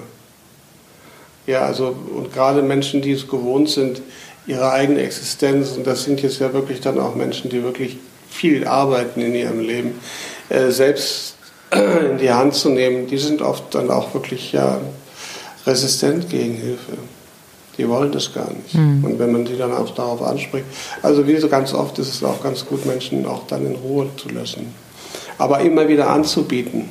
Ja, 1.47 1.63
also, 1.63 1.97
und 2.15 2.35
gerade 2.35 2.61
Menschen, 2.61 3.01
die 3.01 3.13
es 3.13 3.27
gewohnt 3.27 3.71
sind, 3.71 4.03
ihre 4.47 4.71
eigene 4.73 5.01
Existenz, 5.01 5.73
und 5.73 5.87
das 5.87 6.05
sind 6.05 6.21
jetzt 6.21 6.39
ja 6.39 6.53
wirklich 6.53 6.83
dann 6.83 7.01
auch 7.01 7.15
Menschen, 7.15 7.49
die 7.49 7.63
wirklich 7.63 7.97
viel 8.29 8.67
arbeiten 8.67 9.23
in 9.23 9.35
ihrem 9.35 9.61
Leben, 9.61 9.99
äh, 10.51 10.69
selbst 10.71 11.37
in 11.71 12.19
die 12.19 12.31
Hand 12.31 12.55
zu 12.55 12.69
nehmen, 12.69 13.07
die 13.07 13.19
sind 13.19 13.41
oft 13.41 13.75
dann 13.75 13.91
auch 13.91 14.13
wirklich 14.13 14.53
ja 14.53 14.83
resistent 15.67 16.29
gegen 16.29 16.57
Hilfe. 16.57 16.93
Die 17.79 17.89
wollen 17.89 18.11
das 18.13 18.33
gar 18.33 18.51
nicht. 18.51 18.75
Mhm. 18.75 19.05
Und 19.05 19.19
wenn 19.19 19.33
man 19.33 19.47
sie 19.47 19.57
dann 19.57 19.73
auch 19.73 19.95
darauf 19.95 20.23
anspricht, 20.23 20.65
also 21.03 21.27
wie 21.27 21.37
so 21.37 21.49
ganz 21.49 21.75
oft 21.75 21.99
ist 21.99 22.09
es 22.09 22.25
auch 22.25 22.43
ganz 22.43 22.65
gut, 22.65 22.87
Menschen 22.87 23.27
auch 23.27 23.47
dann 23.47 23.67
in 23.67 23.77
Ruhe 23.77 24.09
zu 24.17 24.29
lassen. 24.31 24.75
Aber 25.39 25.61
immer 25.61 25.87
wieder 25.89 26.09
anzubieten. 26.09 26.89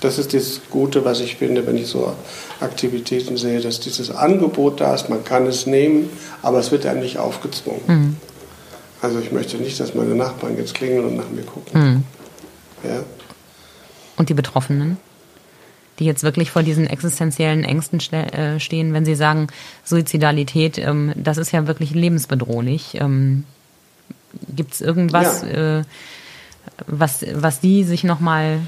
Das 0.00 0.18
ist 0.18 0.32
das 0.32 0.60
Gute, 0.70 1.04
was 1.04 1.20
ich 1.20 1.36
finde, 1.36 1.66
wenn 1.66 1.76
ich 1.76 1.88
so 1.88 2.12
Aktivitäten 2.60 3.36
sehe, 3.36 3.60
dass 3.60 3.80
dieses 3.80 4.10
Angebot 4.10 4.80
da 4.80 4.94
ist, 4.94 5.10
man 5.10 5.24
kann 5.24 5.46
es 5.46 5.66
nehmen, 5.66 6.08
aber 6.40 6.60
es 6.60 6.70
wird 6.70 6.86
einem 6.86 7.00
nicht 7.00 7.18
aufgezwungen. 7.18 7.82
Mhm. 7.86 8.16
Also 9.02 9.18
ich 9.18 9.32
möchte 9.32 9.56
nicht, 9.56 9.78
dass 9.80 9.94
meine 9.94 10.14
Nachbarn 10.14 10.56
jetzt 10.56 10.74
klingeln 10.74 11.04
und 11.04 11.16
nach 11.16 11.28
mir 11.30 11.42
gucken. 11.42 11.80
Mhm. 11.80 12.04
Ja. 12.88 13.00
Und 14.16 14.28
die 14.28 14.34
Betroffenen? 14.34 14.98
Die 15.98 16.04
jetzt 16.04 16.22
wirklich 16.22 16.50
vor 16.50 16.62
diesen 16.62 16.86
existenziellen 16.86 17.64
Ängsten 17.64 18.00
äh, 18.12 18.60
stehen, 18.60 18.92
wenn 18.92 19.04
sie 19.04 19.14
sagen, 19.14 19.48
Suizidalität, 19.84 20.78
ähm, 20.78 21.12
das 21.16 21.38
ist 21.38 21.52
ja 21.52 21.66
wirklich 21.66 21.92
lebensbedrohlich. 21.94 22.96
Ähm, 23.00 23.44
Gibt 24.54 24.74
es 24.74 24.80
irgendwas, 24.80 25.42
ja. 25.42 25.78
äh, 25.78 25.84
was, 26.86 27.24
was 27.32 27.60
die 27.60 27.84
sich 27.84 28.04
nochmal 28.04 28.60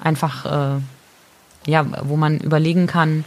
einfach, 0.00 0.76
äh, 0.76 0.80
ja, 1.66 1.86
wo 2.02 2.16
man 2.16 2.38
überlegen 2.38 2.86
kann, 2.86 3.24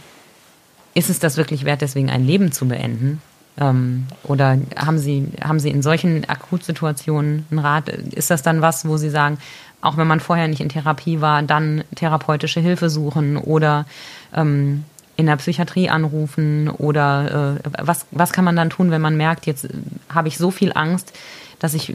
ist 0.94 1.10
es 1.10 1.18
das 1.18 1.36
wirklich 1.36 1.64
wert, 1.64 1.82
deswegen 1.82 2.10
ein 2.10 2.24
Leben 2.24 2.52
zu 2.52 2.68
beenden? 2.68 3.20
Ähm, 3.58 4.06
oder 4.24 4.58
haben 4.76 4.98
Sie, 4.98 5.28
haben 5.42 5.60
Sie 5.60 5.70
in 5.70 5.82
solchen 5.82 6.28
Akutsituationen 6.28 7.46
einen 7.50 7.58
Rat? 7.58 7.88
Ist 7.88 8.30
das 8.30 8.42
dann 8.42 8.60
was, 8.60 8.86
wo 8.86 8.96
Sie 8.96 9.10
sagen, 9.10 9.38
auch 9.80 9.96
wenn 9.96 10.06
man 10.06 10.20
vorher 10.20 10.48
nicht 10.48 10.60
in 10.60 10.68
Therapie 10.68 11.20
war, 11.20 11.42
dann 11.42 11.84
therapeutische 11.94 12.60
Hilfe 12.60 12.90
suchen 12.90 13.36
oder 13.36 13.86
ähm, 14.34 14.84
in 15.16 15.26
der 15.26 15.36
Psychiatrie 15.36 15.88
anrufen 15.88 16.68
oder 16.68 17.58
äh, 17.64 17.70
was, 17.80 18.06
was 18.10 18.32
kann 18.32 18.44
man 18.44 18.56
dann 18.56 18.70
tun, 18.70 18.90
wenn 18.90 19.00
man 19.00 19.16
merkt, 19.16 19.46
jetzt 19.46 19.68
habe 20.08 20.28
ich 20.28 20.38
so 20.38 20.50
viel 20.50 20.72
Angst, 20.74 21.12
dass 21.58 21.74
ich 21.74 21.94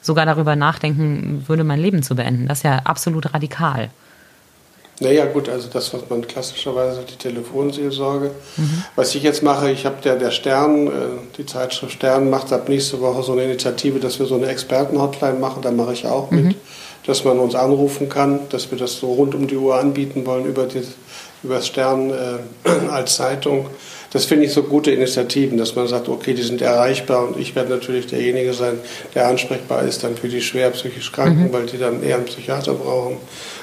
sogar 0.00 0.26
darüber 0.26 0.56
nachdenken 0.56 1.44
würde, 1.46 1.64
mein 1.64 1.80
Leben 1.80 2.02
zu 2.02 2.16
beenden. 2.16 2.48
Das 2.48 2.58
ist 2.58 2.64
ja 2.64 2.78
absolut 2.84 3.32
radikal. 3.34 3.90
Naja, 5.00 5.26
gut, 5.26 5.48
also 5.48 5.68
das, 5.72 5.94
was 5.94 6.02
man 6.08 6.26
klassischerweise 6.26 7.02
die 7.08 7.16
Telefonseelsorge. 7.16 8.32
Mhm. 8.56 8.82
Was 8.96 9.14
ich 9.14 9.22
jetzt 9.22 9.42
mache, 9.42 9.70
ich 9.70 9.86
habe 9.86 9.96
der, 10.02 10.16
der 10.16 10.32
Stern, 10.32 10.88
äh, 10.88 10.90
die 11.36 11.46
Zeitschrift 11.46 11.92
Stern 11.92 12.30
macht 12.30 12.52
ab 12.52 12.68
nächste 12.68 13.00
Woche 13.00 13.22
so 13.22 13.32
eine 13.32 13.44
Initiative, 13.44 14.00
dass 14.00 14.18
wir 14.18 14.26
so 14.26 14.34
eine 14.34 14.48
Expertenhotline 14.48 15.38
machen, 15.38 15.62
da 15.62 15.70
mache 15.70 15.92
ich 15.92 16.06
auch 16.06 16.30
mit. 16.30 16.44
Mhm 16.44 16.54
dass 17.08 17.24
man 17.24 17.38
uns 17.38 17.54
anrufen 17.54 18.10
kann, 18.10 18.40
dass 18.50 18.70
wir 18.70 18.76
das 18.76 18.98
so 18.98 19.14
rund 19.14 19.34
um 19.34 19.46
die 19.46 19.56
Uhr 19.56 19.80
anbieten 19.80 20.26
wollen 20.26 20.44
über, 20.44 20.66
die, 20.66 20.82
über 21.42 21.54
das 21.54 21.66
Stern 21.66 22.10
äh, 22.10 22.68
als 22.90 23.16
Zeitung. 23.16 23.70
Das 24.12 24.26
finde 24.26 24.44
ich 24.44 24.52
so 24.52 24.62
gute 24.62 24.90
Initiativen, 24.90 25.56
dass 25.56 25.74
man 25.74 25.88
sagt, 25.88 26.10
okay, 26.10 26.34
die 26.34 26.42
sind 26.42 26.60
erreichbar 26.60 27.26
und 27.26 27.38
ich 27.38 27.54
werde 27.54 27.70
natürlich 27.70 28.08
derjenige 28.08 28.52
sein, 28.52 28.78
der 29.14 29.26
ansprechbar 29.26 29.84
ist 29.84 30.04
dann 30.04 30.16
für 30.16 30.28
die 30.28 30.42
schwer 30.42 30.68
psychisch 30.70 31.10
Kranken, 31.10 31.44
mhm. 31.44 31.52
weil 31.54 31.64
die 31.64 31.78
dann 31.78 32.02
eher 32.02 32.16
einen 32.16 32.26
Psychiater 32.26 32.74
brauchen 32.74 33.16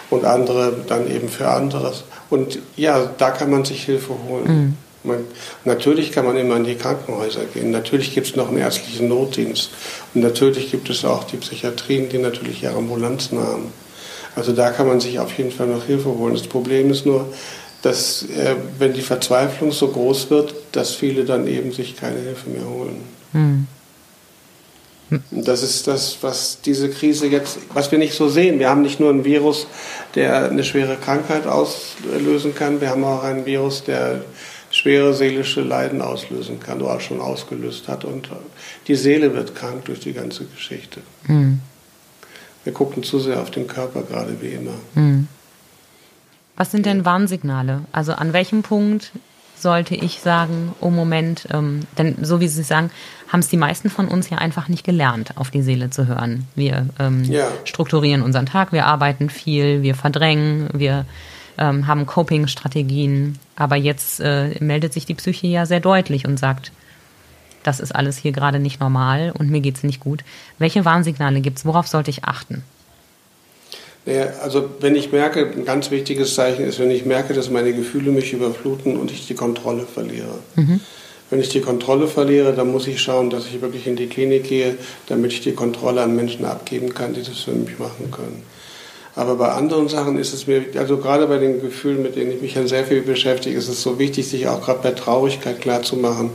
und 0.09 0.25
andere 0.25 0.73
dann 0.87 1.09
eben 1.09 1.29
für 1.29 1.49
anderes. 1.49 2.03
Und 2.29 2.59
ja, 2.75 3.09
da 3.17 3.31
kann 3.31 3.49
man 3.51 3.65
sich 3.65 3.83
Hilfe 3.83 4.13
holen. 4.27 4.47
Mhm. 4.47 4.77
Man, 5.03 5.19
natürlich 5.65 6.11
kann 6.11 6.25
man 6.25 6.35
immer 6.35 6.57
in 6.57 6.63
die 6.63 6.75
Krankenhäuser 6.75 7.45
gehen. 7.53 7.69
Natürlich 7.71 8.13
gibt 8.13 8.27
es 8.27 8.35
noch 8.35 8.49
einen 8.49 8.57
ärztlichen 8.57 9.07
Notdienst. 9.07 9.69
Und 10.13 10.21
natürlich 10.21 10.71
gibt 10.71 10.89
es 10.89 11.05
auch 11.05 11.25
die 11.25 11.37
Psychiatrien, 11.37 12.09
die 12.09 12.17
natürlich 12.17 12.63
ihre 12.63 12.75
Ambulanzen 12.75 13.37
haben. 13.39 13.71
Also 14.35 14.51
da 14.51 14.71
kann 14.71 14.87
man 14.87 14.99
sich 14.99 15.19
auf 15.19 15.37
jeden 15.37 15.51
Fall 15.51 15.67
noch 15.67 15.85
Hilfe 15.85 16.09
holen. 16.09 16.33
Das 16.33 16.47
Problem 16.47 16.89
ist 16.89 17.05
nur, 17.05 17.27
dass 17.83 18.23
äh, 18.23 18.55
wenn 18.79 18.93
die 18.93 19.01
Verzweiflung 19.01 19.71
so 19.71 19.89
groß 19.89 20.31
wird, 20.31 20.55
dass 20.71 20.91
viele 20.91 21.23
dann 21.23 21.47
eben 21.47 21.71
sich 21.71 21.95
keine 21.95 22.19
Hilfe 22.19 22.49
mehr 22.49 22.67
holen. 22.67 23.03
Mhm. 23.33 23.67
Das 25.31 25.61
ist 25.61 25.87
das, 25.87 26.17
was 26.21 26.61
diese 26.61 26.89
Krise 26.89 27.27
jetzt, 27.27 27.59
was 27.73 27.91
wir 27.91 27.99
nicht 27.99 28.15
so 28.15 28.27
sehen. 28.27 28.59
Wir 28.59 28.69
haben 28.69 28.81
nicht 28.81 28.99
nur 28.99 29.11
ein 29.11 29.23
Virus, 29.23 29.67
der 30.15 30.49
eine 30.49 30.63
schwere 30.63 30.95
Krankheit 30.95 31.45
auslösen 31.45 32.55
kann, 32.55 32.81
wir 32.81 32.89
haben 32.89 33.03
auch 33.03 33.23
einen 33.23 33.45
Virus, 33.45 33.83
der 33.83 34.23
schwere 34.71 35.13
seelische 35.13 35.61
Leiden 35.61 36.01
auslösen 36.01 36.59
kann 36.59 36.81
oder 36.81 36.95
auch 36.95 37.01
schon 37.01 37.21
ausgelöst 37.21 37.87
hat. 37.87 38.03
Und 38.03 38.29
die 38.87 38.95
Seele 38.95 39.33
wird 39.33 39.55
krank 39.55 39.85
durch 39.85 39.99
die 39.99 40.13
ganze 40.13 40.45
Geschichte. 40.45 41.01
Mhm. 41.27 41.61
Wir 42.63 42.73
gucken 42.73 43.03
zu 43.03 43.19
sehr 43.19 43.41
auf 43.41 43.51
den 43.51 43.67
Körper 43.67 44.01
gerade 44.01 44.41
wie 44.41 44.49
immer. 44.49 44.73
Mhm. 44.95 45.27
Was 46.57 46.71
sind 46.71 46.85
denn 46.85 47.05
Warnsignale? 47.05 47.81
Also 47.91 48.13
an 48.13 48.33
welchem 48.33 48.63
Punkt 48.63 49.11
sollte 49.57 49.95
ich 49.95 50.19
sagen, 50.19 50.73
oh 50.81 50.89
Moment, 50.89 51.47
ähm, 51.51 51.81
denn 51.97 52.17
so 52.21 52.39
wie 52.39 52.47
Sie 52.47 52.63
sagen, 52.63 52.91
haben 53.27 53.39
es 53.39 53.47
die 53.47 53.57
meisten 53.57 53.89
von 53.89 54.07
uns 54.07 54.29
ja 54.29 54.37
einfach 54.37 54.67
nicht 54.67 54.83
gelernt, 54.83 55.31
auf 55.35 55.49
die 55.49 55.61
Seele 55.61 55.89
zu 55.89 56.07
hören. 56.07 56.47
Wir 56.55 56.87
ähm, 56.99 57.23
ja. 57.23 57.47
strukturieren 57.63 58.21
unseren 58.21 58.45
Tag, 58.45 58.71
wir 58.71 58.85
arbeiten 58.85 59.29
viel, 59.29 59.81
wir 59.81 59.95
verdrängen, 59.95 60.69
wir 60.73 61.05
ähm, 61.57 61.87
haben 61.87 62.05
Coping-Strategien. 62.05 63.39
Aber 63.55 63.75
jetzt 63.75 64.19
äh, 64.19 64.55
meldet 64.59 64.93
sich 64.93 65.05
die 65.05 65.15
Psyche 65.15 65.47
ja 65.47 65.65
sehr 65.65 65.79
deutlich 65.79 66.27
und 66.27 66.37
sagt, 66.37 66.71
das 67.63 67.79
ist 67.79 67.95
alles 67.95 68.17
hier 68.17 68.31
gerade 68.31 68.59
nicht 68.59 68.79
normal 68.79 69.31
und 69.35 69.49
mir 69.49 69.61
geht 69.61 69.77
es 69.77 69.83
nicht 69.83 69.99
gut. 69.99 70.23
Welche 70.59 70.85
Warnsignale 70.85 71.41
gibt 71.41 71.57
es? 71.57 71.65
Worauf 71.65 71.87
sollte 71.87 72.11
ich 72.11 72.23
achten? 72.23 72.63
Naja, 74.05 74.27
also 74.43 74.69
wenn 74.81 74.95
ich 74.95 75.11
merke, 75.11 75.51
ein 75.51 75.65
ganz 75.65 75.89
wichtiges 75.89 76.35
Zeichen 76.35 76.63
ist, 76.63 76.77
wenn 76.79 76.91
ich 76.91 77.05
merke, 77.05 77.33
dass 77.33 77.49
meine 77.49 77.73
Gefühle 77.73 78.11
mich 78.11 78.33
überfluten 78.33 78.97
und 78.97 79.09
ich 79.09 79.25
die 79.25 79.33
Kontrolle 79.33 79.87
verliere. 79.91 80.39
Mhm. 80.55 80.79
Wenn 81.29 81.39
ich 81.39 81.49
die 81.49 81.61
Kontrolle 81.61 82.07
verliere, 82.07 82.53
dann 82.53 82.71
muss 82.71 82.87
ich 82.87 83.01
schauen, 83.01 83.29
dass 83.29 83.47
ich 83.47 83.61
wirklich 83.61 83.87
in 83.87 83.95
die 83.95 84.07
Klinik 84.07 84.43
gehe, 84.43 84.77
damit 85.07 85.33
ich 85.33 85.41
die 85.41 85.53
Kontrolle 85.53 86.03
an 86.03 86.15
Menschen 86.15 86.45
abgeben 86.45 86.93
kann, 86.93 87.13
die 87.13 87.23
das 87.23 87.39
für 87.39 87.51
mich 87.51 87.79
machen 87.79 88.11
können. 88.11 88.43
Aber 89.15 89.35
bei 89.35 89.47
anderen 89.47 89.87
Sachen 89.87 90.19
ist 90.19 90.33
es 90.33 90.45
mir, 90.45 90.65
also 90.77 90.97
gerade 90.97 91.25
bei 91.27 91.37
den 91.37 91.61
Gefühlen, 91.61 92.03
mit 92.03 92.15
denen 92.15 92.31
ich 92.31 92.41
mich 92.41 92.53
dann 92.53 92.67
sehr 92.67 92.83
viel 92.83 93.01
beschäftige, 93.01 93.57
ist 93.57 93.69
es 93.69 93.81
so 93.81 93.97
wichtig, 93.97 94.27
sich 94.27 94.47
auch 94.47 94.61
gerade 94.61 94.81
bei 94.83 94.91
Traurigkeit 94.91 95.61
klarzumachen. 95.61 96.31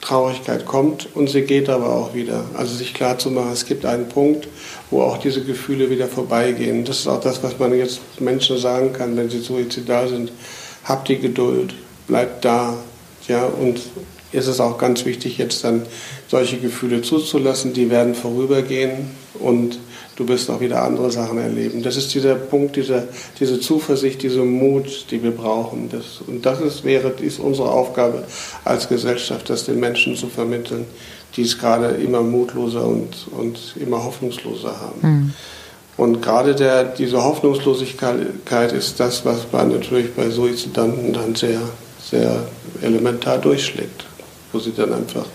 Traurigkeit 0.00 0.64
kommt 0.66 1.08
und 1.14 1.28
sie 1.28 1.42
geht 1.42 1.68
aber 1.68 1.94
auch 1.94 2.14
wieder. 2.14 2.44
Also 2.54 2.74
sich 2.74 2.94
klarzumachen, 2.94 3.52
es 3.52 3.66
gibt 3.66 3.84
einen 3.84 4.08
Punkt, 4.08 4.48
wo 4.90 5.02
auch 5.02 5.18
diese 5.18 5.44
Gefühle 5.44 5.90
wieder 5.90 6.08
vorbeigehen. 6.08 6.84
Das 6.84 7.00
ist 7.00 7.06
auch 7.06 7.20
das, 7.20 7.42
was 7.42 7.58
man 7.58 7.76
jetzt 7.76 8.00
Menschen 8.18 8.58
sagen 8.58 8.92
kann, 8.92 9.16
wenn 9.16 9.30
sie 9.30 9.40
suizidal 9.40 10.08
sind. 10.08 10.32
Habt 10.84 11.08
die 11.08 11.18
Geduld, 11.18 11.74
bleibt 12.08 12.44
da. 12.44 12.76
Ja, 13.28 13.44
und 13.44 13.80
ist 14.32 14.46
es 14.46 14.60
auch 14.60 14.78
ganz 14.78 15.04
wichtig, 15.04 15.38
jetzt 15.38 15.64
dann 15.64 15.82
solche 16.28 16.58
Gefühle 16.58 17.02
zuzulassen. 17.02 17.72
Die 17.72 17.90
werden 17.90 18.14
vorübergehen 18.14 19.10
und 19.40 19.78
du 20.16 20.28
wirst 20.28 20.50
auch 20.50 20.60
wieder 20.60 20.82
andere 20.82 21.10
Sachen 21.10 21.38
erleben. 21.38 21.82
Das 21.82 21.96
ist 21.96 22.14
dieser 22.14 22.34
Punkt, 22.34 22.76
dieser, 22.76 23.04
diese 23.38 23.58
Zuversicht, 23.58 24.22
dieser 24.22 24.44
Mut, 24.44 25.06
die 25.10 25.22
wir 25.22 25.32
brauchen. 25.32 25.88
Das, 25.90 26.20
und 26.26 26.46
das 26.46 26.60
ist, 26.60 26.84
wäre, 26.84 27.08
ist 27.20 27.40
unsere 27.40 27.70
Aufgabe 27.70 28.24
als 28.64 28.88
Gesellschaft, 28.88 29.50
das 29.50 29.64
den 29.64 29.80
Menschen 29.80 30.14
zu 30.14 30.28
vermitteln, 30.28 30.84
die 31.36 31.42
es 31.42 31.58
gerade 31.58 31.88
immer 31.88 32.22
mutloser 32.22 32.86
und, 32.86 33.28
und 33.36 33.74
immer 33.80 34.04
hoffnungsloser 34.04 34.80
haben. 34.80 35.00
Mhm. 35.02 35.34
Und 35.96 36.22
gerade 36.22 36.54
der, 36.54 36.84
diese 36.84 37.22
Hoffnungslosigkeit 37.22 38.72
ist 38.72 39.00
das, 39.00 39.24
was 39.24 39.46
man 39.52 39.70
natürlich 39.70 40.14
bei 40.14 40.30
Suizidanten 40.30 41.12
dann 41.12 41.34
sehr, 41.34 41.60
sehr 42.10 42.46
elementar 42.82 43.38
durchschlägt, 43.38 44.04
wo 44.52 44.58
sie 44.58 44.72
dann 44.72 44.92
einfach 44.92 45.26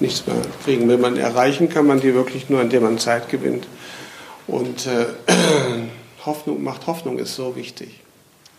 nichts 0.00 0.26
mehr 0.26 0.36
kriegen. 0.64 0.88
Wenn 0.88 1.00
man 1.00 1.16
erreichen 1.16 1.68
kann, 1.68 1.86
man 1.86 2.00
die 2.00 2.14
wirklich 2.14 2.48
nur, 2.48 2.60
indem 2.60 2.84
man 2.84 2.98
Zeit 2.98 3.28
gewinnt 3.28 3.66
und 4.46 4.86
äh, 4.86 5.06
Hoffnung 6.26 6.62
macht 6.62 6.86
Hoffnung 6.86 7.18
ist 7.18 7.34
so 7.34 7.56
wichtig. 7.56 8.00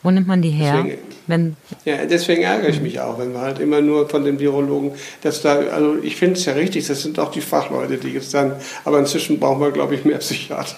Wo 0.04 0.12
nimmt 0.12 0.28
man 0.28 0.42
die 0.42 0.52
her? 0.52 0.84
Deswegen, 0.84 0.98
wenn 1.26 1.58
ja, 1.84 2.06
deswegen 2.06 2.44
ärgere 2.44 2.70
ich 2.70 2.82
mich 2.82 3.00
auch, 3.00 3.20
wenn 3.20 3.34
wir 3.34 3.42
halt 3.42 3.60
immer 3.60 3.82
nur 3.82 4.08
von 4.08 4.24
den 4.24 4.40
Virologen, 4.40 4.92
dass 5.24 5.42
da, 5.42 5.56
also 5.56 5.98
ich 6.02 6.16
finde 6.16 6.36
es 6.36 6.46
ja 6.46 6.54
richtig, 6.54 6.88
das 6.88 7.02
sind 7.02 7.20
auch 7.20 7.32
die 7.32 7.42
Fachleute, 7.42 7.98
die 7.98 8.10
jetzt 8.10 8.34
dann, 8.34 8.54
aber 8.86 9.00
inzwischen 9.00 9.40
brauchen 9.40 9.60
wir, 9.60 9.72
glaube 9.72 9.96
ich, 9.96 10.06
mehr 10.06 10.20
Psychiater. 10.20 10.76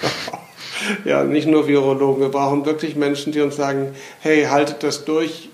ja, 1.05 1.23
nicht 1.25 1.47
nur 1.47 1.67
Virologen, 1.67 2.21
wir 2.21 2.29
brauchen 2.29 2.65
wirklich 2.65 2.95
Menschen, 2.95 3.33
die 3.33 3.41
uns 3.41 3.57
sagen, 3.57 3.89
hey, 4.21 4.45
haltet 4.45 4.83
das 4.83 5.03
durch, 5.05 5.48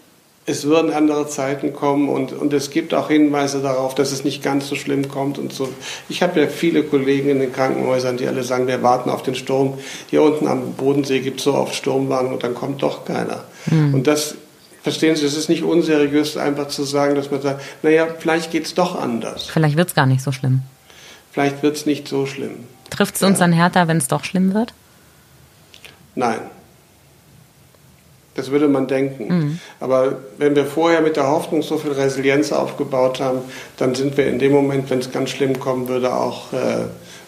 es 0.48 0.66
würden 0.66 0.94
andere 0.94 1.28
Zeiten 1.28 1.74
kommen 1.74 2.08
und, 2.08 2.32
und 2.32 2.54
es 2.54 2.70
gibt 2.70 2.94
auch 2.94 3.10
Hinweise 3.10 3.62
darauf, 3.62 3.96
dass 3.96 4.12
es 4.12 4.24
nicht 4.24 4.44
ganz 4.44 4.68
so 4.68 4.76
schlimm 4.76 5.08
kommt 5.08 5.40
und 5.40 5.52
so. 5.52 5.70
Ich 6.08 6.22
habe 6.22 6.40
ja 6.40 6.48
viele 6.48 6.84
Kollegen 6.84 7.30
in 7.30 7.40
den 7.40 7.52
Krankenhäusern, 7.52 8.18
die 8.18 8.28
alle 8.28 8.44
sagen, 8.44 8.68
wir 8.68 8.84
warten 8.84 9.10
auf 9.10 9.24
den 9.24 9.34
Sturm. 9.34 9.80
Hier 10.10 10.22
unten 10.22 10.48
am 10.48 10.74
Bodensee 10.74 11.20
gibt 11.20 11.40
es 11.40 11.46
so 11.46 11.56
oft 11.56 11.74
Sturmwarnung 11.74 12.34
und 12.34 12.44
dann 12.44 12.54
kommt 12.54 12.84
doch 12.84 13.06
keiner. 13.06 13.44
Mhm. 13.66 13.96
Und 13.96 14.08
das, 14.08 14.36
verstehen 14.84 15.16
Sie, 15.16 15.26
es 15.26 15.36
ist 15.36 15.50
nicht 15.50 15.64
unseriös, 15.64 16.38
einfach 16.38 16.68
zu 16.68 16.84
sagen, 16.84 17.16
dass 17.16 17.32
man 17.32 17.42
sagt, 17.42 17.62
naja, 17.82 18.08
vielleicht 18.20 18.52
geht 18.52 18.68
es 18.68 18.76
doch 18.76 19.02
anders. 19.02 19.50
Vielleicht 19.50 19.78
wird 19.78 19.90
es 19.90 19.96
gar 19.96 20.06
nicht 20.06 20.22
so 20.22 20.32
schlimm. 20.32 20.62
Vielleicht 21.32 21.64
wird 21.64 21.76
es 21.76 21.88
nicht 21.88 22.08
so 22.08 22.28
schlimm. 22.28 22.66
Trifft 22.92 23.16
es 23.16 23.24
uns 23.24 23.40
ja. 23.40 23.46
dann 23.46 23.52
härter, 23.52 23.88
wenn 23.88 23.98
es 23.98 24.08
doch 24.08 24.24
schlimm 24.24 24.54
wird? 24.54 24.74
Nein. 26.14 26.40
Das 28.36 28.52
würde 28.52 28.68
man 28.68 28.88
denken. 28.88 29.28
Mhm. 29.28 29.60
Aber 29.80 30.18
wenn 30.38 30.56
wir 30.56 30.66
vorher 30.66 31.02
mit 31.02 31.16
der 31.16 31.28
Hoffnung 31.28 31.62
so 31.62 31.78
viel 31.78 31.94
Resilienz 31.94 32.52
aufgebaut 32.52 33.22
haben, 33.22 33.40
dann 33.78 33.96
sind 33.96 34.18
wir 34.18 34.28
in 34.28 34.40
dem 34.40 34.52
Moment, 34.52 34.90
wenn 34.90 35.00
es 35.00 35.12
ganz 35.12 35.30
schlimm 35.30 35.60
kommen 35.60 35.88
würde, 35.88 36.14
auch 36.14 36.52
äh, 36.52 36.86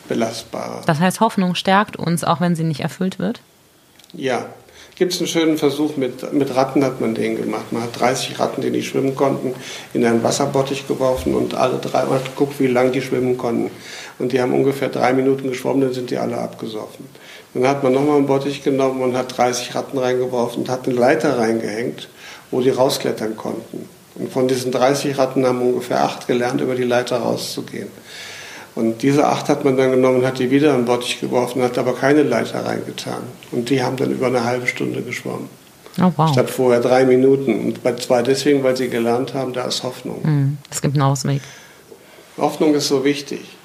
belastbarer. 0.10 0.82
Das 0.86 1.00
heißt, 1.00 1.22
Hoffnung 1.22 1.56
stärkt 1.56 1.96
uns, 1.96 2.24
auch 2.24 2.42
wenn 2.42 2.56
sie 2.56 2.66
nicht 2.66 2.82
erfüllt 2.82 3.20
wird? 3.20 3.42
Ja. 4.14 4.46
Gibt 4.96 5.14
es 5.14 5.20
einen 5.20 5.28
schönen 5.28 5.58
Versuch 5.60 5.96
mit, 5.96 6.34
mit 6.34 6.56
Ratten, 6.56 6.84
hat 6.84 7.00
man 7.00 7.14
den 7.14 7.38
gemacht. 7.38 7.72
Man 7.72 7.84
hat 7.84 8.00
30 8.00 8.40
Ratten, 8.40 8.62
die 8.62 8.72
nicht 8.72 8.88
schwimmen 8.88 9.16
konnten, 9.16 9.54
in 9.94 10.04
einen 10.04 10.24
Wasserbottich 10.24 10.88
geworfen 10.88 11.36
und 11.36 11.54
alle 11.54 11.78
drei 11.78 12.00
hat 12.00 12.26
geguckt, 12.26 12.60
wie 12.60 12.66
lange 12.66 12.90
die 12.90 13.04
schwimmen 13.04 13.38
konnten. 13.38 13.70
Und 14.18 14.32
die 14.32 14.42
haben 14.42 14.54
ungefähr 14.54 14.90
drei 14.90 15.14
Minuten 15.14 15.50
geschwommen, 15.50 15.82
dann 15.82 15.94
sind 15.94 16.10
die 16.10 16.18
alle 16.18 16.40
abgesoffen. 16.40 17.06
Dann 17.58 17.68
hat 17.68 17.84
man 17.84 17.92
nochmal 17.92 18.18
einen 18.18 18.28
Bottich 18.28 18.64
genommen 18.64 19.02
und 19.02 19.18
hat 19.18 19.36
30 19.36 19.74
Ratten 19.74 19.98
reingeworfen 19.98 20.62
und 20.62 20.70
hat 20.70 20.86
eine 20.86 20.96
Leiter 20.96 21.40
reingehängt, 21.40 22.08
wo 22.52 22.62
die 22.62 22.70
rausklettern 22.70 23.36
konnten. 23.36 23.90
Und 24.14 24.32
von 24.32 24.48
diesen 24.48 24.72
30 24.72 25.18
Ratten 25.18 25.44
haben 25.46 25.62
ungefähr 25.62 26.04
acht 26.04 26.28
gelernt, 26.28 26.62
über 26.62 26.76
die 26.76 26.84
Leiter 26.84 27.18
rauszugehen. 27.18 27.88
Und 28.76 29.02
diese 29.02 29.26
acht 29.26 29.50
hat 29.50 29.66
man 29.66 29.76
dann 29.76 29.90
genommen 29.90 30.20
und 30.20 30.26
hat 30.26 30.38
die 30.38 30.52
wieder 30.52 30.70
in 30.70 30.82
den 30.82 30.86
Bottich 30.86 31.20
geworfen, 31.20 31.64
hat 31.64 31.80
aber 31.80 31.96
keine 31.96 32.22
Leiter 32.22 32.64
reingetan. 32.64 33.24
Und 33.52 33.72
die 33.72 33.82
haben 33.82 33.98
dann 33.98 34.12
über 34.12 34.28
eine 34.28 34.44
halbe 34.44 34.68
Stunde 34.68 35.02
geschwommen. 35.02 35.50
Oh, 36.00 36.12
wow. 36.16 36.32
Statt 36.32 36.52
vorher 36.52 36.80
drei 36.80 37.06
Minuten. 37.06 37.60
Und 37.60 38.02
zwei 38.04 38.22
deswegen, 38.22 38.64
weil 38.64 38.78
sie 38.78 38.88
gelernt 38.88 39.34
haben, 39.34 39.54
da 39.54 39.66
ist 39.66 39.82
Hoffnung. 39.82 40.24
Hm, 40.24 40.58
es 40.70 40.80
gibt 40.80 40.94
einen 40.94 41.02
Ausweg. 41.02 41.42
Hoffnung 42.38 42.76
ist 42.76 42.88
so 42.88 43.04
wichtig. 43.04 43.57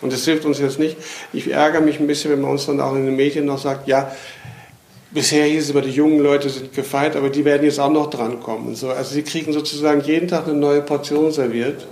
Und 0.00 0.12
das 0.12 0.24
hilft 0.24 0.44
uns 0.44 0.58
jetzt 0.58 0.78
nicht. 0.78 0.96
Ich 1.32 1.50
ärgere 1.50 1.80
mich 1.80 1.98
ein 1.98 2.06
bisschen, 2.06 2.30
wenn 2.32 2.40
man 2.40 2.52
uns 2.52 2.66
dann 2.66 2.80
auch 2.80 2.94
in 2.94 3.06
den 3.06 3.16
Medien 3.16 3.46
noch 3.46 3.58
sagt, 3.58 3.88
ja, 3.88 4.12
bisher 5.14 5.46
hieß 5.46 5.64
es 5.64 5.70
immer, 5.70 5.80
die 5.80 5.90
jungen 5.90 6.18
Leute 6.18 6.50
sind 6.50 6.74
gefeit, 6.74 7.16
aber 7.16 7.30
die 7.30 7.44
werden 7.44 7.64
jetzt 7.64 7.78
auch 7.78 7.90
noch 7.90 8.10
drankommen. 8.10 8.74
so. 8.74 8.90
Also 8.90 9.14
sie 9.14 9.22
kriegen 9.22 9.52
sozusagen 9.52 10.02
jeden 10.02 10.28
Tag 10.28 10.46
eine 10.46 10.56
neue 10.56 10.82
Portion 10.82 11.32
serviert, 11.32 11.86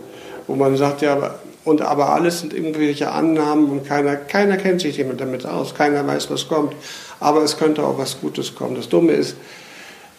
wo 0.47 0.57
man 0.57 0.77
sagt, 0.77 1.03
ja, 1.03 1.13
aber, 1.13 1.39
und 1.65 1.81
aber 1.81 2.13
alles 2.13 2.41
sind 2.41 2.53
irgendwelche 2.53 3.11
Annahmen 3.13 3.71
und 3.71 3.87
keiner, 3.87 4.17
keiner 4.17 4.57
kennt 4.57 4.81
sich 4.81 5.03
damit 5.17 5.47
aus, 5.47 5.75
keiner 5.75 6.05
weiß, 6.07 6.31
was 6.31 6.49
kommt. 6.49 6.75
Aber 7.21 7.43
es 7.43 7.57
könnte 7.57 7.85
auch 7.85 7.97
was 7.99 8.21
Gutes 8.21 8.55
kommen. 8.57 8.75
Das 8.75 8.89
Dumme 8.89 9.13
ist, 9.13 9.37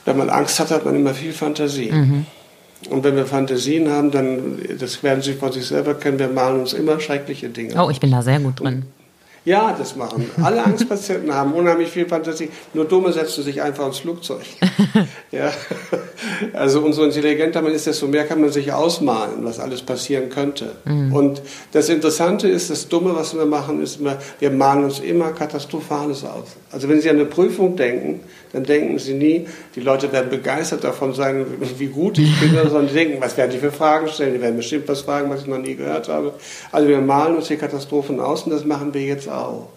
wenn 0.05 0.17
man 0.17 0.29
Angst 0.29 0.59
hat, 0.59 0.71
hat 0.71 0.85
man 0.85 0.95
immer 0.95 1.13
viel 1.13 1.33
Fantasie. 1.33 1.91
Mhm. 1.91 2.25
Und 2.89 3.03
wenn 3.03 3.15
wir 3.15 3.25
Fantasien 3.25 3.89
haben, 3.89 4.11
dann, 4.11 4.57
das 4.79 5.03
werden 5.03 5.21
Sie 5.21 5.33
von 5.33 5.51
sich 5.51 5.65
selber 5.65 5.93
kennen, 5.93 6.19
wir 6.19 6.27
malen 6.27 6.61
uns 6.61 6.73
immer 6.73 6.99
schreckliche 6.99 7.49
Dinge. 7.49 7.73
Oh, 7.81 7.89
ich 7.89 7.99
bin 7.99 8.11
da 8.11 8.21
sehr 8.21 8.39
gut 8.39 8.59
drin. 8.59 8.83
Ja, 9.45 9.75
das 9.77 9.97
machen. 9.97 10.29
Alle 10.41 10.63
Angstpatienten 10.63 11.33
haben 11.33 11.53
unheimlich 11.53 11.89
viel 11.89 12.07
Fantasie. 12.07 12.49
Nur 12.73 12.85
Dumme 12.85 13.11
setzen 13.11 13.43
sich 13.43 13.61
einfach 13.61 13.85
ins 13.87 13.99
Flugzeug. 13.99 14.41
ja. 15.31 15.51
Also 16.53 16.79
umso 16.81 17.03
intelligenter 17.03 17.61
man 17.61 17.73
ist, 17.73 17.85
desto 17.85 18.07
mehr 18.07 18.25
kann 18.25 18.39
man 18.39 18.51
sich 18.51 18.71
ausmalen, 18.71 19.43
was 19.43 19.59
alles 19.59 19.81
passieren 19.81 20.29
könnte. 20.29 20.71
Mhm. 20.85 21.13
Und 21.13 21.41
das 21.73 21.89
Interessante 21.89 22.47
ist, 22.47 22.69
das 22.69 22.87
Dumme, 22.87 23.15
was 23.15 23.35
wir 23.35 23.45
machen, 23.45 23.81
ist 23.83 23.99
immer, 23.99 24.17
wir 24.39 24.49
malen 24.49 24.85
uns 24.85 24.99
immer 24.99 25.31
Katastrophales 25.31 26.23
aus. 26.23 26.47
Also 26.71 26.87
wenn 26.87 27.01
Sie 27.01 27.09
an 27.09 27.17
eine 27.17 27.25
Prüfung 27.25 27.75
denken, 27.75 28.21
dann 28.53 28.63
denken 28.63 28.97
Sie 28.99 29.13
nie, 29.13 29.47
die 29.75 29.81
Leute 29.81 30.11
werden 30.11 30.29
begeistert 30.29 30.83
davon 30.83 31.13
sein, 31.13 31.45
wie 31.77 31.87
gut 31.87 32.17
ich 32.17 32.39
bin, 32.39 32.53
sondern 32.53 32.87
die 32.87 32.93
denken, 32.93 33.17
was 33.19 33.35
werden 33.35 33.51
die 33.51 33.57
für 33.57 33.71
Fragen 33.71 34.07
stellen? 34.07 34.33
Die 34.33 34.41
werden 34.41 34.55
bestimmt 34.55 34.87
was 34.87 35.01
fragen, 35.01 35.29
was 35.29 35.41
ich 35.41 35.47
noch 35.47 35.57
nie 35.57 35.75
gehört 35.75 36.07
habe. 36.07 36.33
Also 36.71 36.87
wir 36.87 36.99
malen 37.01 37.35
uns 37.35 37.47
die 37.47 37.57
Katastrophen 37.57 38.19
aus 38.19 38.43
und 38.43 38.51
das 38.51 38.63
machen 38.63 38.93
wir 38.93 39.01
jetzt 39.01 39.27
auch. 39.37 39.69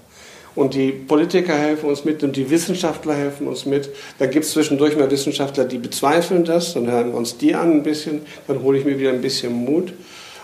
Und 0.55 0.73
die 0.73 0.91
Politiker 0.91 1.53
helfen 1.53 1.91
uns 1.91 2.05
mit 2.07 2.23
und 2.23 2.35
die 2.35 2.49
Wissenschaftler 2.49 3.15
helfen 3.15 3.47
uns 3.47 3.67
mit. 3.67 3.91
Da 4.19 4.25
gibt 4.27 4.47
es 4.47 4.53
zwischendurch 4.53 4.97
mal 4.97 5.11
Wissenschaftler, 5.11 5.67
die 5.67 5.77
bezweifeln 5.77 6.45
das, 6.45 6.73
dann 6.73 6.91
hören 6.91 7.13
wir 7.13 7.19
uns 7.19 7.37
die 7.37 7.55
an 7.55 7.73
ein 7.73 7.83
bisschen, 7.83 8.23
dann 8.49 8.63
hole 8.63 8.79
ich 8.79 8.87
mir 8.87 8.99
wieder 8.99 9.11
ein 9.11 9.21
bisschen 9.21 9.53
Mut. 9.53 9.93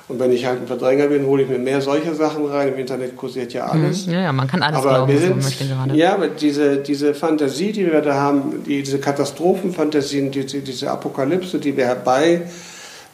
Und 0.08 0.20
wenn 0.20 0.30
ich 0.30 0.44
halt 0.44 0.60
ein 0.60 0.66
Verdränger 0.66 1.06
bin, 1.06 1.24
hole 1.24 1.44
ich 1.44 1.48
mir 1.48 1.58
mehr 1.58 1.80
solche 1.80 2.14
Sachen 2.14 2.44
rein. 2.44 2.68
Im 2.68 2.78
Internet 2.78 3.16
kursiert 3.16 3.54
ja 3.54 3.66
alles. 3.66 4.06
Mhm. 4.06 4.12
Ja, 4.12 4.20
ja, 4.20 4.32
man 4.32 4.46
kann 4.46 4.62
alles 4.62 4.80
aber 4.80 5.06
glauben, 5.06 5.12
wir 5.12 5.18
sind, 5.18 5.94
Ja, 5.94 6.12
aber 6.12 6.28
diese, 6.28 6.76
diese 6.78 7.14
Fantasie, 7.14 7.72
die 7.72 7.86
wir 7.90 8.02
da 8.02 8.14
haben, 8.14 8.62
diese 8.66 8.98
Katastrophenfantasien, 8.98 10.30
diese, 10.30 10.58
diese 10.58 10.90
Apokalypse, 10.90 11.58
die 11.58 11.74
wir 11.76 11.86
herbei 11.86 12.42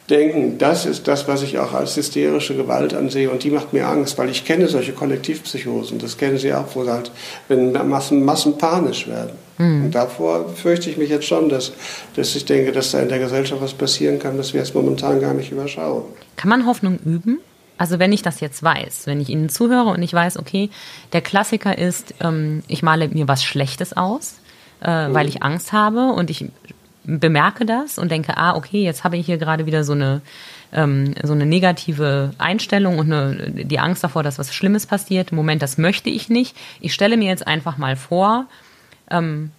denken, 0.09 0.57
das 0.57 0.85
ist 0.85 1.07
das, 1.07 1.27
was 1.27 1.43
ich 1.43 1.59
auch 1.59 1.73
als 1.73 1.95
hysterische 1.95 2.55
Gewalt 2.55 2.93
ansehe 2.93 3.29
und 3.29 3.43
die 3.43 3.51
macht 3.51 3.73
mir 3.73 3.87
Angst, 3.87 4.17
weil 4.17 4.29
ich 4.29 4.45
kenne 4.45 4.67
solche 4.67 4.93
Kollektivpsychosen, 4.93 5.99
das 5.99 6.17
kennen 6.17 6.37
Sie 6.37 6.53
auch, 6.53 6.65
wo 6.73 6.87
halt, 6.87 7.11
wenn 7.47 7.71
Massen, 7.87 8.25
Massen 8.25 8.57
panisch 8.57 9.07
werden. 9.07 9.31
Mhm. 9.57 9.85
Und 9.85 9.91
davor 9.95 10.49
fürchte 10.49 10.89
ich 10.89 10.97
mich 10.97 11.09
jetzt 11.09 11.25
schon, 11.25 11.49
dass, 11.49 11.73
dass 12.15 12.35
ich 12.35 12.45
denke, 12.45 12.71
dass 12.71 12.91
da 12.91 12.99
in 12.99 13.09
der 13.09 13.19
Gesellschaft 13.19 13.61
was 13.61 13.73
passieren 13.73 14.17
kann, 14.17 14.37
das 14.37 14.53
wir 14.53 14.61
jetzt 14.61 14.73
momentan 14.73 15.21
gar 15.21 15.33
nicht 15.33 15.51
überschauen. 15.51 16.03
Kann 16.35 16.49
man 16.49 16.65
Hoffnung 16.65 16.97
üben? 17.05 17.39
Also 17.77 17.99
wenn 17.99 18.11
ich 18.11 18.21
das 18.21 18.41
jetzt 18.41 18.61
weiß, 18.61 19.03
wenn 19.05 19.21
ich 19.21 19.29
Ihnen 19.29 19.47
zuhöre 19.47 19.89
und 19.89 20.01
ich 20.01 20.13
weiß, 20.13 20.37
okay, 20.37 20.69
der 21.13 21.21
Klassiker 21.21 21.77
ist, 21.77 22.13
ähm, 22.19 22.63
ich 22.67 22.83
male 22.83 23.07
mir 23.07 23.27
was 23.27 23.43
Schlechtes 23.43 23.95
aus, 23.95 24.35
äh, 24.83 25.07
mhm. 25.07 25.13
weil 25.13 25.27
ich 25.29 25.43
Angst 25.43 25.71
habe 25.71 26.11
und 26.11 26.29
ich 26.29 26.45
bemerke 27.17 27.65
das 27.65 27.97
und 27.97 28.11
denke, 28.11 28.37
ah, 28.37 28.55
okay, 28.55 28.83
jetzt 28.83 29.03
habe 29.03 29.17
ich 29.17 29.25
hier 29.25 29.37
gerade 29.37 29.65
wieder 29.65 29.83
so 29.83 29.93
eine 29.93 30.21
ähm, 30.71 31.15
so 31.23 31.33
eine 31.33 31.45
negative 31.45 32.31
Einstellung 32.37 32.99
und 32.99 33.11
eine, 33.11 33.51
die 33.51 33.79
Angst 33.79 34.03
davor, 34.03 34.23
dass 34.23 34.37
was 34.37 34.53
Schlimmes 34.53 34.85
passiert. 34.85 35.31
Moment, 35.31 35.61
das 35.61 35.77
möchte 35.77 36.09
ich 36.09 36.29
nicht. 36.29 36.55
Ich 36.79 36.93
stelle 36.93 37.17
mir 37.17 37.27
jetzt 37.27 37.47
einfach 37.47 37.77
mal 37.77 37.95
vor, 37.95 38.45
ähm, 39.09 39.51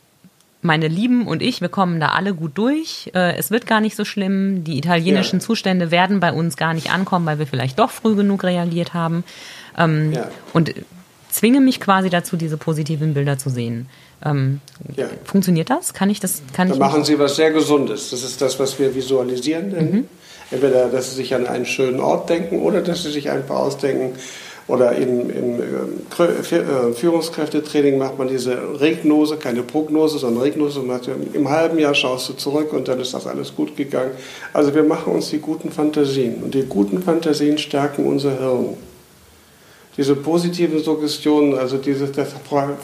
meine 0.62 0.88
Lieben 0.88 1.26
und 1.26 1.42
ich, 1.42 1.61
wir 1.61 1.70
kommen 1.70 2.01
da 2.01 2.09
alle 2.09 2.34
gut 2.34 2.53
durch. 2.57 3.11
Äh, 3.14 3.36
es 3.36 3.51
wird 3.51 3.66
gar 3.66 3.80
nicht 3.80 3.96
so 3.96 4.05
schlimm. 4.05 4.62
Die 4.62 4.78
italienischen 4.78 5.40
ja. 5.40 5.44
Zustände 5.44 5.90
werden 5.90 6.20
bei 6.20 6.32
uns 6.32 6.57
gar 6.57 6.74
nicht 6.74 6.92
ankommen, 6.92 7.26
weil 7.26 7.38
wir 7.38 7.46
vielleicht 7.46 7.78
doch 7.78 7.90
früh 7.90 8.14
genug 8.14 8.44
reagiert 8.44 8.92
haben. 8.92 9.24
Ähm, 9.78 10.12
ja. 10.12 10.28
Und 10.53 10.74
zwinge 11.30 11.61
mich 11.61 11.80
quasi 11.80 12.11
dazu, 12.11 12.36
diese 12.36 12.59
positiven 12.59 13.14
Bilder 13.14 13.38
zu 13.38 13.48
sehen. 13.48 13.88
Ähm, 14.25 14.61
ja. 14.97 15.07
Funktioniert 15.25 15.71
das? 15.71 15.95
Kann 15.95 16.11
ich 16.11 16.21
das? 16.21 16.43
Kann 16.53 16.68
da 16.68 16.75
ich 16.75 16.81
machen 16.81 17.05
Sie 17.05 17.18
was 17.18 17.37
sehr 17.37 17.51
Gesundes. 17.53 18.11
Das 18.11 18.23
ist 18.23 18.41
das, 18.41 18.59
was 18.59 18.79
wir 18.79 18.95
visualisieren. 18.95 19.71
Mhm. 19.71 20.09
Entweder, 20.51 20.89
dass 20.89 21.11
Sie 21.11 21.16
sich 21.16 21.35
an 21.35 21.47
einen 21.47 21.66
schönen 21.66 22.01
Ort 22.01 22.29
denken 22.29 22.61
oder 22.61 22.83
dass 22.83 23.05
Sie 23.05 23.11
sich 23.11 23.31
einfach 23.31 23.57
ausdenken, 23.57 24.18
oder 24.71 24.93
im, 24.93 25.31
im 25.31 25.61
äh, 25.61 26.57
äh, 26.57 26.93
Führungskräftetraining 26.93 27.99
macht 27.99 28.18
man 28.18 28.29
diese 28.29 28.57
Regnose, 28.81 29.37
keine 29.37 29.62
Prognose, 29.62 30.18
sondern 30.18 30.45
Regnose. 30.45 30.81
Im 31.33 31.51
halben 31.51 31.79
Jahr 31.79 31.95
schaust 31.95 32.29
du 32.29 32.35
zurück 32.35 32.73
und 32.73 32.87
dann 32.87 33.01
ist 33.01 33.12
das 33.12 33.27
alles 33.27 33.55
gut 33.57 33.77
gegangen. 33.77 34.12
Also 34.53 34.75
wir 34.75 34.85
machen 34.85 35.12
uns 35.12 35.31
die 35.31 35.39
guten 35.39 35.73
Fantasien 35.73 36.43
und 36.43 36.55
die 36.55 36.62
guten 36.62 37.03
Fantasien 37.03 37.59
stärken 37.59 38.07
unser 38.07 38.39
Hirn 38.39 38.77
diese 39.97 40.14
positiven 40.14 40.82
Suggestionen, 40.82 41.59
also 41.59 41.76
dieses, 41.76 42.12
das, 42.12 42.28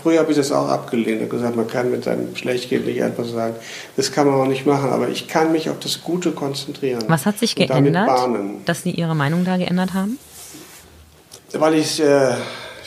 früher 0.03 0.19
habe 0.19 0.31
ich 0.31 0.37
das 0.37 0.53
auch 0.53 0.69
abgelehnt 0.69 1.23
und 1.23 1.31
gesagt, 1.31 1.57
man 1.57 1.69
kann 1.69 1.91
mit 1.91 2.07
einem 2.09 2.35
Schlechtgehen 2.35 2.85
nicht 2.85 3.03
einfach 3.03 3.25
sagen, 3.25 3.55
das 3.97 4.11
kann 4.11 4.27
man 4.27 4.41
auch 4.41 4.47
nicht 4.47 4.67
machen, 4.67 4.91
aber 4.91 5.09
ich 5.09 5.29
kann 5.29 5.53
mich 5.53 5.71
auf 5.71 5.79
das 5.79 6.03
Gute 6.03 6.33
konzentrieren. 6.33 7.05
Was 7.09 7.25
hat 7.25 7.39
sich 7.39 7.55
geändert, 7.55 8.11
dass 8.65 8.83
Sie 8.83 8.91
Ihre 8.91 9.15
Meinung 9.15 9.45
da 9.45 9.57
geändert 9.57 9.95
haben? 9.95 10.19
Weil 11.53 11.75
ich 11.75 12.01
äh, 12.01 12.35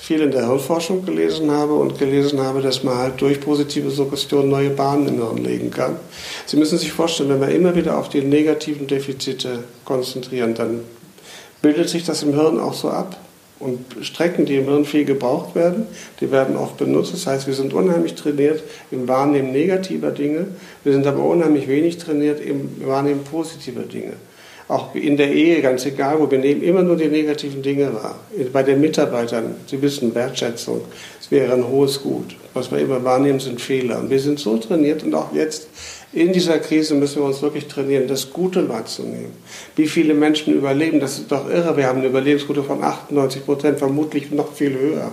viel 0.09 0.21
in 0.21 0.31
der 0.31 0.47
Hirnforschung 0.47 1.05
gelesen 1.05 1.51
habe 1.51 1.75
und 1.75 1.99
gelesen 1.99 2.41
habe, 2.41 2.61
dass 2.61 2.83
man 2.83 2.97
halt 2.97 3.21
durch 3.21 3.39
positive 3.39 3.91
Suggestionen 3.91 4.49
neue 4.49 4.71
Bahnen 4.71 5.07
im 5.07 5.15
Hirn 5.17 5.37
legen 5.37 5.69
kann. 5.69 5.97
Sie 6.47 6.57
müssen 6.57 6.77
sich 6.77 6.91
vorstellen, 6.91 7.29
wenn 7.29 7.41
wir 7.41 7.49
immer 7.49 7.75
wieder 7.75 7.95
auf 7.95 8.09
die 8.09 8.21
negativen 8.21 8.87
Defizite 8.87 9.63
konzentrieren, 9.85 10.55
dann 10.55 10.79
bildet 11.61 11.89
sich 11.89 12.05
das 12.05 12.23
im 12.23 12.33
Hirn 12.33 12.59
auch 12.59 12.73
so 12.73 12.89
ab. 12.89 13.17
Und 13.59 13.79
Strecken, 14.01 14.45
die 14.45 14.55
im 14.55 14.65
Hirn 14.65 14.85
viel 14.85 15.03
gebraucht 15.03 15.53
werden, 15.53 15.85
die 16.21 16.31
werden 16.31 16.55
oft 16.55 16.77
benutzt. 16.77 17.13
Das 17.13 17.27
heißt, 17.27 17.45
wir 17.45 17.53
sind 17.53 17.73
unheimlich 17.73 18.15
trainiert 18.15 18.63
im 18.89 19.07
Wahrnehmen 19.07 19.51
negativer 19.51 20.11
Dinge. 20.11 20.47
Wir 20.83 20.93
sind 20.93 21.05
aber 21.05 21.23
unheimlich 21.23 21.67
wenig 21.67 21.97
trainiert 21.97 22.39
im 22.39 22.69
Wahrnehmen 22.85 23.23
positiver 23.25 23.81
Dinge. 23.81 24.13
Auch 24.69 24.93
in 24.93 25.17
der 25.17 25.33
Ehe, 25.33 25.61
ganz 25.63 25.83
egal 25.87 26.19
wo, 26.19 26.29
wir 26.29 26.37
nehmen 26.37 26.61
immer 26.61 26.83
nur 26.83 26.95
die 26.95 27.07
negativen 27.07 27.63
Dinge 27.63 27.91
wahr. 27.91 28.19
Bei 28.53 28.61
den 28.61 28.79
Mitarbeitern, 28.79 29.55
Sie 29.65 29.81
wissen, 29.81 30.13
Wertschätzung, 30.13 30.81
es 31.19 31.31
wäre 31.31 31.53
ein 31.53 31.67
hohes 31.67 32.03
Gut. 32.03 32.35
Was 32.53 32.71
wir 32.71 32.77
immer 32.77 33.03
wahrnehmen, 33.03 33.39
sind 33.39 33.59
Fehler. 33.59 33.99
Und 33.99 34.11
wir 34.11 34.19
sind 34.19 34.39
so 34.39 34.57
trainiert 34.57 35.03
und 35.03 35.15
auch 35.15 35.33
jetzt 35.33 35.67
in 36.11 36.33
dieser 36.33 36.57
Krise 36.57 36.95
müssen 36.95 37.21
wir 37.21 37.27
uns 37.27 37.41
wirklich 37.41 37.67
trainieren, 37.67 38.07
das 38.07 38.31
Gute 38.31 38.67
wahrzunehmen. 38.67 39.31
Wie 39.75 39.87
viele 39.87 40.13
Menschen 40.13 40.55
überleben, 40.55 40.99
das 40.99 41.19
ist 41.19 41.31
doch 41.31 41.49
irre. 41.49 41.77
Wir 41.77 41.87
haben 41.87 41.99
eine 41.99 42.07
Überlebensquote 42.07 42.63
von 42.63 42.83
98 42.83 43.45
Prozent, 43.45 43.79
vermutlich 43.79 44.31
noch 44.31 44.53
viel 44.53 44.73
höher. 44.77 45.11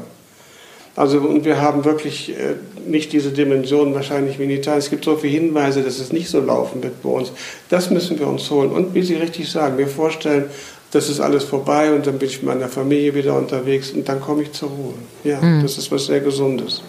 Also, 0.96 1.18
und 1.18 1.44
wir 1.44 1.60
haben 1.60 1.84
wirklich 1.84 2.30
äh, 2.30 2.54
nicht 2.88 3.12
diese 3.12 3.30
Dimensionen 3.30 3.94
wahrscheinlich 3.94 4.38
wie 4.38 4.44
in 4.44 4.50
Italien. 4.50 4.78
Es 4.78 4.88
gibt 4.88 5.04
so 5.04 5.16
viele 5.16 5.34
Hinweise, 5.34 5.82
dass 5.82 5.98
es 5.98 6.10
nicht 6.10 6.30
so 6.30 6.40
laufen 6.40 6.82
wird 6.82 7.02
bei 7.02 7.10
uns. 7.10 7.32
Das 7.68 7.90
müssen 7.90 8.18
wir 8.18 8.26
uns 8.26 8.50
holen. 8.50 8.70
Und 8.70 8.94
wie 8.94 9.02
Sie 9.02 9.14
richtig 9.14 9.50
sagen, 9.50 9.76
wir 9.76 9.88
vorstellen, 9.88 10.46
das 10.92 11.10
ist 11.10 11.20
alles 11.20 11.44
vorbei 11.44 11.92
und 11.92 12.06
dann 12.06 12.18
bin 12.18 12.28
ich 12.30 12.42
mit 12.42 12.46
meiner 12.46 12.68
Familie 12.68 13.14
wieder 13.14 13.36
unterwegs 13.36 13.90
und 13.90 14.08
dann 14.08 14.22
komme 14.22 14.44
ich 14.44 14.52
zur 14.52 14.70
Ruhe. 14.70 14.94
Ja, 15.24 15.42
mhm. 15.42 15.60
das 15.60 15.76
ist 15.76 15.92
was 15.92 16.06
sehr 16.06 16.20
Gesundes. 16.20 16.82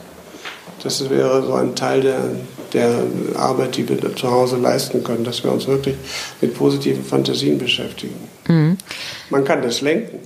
Das 0.84 1.10
wäre 1.10 1.44
so 1.46 1.54
ein 1.56 1.76
Teil 1.76 2.02
der, 2.02 2.22
der 2.78 3.04
Arbeit, 3.36 3.76
die 3.76 3.88
wir 3.90 4.16
zu 4.16 4.32
Hause 4.32 4.58
leisten 4.58 5.04
können, 5.04 5.24
dass 5.24 5.44
wir 5.44 5.52
uns 5.52 5.68
wirklich 5.68 5.96
mit 6.42 6.54
positiven 6.56 7.04
Fantasien 7.04 7.58
beschäftigen. 7.58 8.16
Mhm. 8.48 8.78
Man 9.30 9.44
kann 9.44 9.62
das 9.62 9.82
lenken. 9.82 10.20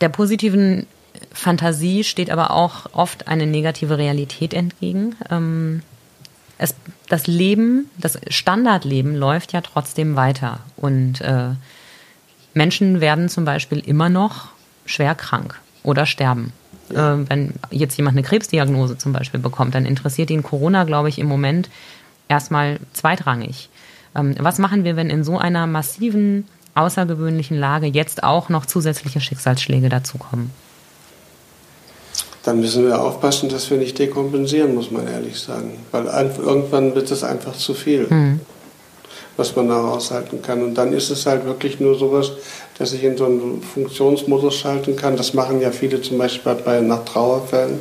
Der 0.00 0.08
positiven 0.08 0.86
Fantasie 1.32 2.04
steht 2.04 2.30
aber 2.30 2.50
auch 2.50 2.86
oft 2.92 3.28
eine 3.28 3.46
negative 3.46 3.98
Realität 3.98 4.52
entgegen. 4.52 5.16
Ähm, 5.30 5.82
es, 6.58 6.74
das 7.08 7.26
Leben, 7.26 7.88
das 7.98 8.18
Standardleben 8.28 9.14
läuft 9.14 9.52
ja 9.52 9.60
trotzdem 9.60 10.16
weiter. 10.16 10.60
Und 10.76 11.20
äh, 11.20 11.50
Menschen 12.54 13.00
werden 13.00 13.28
zum 13.28 13.44
Beispiel 13.44 13.78
immer 13.78 14.08
noch 14.08 14.48
schwer 14.86 15.14
krank 15.14 15.60
oder 15.82 16.06
sterben. 16.06 16.52
Ja. 16.90 17.14
Äh, 17.14 17.30
wenn 17.30 17.52
jetzt 17.70 17.96
jemand 17.96 18.16
eine 18.16 18.26
Krebsdiagnose 18.26 18.98
zum 18.98 19.12
Beispiel 19.12 19.40
bekommt, 19.40 19.74
dann 19.74 19.86
interessiert 19.86 20.30
ihn 20.30 20.42
Corona, 20.42 20.84
glaube 20.84 21.08
ich, 21.08 21.18
im 21.18 21.26
Moment 21.26 21.68
erstmal 22.28 22.78
zweitrangig. 22.92 23.68
Ähm, 24.14 24.34
was 24.38 24.58
machen 24.58 24.84
wir, 24.84 24.96
wenn 24.96 25.10
in 25.10 25.24
so 25.24 25.38
einer 25.38 25.66
massiven, 25.66 26.46
außergewöhnlichen 26.74 27.58
Lage 27.58 27.86
jetzt 27.86 28.22
auch 28.22 28.48
noch 28.48 28.66
zusätzliche 28.66 29.20
Schicksalsschläge 29.20 29.88
dazukommen? 29.88 30.50
Dann 32.42 32.60
müssen 32.60 32.86
wir 32.86 33.00
aufpassen, 33.00 33.48
dass 33.48 33.70
wir 33.70 33.78
nicht 33.78 33.98
dekompensieren, 33.98 34.74
muss 34.74 34.90
man 34.90 35.08
ehrlich 35.08 35.40
sagen. 35.40 35.78
Weil 35.90 36.06
irgendwann 36.06 36.94
wird 36.94 37.10
es 37.10 37.24
einfach 37.24 37.54
zu 37.54 37.74
viel. 37.74 38.06
Mhm 38.08 38.40
was 39.36 39.54
man 39.54 39.68
da 39.68 39.82
aushalten 39.82 40.42
kann. 40.42 40.62
Und 40.62 40.74
dann 40.74 40.92
ist 40.92 41.10
es 41.10 41.26
halt 41.26 41.44
wirklich 41.44 41.80
nur 41.80 41.98
sowas, 41.98 42.32
dass 42.78 42.92
ich 42.92 43.04
in 43.04 43.16
so 43.16 43.24
einen 43.26 43.62
Funktionsmodus 43.62 44.54
schalten 44.54 44.96
kann. 44.96 45.16
Das 45.16 45.34
machen 45.34 45.60
ja 45.60 45.70
viele 45.70 46.00
zum 46.00 46.18
Beispiel 46.18 46.54
bei 46.64 46.80
nach 46.80 47.04
Trauerfällen, 47.04 47.78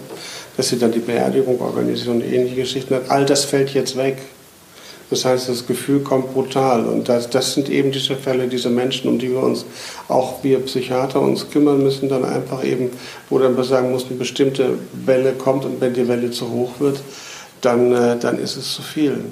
dass 0.57 0.69
sie 0.69 0.79
dann 0.79 0.91
die 0.91 0.99
Beerdigung 0.99 1.59
organisieren 1.59 2.17
und 2.17 2.21
ähnliche 2.21 2.55
Geschichten. 2.55 2.95
All 3.09 3.25
das 3.25 3.45
fällt 3.45 3.73
jetzt 3.73 3.97
weg. 3.97 4.17
Das 5.09 5.23
heißt, 5.23 5.49
das 5.49 5.67
Gefühl 5.67 5.99
kommt 5.99 6.33
brutal. 6.33 6.85
Und 6.85 7.07
das, 7.09 7.29
das 7.29 7.53
sind 7.53 7.69
eben 7.69 7.91
diese 7.91 8.15
Fälle, 8.15 8.47
diese 8.47 8.69
Menschen, 8.69 9.07
um 9.07 9.19
die 9.19 9.29
wir 9.29 9.39
uns, 9.39 9.65
auch 10.07 10.43
wir 10.43 10.59
Psychiater, 10.59 11.21
uns 11.21 11.49
kümmern 11.51 11.83
müssen, 11.83 12.09
dann 12.09 12.25
einfach 12.25 12.63
eben, 12.63 12.89
wo 13.29 13.37
dann 13.37 13.61
sagen 13.63 13.91
muss, 13.91 14.05
eine 14.07 14.15
bestimmte 14.15 14.79
Welle 15.05 15.33
kommt 15.33 15.65
und 15.65 15.79
wenn 15.79 15.93
die 15.93 16.07
Welle 16.07 16.31
zu 16.31 16.49
hoch 16.49 16.71
wird, 16.79 17.01
dann, 17.61 17.93
äh, 17.93 18.17
dann 18.17 18.39
ist 18.39 18.57
es 18.57 18.73
zu 18.73 18.81
viel. 18.81 19.25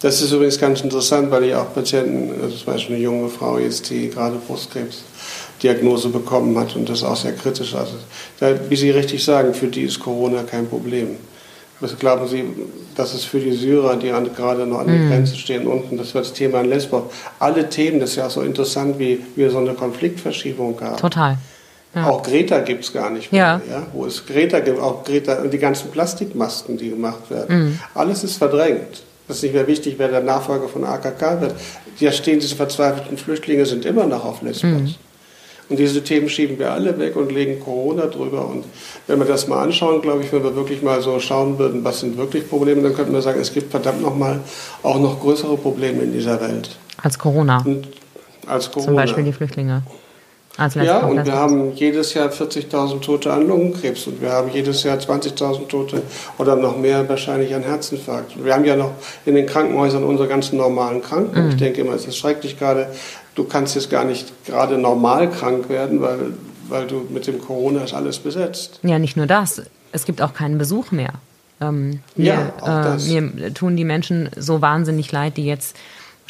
Das 0.00 0.22
ist 0.22 0.32
übrigens 0.32 0.58
ganz 0.58 0.80
interessant, 0.80 1.30
weil 1.30 1.44
ich 1.44 1.54
auch 1.54 1.74
Patienten, 1.74 2.42
also 2.42 2.56
zum 2.56 2.72
Beispiel 2.72 2.96
eine 2.96 3.04
junge 3.04 3.28
Frau 3.28 3.58
jetzt, 3.58 3.90
die 3.90 4.08
gerade 4.08 4.36
Brustkrebs 4.36 5.02
Diagnose 5.62 6.08
bekommen 6.08 6.58
hat 6.58 6.74
und 6.74 6.88
das 6.88 7.04
auch 7.04 7.16
sehr 7.16 7.32
kritisch. 7.32 7.74
Also, 7.74 7.92
da, 8.38 8.54
wie 8.70 8.76
Sie 8.76 8.90
richtig 8.90 9.22
sagen, 9.22 9.52
für 9.52 9.66
die 9.66 9.82
ist 9.82 10.00
Corona 10.00 10.42
kein 10.42 10.66
Problem. 10.66 11.16
Was 11.80 11.98
glauben 11.98 12.26
Sie, 12.28 12.44
dass 12.94 13.14
es 13.14 13.24
für 13.24 13.40
die 13.40 13.52
Syrer, 13.52 13.96
die 13.96 14.10
an, 14.10 14.34
gerade 14.34 14.66
noch 14.66 14.80
an 14.80 14.86
der 14.86 14.96
mm. 14.96 15.08
Grenze 15.08 15.36
stehen, 15.36 15.66
unten, 15.66 15.96
das 15.96 16.14
wird 16.14 16.26
das 16.26 16.32
Thema 16.32 16.60
in 16.60 16.68
Lesbos, 16.68 17.04
alle 17.38 17.68
Themen, 17.68 18.00
das 18.00 18.10
ist 18.10 18.16
ja 18.16 18.26
auch 18.26 18.30
so 18.30 18.42
interessant, 18.42 18.98
wie 18.98 19.20
wir 19.36 19.50
so 19.50 19.58
eine 19.58 19.72
Konfliktverschiebung 19.74 20.78
haben. 20.80 20.98
Total. 20.98 21.38
Ja. 21.94 22.08
Auch 22.08 22.22
Greta 22.22 22.60
gibt 22.60 22.84
es 22.84 22.92
gar 22.92 23.10
nicht 23.10 23.32
mehr. 23.32 23.60
Ja. 23.68 23.76
ja. 23.78 23.86
Wo 23.92 24.06
es 24.06 24.24
Greta 24.24 24.60
gibt, 24.60 24.78
auch 24.78 25.04
Greta 25.04 25.40
und 25.42 25.52
die 25.52 25.58
ganzen 25.58 25.90
Plastikmasken, 25.90 26.76
die 26.76 26.90
gemacht 26.90 27.30
werden. 27.30 27.70
Mm. 27.70 27.78
Alles 27.94 28.24
ist 28.24 28.36
verdrängt. 28.36 29.02
Es 29.30 29.36
ist 29.36 29.42
nicht 29.44 29.54
mehr 29.54 29.66
wichtig, 29.66 29.94
wer 29.98 30.08
der 30.08 30.22
Nachfolger 30.22 30.68
von 30.68 30.84
AKK 30.84 31.40
wird. 31.40 31.54
Da 32.00 32.12
stehen 32.12 32.40
diese 32.40 32.56
verzweifelten 32.56 33.16
Flüchtlinge, 33.16 33.66
sind 33.66 33.84
immer 33.84 34.06
noch 34.06 34.24
auf 34.24 34.42
Lesbos. 34.42 34.70
Mm. 34.70 34.94
Und 35.70 35.78
diese 35.78 36.02
Themen 36.02 36.28
schieben 36.28 36.58
wir 36.58 36.72
alle 36.72 36.98
weg 36.98 37.14
und 37.14 37.30
legen 37.30 37.60
Corona 37.60 38.06
drüber. 38.06 38.44
Und 38.48 38.64
wenn 39.06 39.20
wir 39.20 39.26
das 39.26 39.46
mal 39.46 39.62
anschauen, 39.62 40.02
glaube 40.02 40.24
ich, 40.24 40.32
wenn 40.32 40.42
wir 40.42 40.56
wirklich 40.56 40.82
mal 40.82 41.00
so 41.00 41.20
schauen 41.20 41.60
würden, 41.60 41.84
was 41.84 42.00
sind 42.00 42.16
wirklich 42.16 42.48
Probleme, 42.48 42.82
dann 42.82 42.92
könnten 42.92 43.12
wir 43.12 43.22
sagen, 43.22 43.40
es 43.40 43.54
gibt 43.54 43.70
verdammt 43.70 44.02
nochmal 44.02 44.40
auch 44.82 44.98
noch 44.98 45.20
größere 45.20 45.56
Probleme 45.56 46.02
in 46.02 46.12
dieser 46.12 46.40
Welt. 46.40 46.76
Als 47.00 47.16
Corona. 47.16 47.62
Und 47.64 47.86
als 48.46 48.72
Corona. 48.72 48.86
Zum 48.86 48.96
Beispiel 48.96 49.22
die 49.22 49.32
Flüchtlinge. 49.32 49.82
Als 50.56 50.74
ja, 50.74 50.98
und 50.98 51.24
wir 51.24 51.32
haben 51.32 51.74
jedes 51.74 52.12
Jahr 52.14 52.28
40.000 52.28 53.00
Tote 53.00 53.32
an 53.32 53.46
Lungenkrebs 53.46 54.06
und 54.08 54.20
wir 54.20 54.32
haben 54.32 54.50
jedes 54.52 54.82
Jahr 54.82 54.98
20.000 54.98 55.68
Tote 55.68 56.02
oder 56.38 56.56
noch 56.56 56.76
mehr 56.76 57.08
wahrscheinlich 57.08 57.54
an 57.54 57.62
Herzinfarkt. 57.62 58.44
Wir 58.44 58.54
haben 58.54 58.64
ja 58.64 58.76
noch 58.76 58.90
in 59.24 59.36
den 59.36 59.46
Krankenhäusern 59.46 60.02
unsere 60.02 60.28
ganzen 60.28 60.58
normalen 60.58 61.02
Kranken. 61.02 61.44
Mhm. 61.44 61.50
Ich 61.50 61.56
denke 61.56 61.80
immer, 61.80 61.94
es 61.94 62.04
ist 62.04 62.16
schrecklich 62.16 62.58
gerade, 62.58 62.88
du 63.36 63.44
kannst 63.44 63.74
jetzt 63.74 63.90
gar 63.90 64.04
nicht 64.04 64.44
gerade 64.44 64.76
normal 64.76 65.30
krank 65.30 65.68
werden, 65.68 66.02
weil, 66.02 66.34
weil 66.68 66.86
du 66.86 67.06
mit 67.08 67.26
dem 67.26 67.40
Corona 67.40 67.84
ist 67.84 67.94
alles 67.94 68.18
besetzt. 68.18 68.80
Ja, 68.82 68.98
nicht 68.98 69.16
nur 69.16 69.26
das. 69.26 69.62
Es 69.92 70.04
gibt 70.04 70.20
auch 70.20 70.34
keinen 70.34 70.58
Besuch 70.58 70.90
mehr. 70.90 71.12
Ähm, 71.60 72.00
ja, 72.16 72.52
auch 72.60 72.66
äh, 72.66 72.82
das. 72.84 73.08
mir 73.08 73.54
tun 73.54 73.76
die 73.76 73.84
Menschen 73.84 74.30
so 74.36 74.60
wahnsinnig 74.60 75.12
leid, 75.12 75.36
die 75.36 75.46
jetzt 75.46 75.76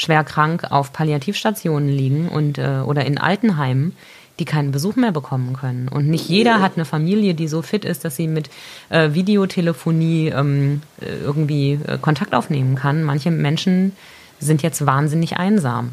schwer 0.01 0.25
krank 0.25 0.65
auf 0.71 0.93
Palliativstationen 0.93 1.89
liegen 1.89 2.29
und 2.29 2.59
äh, 2.59 2.81
oder 2.85 3.05
in 3.05 3.19
Altenheimen, 3.19 3.95
die 4.39 4.45
keinen 4.47 4.73
Besuch 4.73 4.97
mehr 4.97 5.13
bekommen 5.13 5.55
können. 5.55 5.89
Und 5.89 6.09
nicht 6.09 6.29
jeder 6.29 6.61
hat 6.61 6.73
eine 6.77 6.87
Familie, 6.87 7.35
die 7.35 7.47
so 7.47 7.61
fit 7.63 7.85
ist, 7.85 8.05
dass 8.05 8.17
sie 8.17 8.27
mit 8.27 8.49
äh, 8.89 9.11
Videotelefonie 9.13 10.29
ähm, 10.29 10.81
äh, 11.01 11.23
irgendwie 11.23 11.79
äh, 11.87 11.99
Kontakt 12.01 12.35
aufnehmen 12.35 12.75
kann. 12.75 13.05
Manche 13.05 13.31
Menschen 13.31 13.93
sind 14.39 14.63
jetzt 14.63 14.87
wahnsinnig 14.87 15.37
einsam. 15.37 15.93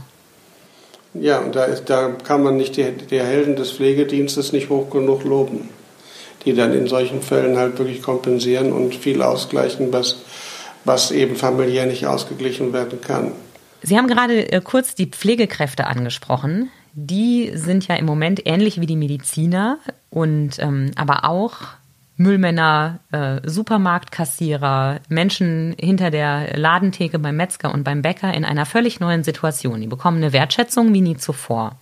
Ja, 1.14 1.40
und 1.40 1.56
da, 1.56 1.66
ist, 1.66 1.90
da 1.90 2.10
kann 2.24 2.44
man 2.44 2.58
nicht 2.58 2.78
die, 2.78 2.90
die 2.92 3.20
Helden 3.20 3.56
des 3.56 3.72
Pflegedienstes 3.72 4.54
nicht 4.54 4.70
hoch 4.70 4.90
genug 4.90 5.24
loben, 5.24 5.70
die 6.46 6.54
dann 6.54 6.74
in 6.74 6.88
solchen 6.88 7.22
Fällen 7.22 7.58
halt 7.58 7.78
wirklich 7.80 8.02
kompensieren 8.02 8.72
und 8.72 8.96
viel 8.96 9.22
ausgleichen, 9.22 9.92
was, 9.92 10.18
was 10.86 11.12
eben 11.12 11.36
familiär 11.36 11.86
nicht 11.86 12.06
ausgeglichen 12.06 12.72
werden 12.72 13.02
kann. 13.02 13.32
Sie 13.84 13.98
haben 13.98 14.08
gerade 14.08 14.52
äh, 14.52 14.62
kurz 14.62 14.96
die 14.96 15.08
Pflegekräfte 15.08 15.88
angesprochen. 15.88 16.70
Die 16.94 17.52
sind 17.54 17.88
ja 17.88 17.96
im 17.96 18.06
Moment 18.06 18.42
ähnlich 18.46 18.82
wie 18.82 18.88
die 18.88 18.96
Mediziner 18.96 19.78
und 20.10 20.58
ähm, 20.60 20.92
aber 20.96 21.26
auch 21.26 21.60
Müllmänner, 22.18 23.00
äh, 23.12 23.40
Supermarktkassierer, 23.48 25.00
Menschen 25.08 25.76
hinter 25.80 26.10
der 26.10 26.58
Ladentheke 26.58 27.20
beim 27.20 27.38
Metzger 27.38 27.72
und 27.72 27.84
beim 27.84 28.02
Bäcker 28.02 28.34
in 28.34 28.44
einer 28.44 28.66
völlig 28.66 29.00
neuen 29.00 29.24
Situation. 29.24 29.80
Die 29.80 29.88
bekommen 29.88 30.18
eine 30.18 30.34
Wertschätzung 30.34 30.94
wie 30.94 31.02
nie 31.02 31.18
zuvor. 31.18 31.78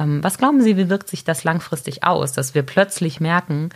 Ähm, 0.00 0.22
was 0.24 0.38
glauben 0.38 0.60
Sie, 0.60 0.76
wie 0.76 0.88
wirkt 0.88 1.08
sich 1.08 1.22
das 1.22 1.44
langfristig 1.44 2.02
aus, 2.02 2.32
dass 2.32 2.56
wir 2.56 2.62
plötzlich 2.62 3.20
merken, 3.20 3.70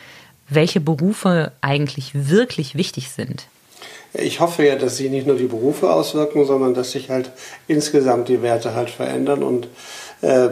welche 0.49 0.81
Berufe 0.81 1.53
eigentlich 1.61 2.29
wirklich 2.29 2.75
wichtig 2.75 3.11
sind? 3.11 3.47
Ich 4.15 4.41
hoffe 4.41 4.67
ja, 4.67 4.77
dass 4.77 4.99
sich 4.99 5.11
nicht 5.11 5.27
nur 5.27 5.37
die 5.37 5.47
Berufe 5.47 5.91
auswirken, 5.91 6.45
sondern 6.45 6.75
dass 6.75 6.93
sich 6.93 7.09
halt 7.09 7.31
insgesamt 7.67 8.29
die 8.29 8.43
Werte 8.43 8.75
halt 8.75 8.91
verändern 8.91 9.43
und 9.43 9.69
äh, 10.23 10.49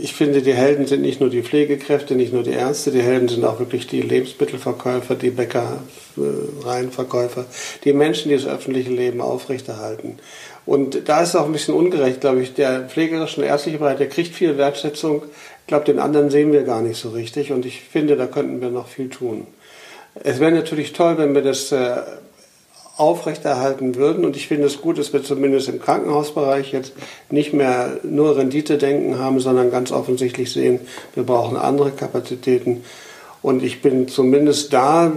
ich 0.00 0.14
finde, 0.14 0.42
die 0.42 0.54
Helden 0.54 0.86
sind 0.86 1.02
nicht 1.02 1.20
nur 1.20 1.30
die 1.30 1.42
Pflegekräfte, 1.42 2.14
nicht 2.14 2.32
nur 2.32 2.42
die 2.42 2.52
Ärzte, 2.52 2.90
die 2.90 3.02
Helden 3.02 3.28
sind 3.28 3.44
auch 3.44 3.58
wirklich 3.58 3.86
die 3.86 4.02
Lebensmittelverkäufer, 4.02 5.14
die 5.14 5.30
Bäckereienverkäufer, 5.30 7.46
die 7.84 7.92
Menschen, 7.92 8.28
die 8.28 8.36
das 8.36 8.46
öffentliche 8.46 8.90
Leben 8.90 9.20
aufrechterhalten. 9.20 10.18
Und 10.66 11.08
da 11.08 11.22
ist 11.22 11.30
es 11.30 11.36
auch 11.36 11.46
ein 11.46 11.52
bisschen 11.52 11.74
ungerecht, 11.74 12.20
glaube 12.20 12.42
ich. 12.42 12.54
Der 12.54 12.88
pflegerische 12.88 13.40
und 13.40 13.46
ärztliche 13.46 13.78
Bereich, 13.78 13.98
der 13.98 14.08
kriegt 14.08 14.34
viel 14.34 14.58
Wertschätzung. 14.58 15.22
Ich 15.60 15.68
glaube, 15.68 15.84
den 15.84 16.00
anderen 16.00 16.28
sehen 16.28 16.52
wir 16.52 16.64
gar 16.64 16.82
nicht 16.82 17.00
so 17.00 17.10
richtig. 17.10 17.52
Und 17.52 17.64
ich 17.64 17.82
finde, 17.82 18.16
da 18.16 18.26
könnten 18.26 18.60
wir 18.60 18.70
noch 18.70 18.88
viel 18.88 19.08
tun. 19.08 19.46
Es 20.24 20.40
wäre 20.40 20.50
natürlich 20.50 20.92
toll, 20.92 21.18
wenn 21.18 21.34
wir 21.34 21.42
das 21.42 21.70
äh, 21.70 21.98
aufrechterhalten 22.96 23.94
würden. 23.94 24.24
Und 24.24 24.36
ich 24.36 24.48
finde 24.48 24.66
es 24.66 24.80
gut, 24.80 24.98
dass 24.98 25.12
wir 25.12 25.22
zumindest 25.22 25.68
im 25.68 25.80
Krankenhausbereich 25.80 26.72
jetzt 26.72 26.92
nicht 27.30 27.52
mehr 27.52 27.98
nur 28.02 28.36
Rendite-Denken 28.36 29.18
haben, 29.18 29.40
sondern 29.40 29.70
ganz 29.70 29.92
offensichtlich 29.92 30.50
sehen, 30.50 30.80
wir 31.14 31.24
brauchen 31.24 31.56
andere 31.56 31.90
Kapazitäten. 31.90 32.84
Und 33.42 33.62
ich 33.62 33.82
bin 33.82 34.08
zumindest 34.08 34.72
da 34.72 35.12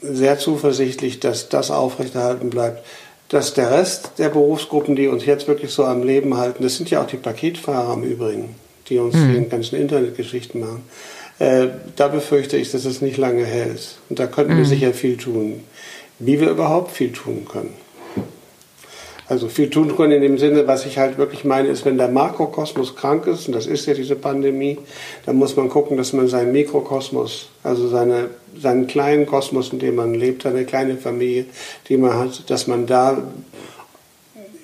sehr 0.00 0.38
zuversichtlich, 0.38 1.20
dass 1.20 1.50
das 1.50 1.70
aufrechterhalten 1.70 2.48
bleibt. 2.48 2.84
Dass 3.28 3.54
der 3.54 3.70
Rest 3.70 4.12
der 4.18 4.30
Berufsgruppen, 4.30 4.96
die 4.96 5.06
uns 5.06 5.24
jetzt 5.24 5.46
wirklich 5.46 5.70
so 5.70 5.84
am 5.84 6.02
Leben 6.02 6.36
halten, 6.36 6.62
das 6.62 6.76
sind 6.76 6.90
ja 6.90 7.02
auch 7.02 7.06
die 7.06 7.18
Paketfahrer 7.18 7.94
im 7.94 8.02
Übrigen, 8.02 8.56
die 8.88 8.98
uns 8.98 9.14
mhm. 9.14 9.44
die 9.44 9.48
ganzen 9.48 9.76
Internetgeschichten 9.76 10.60
machen. 10.60 10.82
Äh, 11.38 11.68
da 11.96 12.08
befürchte 12.08 12.56
ich, 12.56 12.72
dass 12.72 12.84
es 12.86 13.02
nicht 13.02 13.18
lange 13.18 13.44
hält. 13.44 13.98
Und 14.08 14.18
da 14.18 14.26
könnten 14.26 14.54
mhm. 14.54 14.58
wir 14.58 14.64
sicher 14.64 14.92
viel 14.92 15.16
tun 15.16 15.60
wie 16.20 16.40
wir 16.40 16.50
überhaupt 16.50 16.92
viel 16.92 17.12
tun 17.12 17.46
können. 17.50 17.74
Also 19.30 19.48
viel 19.48 19.70
tun 19.70 19.96
können 19.96 20.10
in 20.10 20.22
dem 20.22 20.38
Sinne, 20.38 20.66
was 20.66 20.86
ich 20.86 20.98
halt 20.98 21.16
wirklich 21.16 21.44
meine, 21.44 21.68
ist, 21.68 21.84
wenn 21.84 21.96
der 21.96 22.08
Makrokosmos 22.08 22.96
krank 22.96 23.28
ist, 23.28 23.46
und 23.46 23.54
das 23.54 23.66
ist 23.66 23.86
ja 23.86 23.94
diese 23.94 24.16
Pandemie, 24.16 24.76
dann 25.24 25.36
muss 25.36 25.56
man 25.56 25.68
gucken, 25.68 25.96
dass 25.96 26.12
man 26.12 26.26
seinen 26.26 26.50
Mikrokosmos, 26.50 27.48
also 27.62 27.86
seine, 27.86 28.30
seinen 28.60 28.88
kleinen 28.88 29.26
Kosmos, 29.26 29.72
in 29.72 29.78
dem 29.78 29.94
man 29.94 30.14
lebt, 30.14 30.42
seine 30.42 30.64
kleine 30.64 30.96
Familie, 30.96 31.44
die 31.88 31.96
man 31.96 32.18
hat, 32.18 32.50
dass 32.50 32.66
man 32.66 32.88
da 32.88 33.22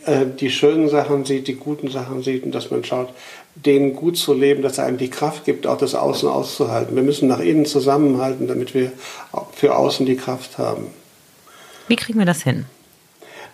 äh, 0.05 0.27
die 0.41 0.51
schönen 0.51 0.89
Sachen 0.89 1.25
sieht, 1.25 1.47
die 1.47 1.55
guten 1.55 1.89
Sachen 1.89 2.25
sieht 2.25 2.43
und 2.43 2.53
dass 2.53 2.73
man 2.73 2.83
schaut, 2.83 3.11
denen 3.55 3.95
gut 3.95 4.17
zu 4.17 4.35
leben, 4.35 4.63
dass 4.63 4.79
er 4.79 4.87
einem 4.87 4.99
die 4.99 5.11
Kraft 5.11 5.45
gibt, 5.45 5.69
auch 5.69 5.79
das 5.79 5.95
Außen 5.95 6.29
auszuhalten. 6.29 6.97
Wir 6.97 7.05
müssen 7.05 7.29
nach 7.29 7.39
innen 7.39 7.67
zusammenhalten, 7.67 8.49
damit 8.49 8.75
wir 8.75 8.91
für 9.53 9.77
außen 9.77 10.07
die 10.07 10.17
Kraft 10.17 10.59
haben. 10.59 10.89
Wie 11.89 11.97
kriegen 11.97 12.19
wir 12.19 12.27
das 12.27 12.43
hin? 12.43 12.67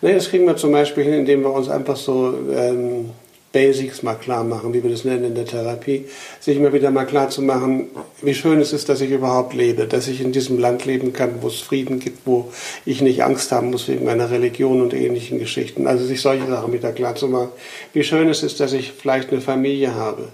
Nee, 0.01 0.15
das 0.15 0.29
kriegen 0.29 0.47
wir 0.47 0.57
zum 0.57 0.73
Beispiel 0.73 1.05
hin, 1.05 1.15
indem 1.15 1.43
wir 1.43 1.53
uns 1.53 1.69
einfach 1.69 1.97
so 1.97 2.35
ähm, 2.53 3.11
Basics 3.53 4.03
mal 4.03 4.15
klar 4.15 4.43
machen, 4.43 4.73
wie 4.73 4.83
wir 4.83 4.91
das 4.91 5.05
nennen 5.05 5.25
in 5.25 5.35
der 5.35 5.45
Therapie. 5.45 6.07
Sich 6.41 6.57
immer 6.57 6.73
wieder 6.73 6.91
mal 6.91 7.05
klar 7.05 7.29
zu 7.29 7.43
machen, 7.43 7.89
wie 8.23 8.35
schön 8.35 8.61
es 8.61 8.73
ist, 8.73 8.89
dass 8.89 9.01
ich 9.01 9.11
überhaupt 9.11 9.55
lebe, 9.55 9.87
dass 9.87 10.09
ich 10.09 10.21
in 10.21 10.33
diesem 10.33 10.59
Land 10.59 10.87
leben 10.87 11.13
kann, 11.13 11.43
wo 11.43 11.49
es 11.49 11.61
Frieden 11.61 12.01
gibt, 12.01 12.27
wo 12.27 12.51
ich 12.85 13.03
nicht 13.03 13.23
Angst 13.23 13.53
haben 13.53 13.71
muss 13.71 13.87
wegen 13.89 14.05
meiner 14.05 14.31
Religion 14.31 14.81
und 14.81 14.95
ähnlichen 14.95 15.39
Geschichten. 15.39 15.87
Also 15.87 16.05
sich 16.05 16.21
solche 16.21 16.47
Sachen 16.47 16.73
wieder 16.73 16.93
klar 16.93 17.15
zu 17.15 17.29
machen. 17.29 17.51
Wie 17.93 18.03
schön 18.03 18.29
es 18.29 18.43
ist, 18.43 18.61
dass 18.61 18.73
ich 18.73 18.93
vielleicht 18.93 19.31
eine 19.31 19.41
Familie 19.41 19.95
habe 19.95 20.29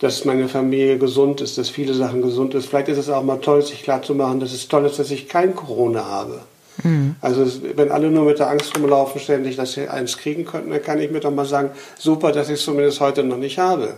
dass 0.00 0.24
meine 0.26 0.48
Familie 0.48 0.98
gesund 0.98 1.40
ist, 1.40 1.56
dass 1.56 1.70
viele 1.70 1.94
Sachen 1.94 2.20
gesund 2.20 2.52
ist. 2.54 2.66
Vielleicht 2.66 2.88
ist 2.88 2.98
es 2.98 3.08
auch 3.08 3.22
mal 3.22 3.38
toll, 3.38 3.62
sich 3.62 3.82
klar 3.82 4.02
zu 4.02 4.14
machen, 4.14 4.38
dass 4.40 4.52
es 4.52 4.68
toll 4.68 4.84
ist, 4.84 4.98
dass 4.98 5.10
ich 5.10 5.28
kein 5.28 5.54
Corona 5.54 6.04
habe. 6.04 6.40
Mhm. 6.82 7.16
Also 7.20 7.46
wenn 7.76 7.90
alle 7.90 8.10
nur 8.10 8.24
mit 8.24 8.38
der 8.38 8.50
Angst 8.50 8.76
rumlaufen 8.76 9.20
ständig, 9.20 9.56
dass 9.56 9.72
sie 9.72 9.88
eins 9.88 10.18
kriegen 10.18 10.44
könnten, 10.44 10.70
dann 10.70 10.82
kann 10.82 11.00
ich 11.00 11.10
mir 11.10 11.20
doch 11.20 11.30
mal 11.30 11.46
sagen, 11.46 11.70
super, 11.98 12.32
dass 12.32 12.48
ich 12.48 12.54
es 12.54 12.64
zumindest 12.64 13.00
heute 13.00 13.22
noch 13.22 13.36
nicht 13.36 13.58
habe. 13.58 13.94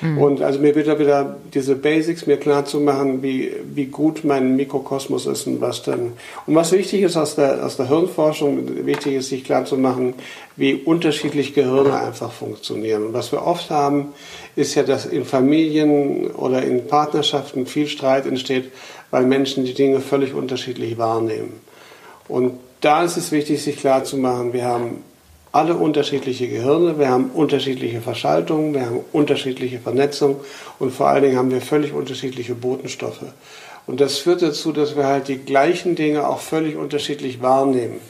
Mhm. 0.00 0.18
Und 0.18 0.42
also 0.42 0.58
mir 0.58 0.74
wieder 0.74 0.98
wieder 0.98 1.36
diese 1.54 1.74
Basics 1.74 2.26
mir 2.26 2.36
klar 2.36 2.64
zu 2.66 2.80
machen, 2.80 3.22
wie, 3.22 3.52
wie 3.72 3.86
gut 3.86 4.24
mein 4.24 4.56
Mikrokosmos 4.56 5.26
ist 5.26 5.46
und 5.46 5.60
was 5.60 5.82
dann. 5.82 6.12
Und 6.46 6.54
was 6.54 6.72
wichtig 6.72 7.02
ist 7.02 7.16
aus 7.16 7.34
der, 7.36 7.64
aus 7.64 7.76
der 7.76 7.88
Hirnforschung, 7.88 8.84
wichtig 8.84 9.14
ist, 9.14 9.30
sich 9.30 9.44
klar 9.44 9.64
zu 9.64 9.76
machen, 9.76 10.14
wie 10.56 10.74
unterschiedlich 10.74 11.54
Gehirne 11.54 11.98
einfach 11.98 12.32
funktionieren. 12.32 13.06
Und 13.06 13.12
was 13.14 13.32
wir 13.32 13.42
oft 13.42 13.70
haben, 13.70 14.08
ist 14.54 14.74
ja, 14.74 14.82
dass 14.82 15.06
in 15.06 15.24
Familien 15.24 16.30
oder 16.32 16.62
in 16.62 16.86
Partnerschaften 16.86 17.66
viel 17.66 17.86
Streit 17.86 18.26
entsteht, 18.26 18.72
weil 19.10 19.24
Menschen 19.24 19.64
die 19.64 19.74
Dinge 19.74 20.00
völlig 20.00 20.34
unterschiedlich 20.34 20.98
wahrnehmen. 20.98 21.65
Und 22.28 22.58
da 22.80 23.04
ist 23.04 23.16
es 23.16 23.32
wichtig, 23.32 23.62
sich 23.62 23.78
klarzumachen, 23.78 24.52
wir 24.52 24.64
haben 24.64 25.02
alle 25.52 25.74
unterschiedliche 25.74 26.48
Gehirne, 26.48 26.98
wir 26.98 27.08
haben 27.08 27.30
unterschiedliche 27.32 28.02
Verschaltungen, 28.02 28.74
wir 28.74 28.86
haben 28.86 29.00
unterschiedliche 29.12 29.78
Vernetzung 29.78 30.40
und 30.78 30.92
vor 30.92 31.08
allen 31.08 31.22
Dingen 31.22 31.38
haben 31.38 31.50
wir 31.50 31.62
völlig 31.62 31.94
unterschiedliche 31.94 32.54
Botenstoffe. 32.54 33.24
Und 33.86 34.00
das 34.00 34.18
führt 34.18 34.42
dazu, 34.42 34.72
dass 34.72 34.96
wir 34.96 35.06
halt 35.06 35.28
die 35.28 35.38
gleichen 35.38 35.94
Dinge 35.94 36.28
auch 36.28 36.40
völlig 36.40 36.76
unterschiedlich 36.76 37.40
wahrnehmen. 37.40 38.00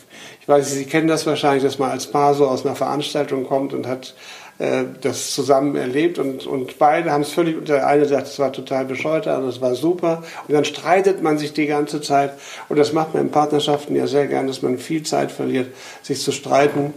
Ich 0.40 0.48
weiß, 0.48 0.72
Sie 0.72 0.86
kennen 0.86 1.06
das 1.06 1.26
wahrscheinlich, 1.26 1.62
dass 1.62 1.78
man 1.78 1.90
als 1.90 2.06
Paar 2.06 2.34
so 2.34 2.48
aus 2.48 2.64
einer 2.64 2.74
Veranstaltung 2.74 3.44
kommt 3.46 3.74
und 3.74 3.86
hat 3.86 4.14
äh, 4.58 4.84
das 5.02 5.34
zusammen 5.34 5.76
erlebt 5.76 6.18
und, 6.18 6.46
und 6.46 6.78
beide 6.78 7.12
haben 7.12 7.22
es 7.22 7.30
völlig, 7.30 7.64
der 7.66 7.86
eine 7.86 8.06
sagt, 8.06 8.28
es 8.28 8.38
war 8.38 8.52
total 8.52 8.84
bescheuert, 8.86 9.26
der 9.26 9.34
andere, 9.34 9.50
es 9.50 9.60
war 9.60 9.74
super. 9.74 10.22
Und 10.48 10.54
dann 10.54 10.64
streitet 10.64 11.22
man 11.22 11.36
sich 11.36 11.52
die 11.52 11.66
ganze 11.66 12.00
Zeit. 12.00 12.32
Und 12.68 12.78
das 12.78 12.92
macht 12.92 13.14
man 13.14 13.24
in 13.24 13.30
Partnerschaften 13.30 13.94
ja 13.94 14.06
sehr 14.06 14.26
gern, 14.26 14.46
dass 14.46 14.62
man 14.62 14.78
viel 14.78 15.02
Zeit 15.02 15.30
verliert, 15.30 15.68
sich 16.02 16.22
zu 16.22 16.32
streiten, 16.32 16.94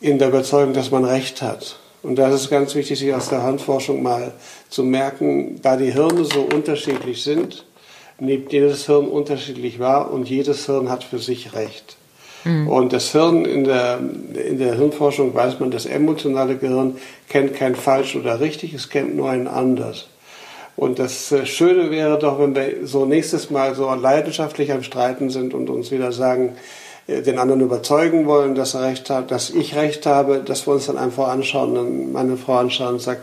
in 0.00 0.18
der 0.18 0.28
Überzeugung, 0.28 0.74
dass 0.74 0.90
man 0.90 1.04
Recht 1.04 1.42
hat. 1.42 1.78
Und 2.02 2.16
das 2.16 2.34
ist 2.34 2.50
ganz 2.50 2.74
wichtig, 2.74 2.98
sich 2.98 3.14
aus 3.14 3.28
der 3.28 3.42
Handforschung 3.42 4.02
mal 4.02 4.32
zu 4.68 4.84
merken, 4.84 5.60
da 5.62 5.76
die 5.76 5.92
Hirne 5.92 6.24
so 6.24 6.42
unterschiedlich 6.42 7.22
sind, 7.22 7.64
nimmt 8.18 8.52
jedes 8.52 8.86
Hirn 8.86 9.08
unterschiedlich 9.08 9.78
wahr 9.78 10.10
und 10.10 10.28
jedes 10.28 10.66
Hirn 10.66 10.90
hat 10.90 11.04
für 11.04 11.18
sich 11.18 11.54
Recht. 11.54 11.95
Mhm. 12.46 12.68
Und 12.68 12.92
das 12.92 13.10
Hirn 13.10 13.44
in 13.44 13.64
der, 13.64 13.98
in 14.48 14.58
der 14.58 14.76
Hirnforschung 14.76 15.34
weiß 15.34 15.58
man, 15.58 15.72
das 15.72 15.84
emotionale 15.84 16.56
Gehirn 16.56 16.96
kennt 17.28 17.54
kein 17.54 17.74
falsch 17.74 18.14
oder 18.14 18.40
richtig, 18.40 18.72
es 18.72 18.88
kennt 18.88 19.16
nur 19.16 19.28
ein 19.30 19.48
anders. 19.48 20.06
Und 20.76 20.98
das 20.98 21.32
äh, 21.32 21.44
Schöne 21.44 21.90
wäre 21.90 22.18
doch, 22.18 22.38
wenn 22.38 22.54
wir 22.54 22.86
so 22.86 23.04
nächstes 23.04 23.50
Mal 23.50 23.74
so 23.74 23.92
leidenschaftlich 23.92 24.70
am 24.72 24.82
Streiten 24.82 25.28
sind 25.30 25.54
und 25.54 25.70
uns 25.70 25.90
wieder 25.90 26.12
sagen, 26.12 26.52
den 27.08 27.38
anderen 27.38 27.60
überzeugen 27.60 28.26
wollen, 28.26 28.56
dass 28.56 28.74
er 28.74 28.82
recht 28.82 29.10
hat, 29.10 29.30
dass 29.30 29.50
ich 29.50 29.76
recht 29.76 30.06
habe, 30.06 30.40
dass 30.40 30.66
wir 30.66 30.74
uns 30.74 30.86
dann 30.86 30.98
einfach 30.98 31.28
anschauen 31.28 31.76
und 31.76 32.12
meine 32.12 32.36
Frau 32.36 32.54
anschauen 32.54 32.94
und 32.94 33.00
sagt, 33.00 33.22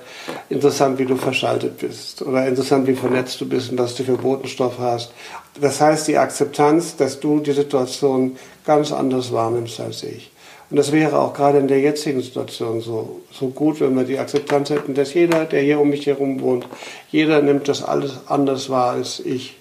interessant, 0.49 0.99
wie 0.99 1.05
du 1.05 1.17
verschaltet 1.17 1.79
bist 1.79 2.21
oder 2.21 2.47
interessant, 2.47 2.87
wie 2.87 2.95
vernetzt 2.95 3.41
du 3.41 3.47
bist 3.47 3.71
und 3.71 3.77
was 3.77 3.95
du 3.95 4.03
für 4.03 4.17
Botenstoff 4.17 4.79
hast. 4.79 5.11
Das 5.59 5.81
heißt, 5.81 6.07
die 6.07 6.17
Akzeptanz, 6.17 6.95
dass 6.95 7.19
du 7.19 7.39
die 7.39 7.51
Situation 7.51 8.37
ganz 8.65 8.93
anders 8.93 9.33
wahrnimmst 9.33 9.79
als 9.81 10.03
ich. 10.03 10.31
Und 10.69 10.77
das 10.77 10.91
wäre 10.91 11.19
auch 11.19 11.33
gerade 11.33 11.59
in 11.59 11.67
der 11.67 11.81
jetzigen 11.81 12.21
Situation 12.21 12.79
so, 12.79 13.21
so 13.31 13.49
gut, 13.49 13.81
wenn 13.81 13.95
wir 13.95 14.05
die 14.05 14.17
Akzeptanz 14.17 14.69
hätten, 14.69 14.93
dass 14.93 15.13
jeder, 15.13 15.45
der 15.45 15.61
hier 15.61 15.79
um 15.79 15.89
mich 15.89 16.07
herum 16.07 16.39
wohnt, 16.41 16.65
jeder 17.11 17.41
nimmt 17.41 17.67
das 17.67 17.83
alles 17.83 18.13
anders 18.27 18.69
wahr 18.69 18.93
als 18.93 19.19
ich. 19.19 19.57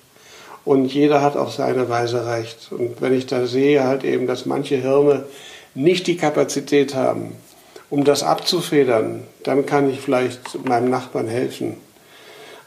Und 0.65 0.93
jeder 0.93 1.23
hat 1.23 1.37
auf 1.37 1.53
seine 1.53 1.89
Weise 1.89 2.27
recht. 2.27 2.71
Und 2.71 3.01
wenn 3.01 3.13
ich 3.13 3.27
da 3.27 3.47
sehe 3.47 3.85
halt 3.85 4.05
eben, 4.05 4.27
dass 4.27 4.47
manche 4.47 4.77
Hirne 4.77 5.25
nicht 5.75 6.07
die 6.07 6.17
Kapazität 6.17 6.95
haben, 6.95 7.33
um 7.91 8.05
das 8.05 8.23
abzufedern, 8.23 9.25
dann 9.43 9.67
kann 9.67 9.91
ich 9.91 10.01
vielleicht 10.01 10.65
meinem 10.67 10.89
Nachbarn 10.89 11.29
helfen. 11.29 11.77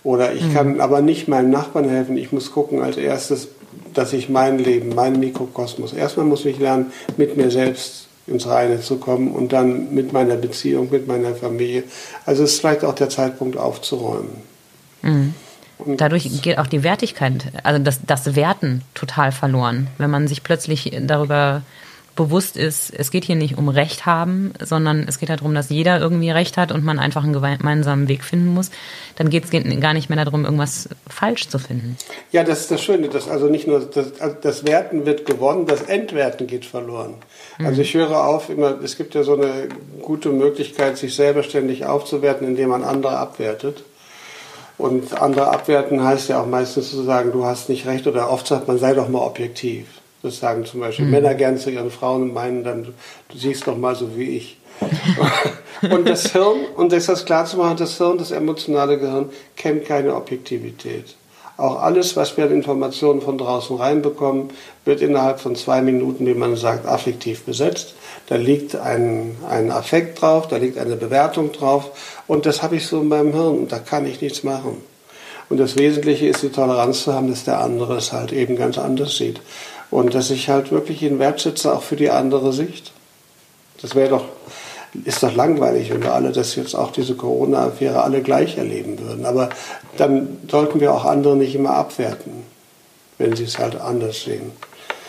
Oder 0.04 0.34
ich 0.34 0.54
kann 0.54 0.76
mhm. 0.76 0.82
aber 0.82 1.02
nicht 1.02 1.28
meinem 1.28 1.50
Nachbarn 1.50 1.90
helfen. 1.90 2.18
Ich 2.18 2.32
muss 2.32 2.52
gucken 2.52 2.82
als 2.82 2.98
erstes, 2.98 3.48
dass 3.94 4.14
ich 4.14 4.30
mein 4.30 4.60
Leben, 4.60 4.94
meinen 4.94 5.20
Mikrokosmos, 5.20 5.94
erstmal 5.94 6.26
muss 6.26 6.46
ich 6.46 6.60
lernen, 6.60 6.92
mit 7.18 7.38
mir 7.38 7.50
selbst 7.50 8.08
ins 8.28 8.48
Reine 8.48 8.82
zu 8.82 8.98
kommen 8.98 9.32
und 9.32 9.54
dann 9.54 9.94
mit 9.94 10.14
meiner 10.14 10.36
Beziehung, 10.36 10.90
mit 10.92 11.08
meiner 11.08 11.36
Familie. 11.36 11.84
Also 12.26 12.44
es 12.44 12.54
ist 12.54 12.60
vielleicht 12.60 12.84
auch 12.84 12.96
der 12.96 13.10
Zeitpunkt 13.10 13.58
aufzuräumen. 13.58 14.42
Mhm. 15.02 15.34
Dadurch 15.86 16.42
geht 16.42 16.58
auch 16.58 16.68
die 16.68 16.84
Wertigkeit, 16.84 17.52
also 17.64 17.84
das, 17.84 18.00
das 18.06 18.36
Werten 18.36 18.82
total 18.94 19.32
verloren. 19.32 19.88
Wenn 19.98 20.10
man 20.10 20.28
sich 20.28 20.44
plötzlich 20.44 20.92
darüber 21.02 21.62
bewusst 22.16 22.56
ist, 22.56 22.94
es 22.98 23.12
geht 23.12 23.26
hier 23.26 23.36
nicht 23.36 23.58
um 23.58 23.68
Recht 23.68 24.06
haben, 24.06 24.54
sondern 24.64 25.06
es 25.08 25.20
geht 25.20 25.30
darum, 25.30 25.54
dass 25.54 25.70
jeder 25.70 26.00
irgendwie 26.00 26.30
Recht 26.30 26.58
hat 26.58 26.72
und 26.72 26.84
man 26.84 26.98
einfach 26.98 27.24
einen 27.24 27.34
gemeinsamen 27.34 28.08
Weg 28.08 28.24
finden 28.24 28.54
muss, 28.54 28.72
dann 29.18 29.30
geht 29.30 29.44
es 29.46 29.82
gar 29.82 29.94
nicht 29.94 30.10
mehr 30.10 30.24
darum, 30.24 30.46
irgendwas 30.46 30.90
falsch 31.08 31.50
zu 31.50 31.60
finden. 31.60 31.98
Ja, 32.32 32.44
das 32.44 32.62
ist 32.62 32.72
das 32.72 32.82
Schöne, 32.82 33.10
dass 33.10 33.28
also 33.28 33.48
nicht 33.48 33.68
nur 33.68 33.82
das, 33.82 34.20
also 34.20 34.36
das 34.42 34.66
Werten 34.66 35.06
wird 35.06 35.26
gewonnen, 35.26 35.66
das 35.66 35.84
Entwerten 35.84 36.48
geht 36.48 36.66
verloren. 36.66 37.16
Mhm. 37.58 37.66
Also 37.66 37.82
ich 37.82 37.94
höre 37.94 38.26
auf 38.26 38.50
immer, 38.50 38.82
es 38.82 38.96
gibt 38.98 39.14
ja 39.14 39.24
so 39.24 39.34
eine 39.34 39.68
gute 40.02 40.30
Möglichkeit, 40.30 40.98
sich 40.98 41.16
selber 41.16 41.44
ständig 41.44 41.86
aufzuwerten, 41.86 42.48
indem 42.48 42.70
man 42.70 42.84
andere 42.84 43.18
abwertet. 43.18 43.84
Und 44.78 45.22
andere 45.22 45.48
abwerten 45.48 46.04
heißt 46.04 46.30
ja 46.30 46.42
auch 46.42 46.48
meistens 46.48 46.92
zu 46.92 47.02
sagen, 47.04 47.32
du 47.32 47.46
hast 47.46 47.70
nicht 47.70 47.86
recht 47.86 48.08
oder 48.08 48.30
oft 48.30 48.48
sagt 48.48 48.68
man, 48.68 48.78
sei 48.78 48.94
doch 48.94 49.08
mal 49.08 49.20
objektiv. 49.20 49.88
Das 50.22 50.40
sagen 50.40 50.66
zum 50.66 50.80
Beispiel 50.80 51.06
mhm. 51.06 51.12
Männer 51.12 51.36
gern 51.36 51.58
zu 51.58 51.70
ihren 51.70 51.92
Frauen 51.92 52.24
und 52.24 52.34
meinen 52.34 52.64
dann, 52.64 52.94
du 53.30 53.38
siehst 53.38 53.68
doch 53.68 53.78
mal 53.78 53.96
so 53.96 54.18
wie 54.18 54.38
ich. 54.38 54.58
und 55.90 56.10
das 56.10 56.34
Hirn, 56.34 56.66
und 56.76 56.92
das 56.92 57.08
ist 57.08 57.26
klar 57.26 57.46
zu 57.46 57.58
machen, 57.58 57.78
das 57.78 57.98
Hirn, 57.98 58.18
das 58.18 58.32
emotionale 58.32 58.98
Gehirn, 58.98 59.30
kennt 59.56 59.86
keine 59.86 60.16
Objektivität. 60.16 61.16
Auch 61.58 61.82
alles, 61.82 62.18
was 62.18 62.36
wir 62.36 62.46
an 62.46 62.52
Informationen 62.52 63.22
von 63.22 63.38
draußen 63.38 63.78
reinbekommen, 63.78 64.50
wird 64.84 65.02
innerhalb 65.02 65.40
von 65.40 65.56
zwei 65.56 65.82
Minuten, 65.82 66.26
wie 66.26 66.34
man 66.34 66.58
sagt, 66.58 66.86
affektiv 66.86 67.44
besetzt. 67.44 67.96
Da 68.28 68.36
liegt 68.36 68.76
ein, 68.76 69.38
ein 69.50 69.72
Affekt 69.72 70.22
drauf, 70.22 70.48
da 70.48 70.58
liegt 70.58 70.78
eine 70.78 70.96
Bewertung 70.96 71.52
drauf 71.52 71.92
und 72.28 72.46
das 72.46 72.62
habe 72.62 72.76
ich 72.76 72.88
so 72.88 73.02
in 73.02 73.08
meinem 73.08 73.34
Hirn 73.34 73.68
da 73.70 73.80
kann 73.80 74.06
ich 74.06 74.22
nichts 74.22 74.44
machen. 74.44 74.82
Und 75.48 75.60
das 75.60 75.78
Wesentliche 75.78 76.28
ist 76.28 76.42
die 76.42 76.50
Toleranz 76.50 77.04
zu 77.04 77.14
haben, 77.14 77.30
dass 77.30 77.44
der 77.44 77.62
andere 77.62 77.98
es 77.98 78.12
halt 78.12 78.34
eben 78.34 78.56
ganz 78.56 78.78
anders 78.78 79.16
sieht. 79.18 79.40
Und 79.92 80.16
dass 80.16 80.32
ich 80.32 80.50
halt 80.50 80.72
wirklich 80.72 81.04
ihn 81.04 81.20
wertschätze, 81.20 81.72
auch 81.72 81.84
für 81.84 81.96
die 81.96 82.10
andere 82.10 82.52
Sicht. 82.52 82.92
Das 83.82 83.94
wäre 83.94 84.10
doch, 84.10 84.26
ist 85.04 85.24
doch 85.24 85.36
langweilig, 85.36 85.92
wenn 85.92 86.04
wir 86.04 86.14
alle 86.14 86.32
das 86.32 86.56
jetzt 86.56 86.76
auch 86.76 86.92
diese 86.92 87.16
Corona-Affäre 87.16 88.02
alle 88.02 88.22
gleich 88.22 88.58
erleben 88.58 89.00
würden. 89.00 89.26
Aber 89.26 89.50
dann 89.98 90.38
sollten 90.50 90.80
wir 90.80 90.94
auch 90.94 91.06
andere 91.06 91.36
nicht 91.36 91.56
immer 91.56 91.72
abwerten, 91.72 92.44
wenn 93.18 93.36
sie 93.36 93.44
es 93.44 93.60
halt 93.60 93.76
anders 93.76 94.24
sehen. 94.24 94.52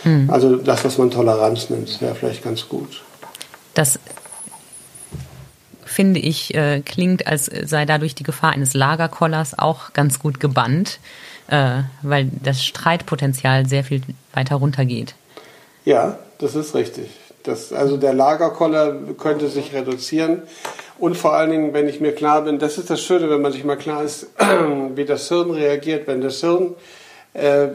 Mhm. 0.05 0.31
Also 0.31 0.57
das, 0.57 0.85
was 0.85 0.99
man 0.99 1.11
Toleranz 1.11 1.71
nennt, 1.71 2.01
wäre 2.01 2.15
vielleicht 2.15 2.43
ganz 2.43 2.69
gut. 2.69 3.03
Das 3.75 3.99
finde 5.85 6.21
ich, 6.21 6.55
äh, 6.55 6.81
klingt, 6.81 7.27
als 7.27 7.51
sei 7.65 7.87
dadurch 7.87 8.15
die 8.15 8.23
Gefahr 8.23 8.53
eines 8.53 8.75
Lagerkollers 8.75 9.59
auch 9.59 9.93
ganz 9.93 10.19
gut 10.19 10.41
gebannt, 10.41 10.99
äh, 11.49 11.83
weil 12.03 12.31
das 12.43 12.65
Streitpotenzial 12.65 13.67
sehr 13.67 13.85
viel 13.85 14.03
weiter 14.35 14.57
runtergeht. 14.57 15.15
Ja, 15.85 16.19
das 16.39 16.55
ist 16.55 16.75
richtig. 16.75 17.09
Das, 17.47 17.73
also 17.73 17.97
der 17.97 18.13
Lagerkoller 18.13 18.97
könnte 19.19 19.49
sich 19.49 19.73
reduzieren. 19.73 20.43
Und 20.99 21.17
vor 21.17 21.35
allen 21.35 21.51
Dingen, 21.51 21.75
wenn 21.75 21.89
ich 21.89 22.01
mir 22.01 22.13
klar 22.13 22.43
bin, 22.43 22.59
das 22.59 22.79
ist 22.79 22.91
das 22.91 23.01
Schöne, 23.03 23.31
wenn 23.31 23.43
man 23.43 23.53
sich 23.53 23.65
mal 23.65 23.77
klar 23.77 24.03
ist, 24.03 24.29
wie 24.95 25.05
das 25.05 25.29
Hirn 25.29 25.51
reagiert. 25.51 26.07
Wenn 26.07 26.21
das 26.21 26.41
Hirn 26.41 26.75
äh, 27.35 27.69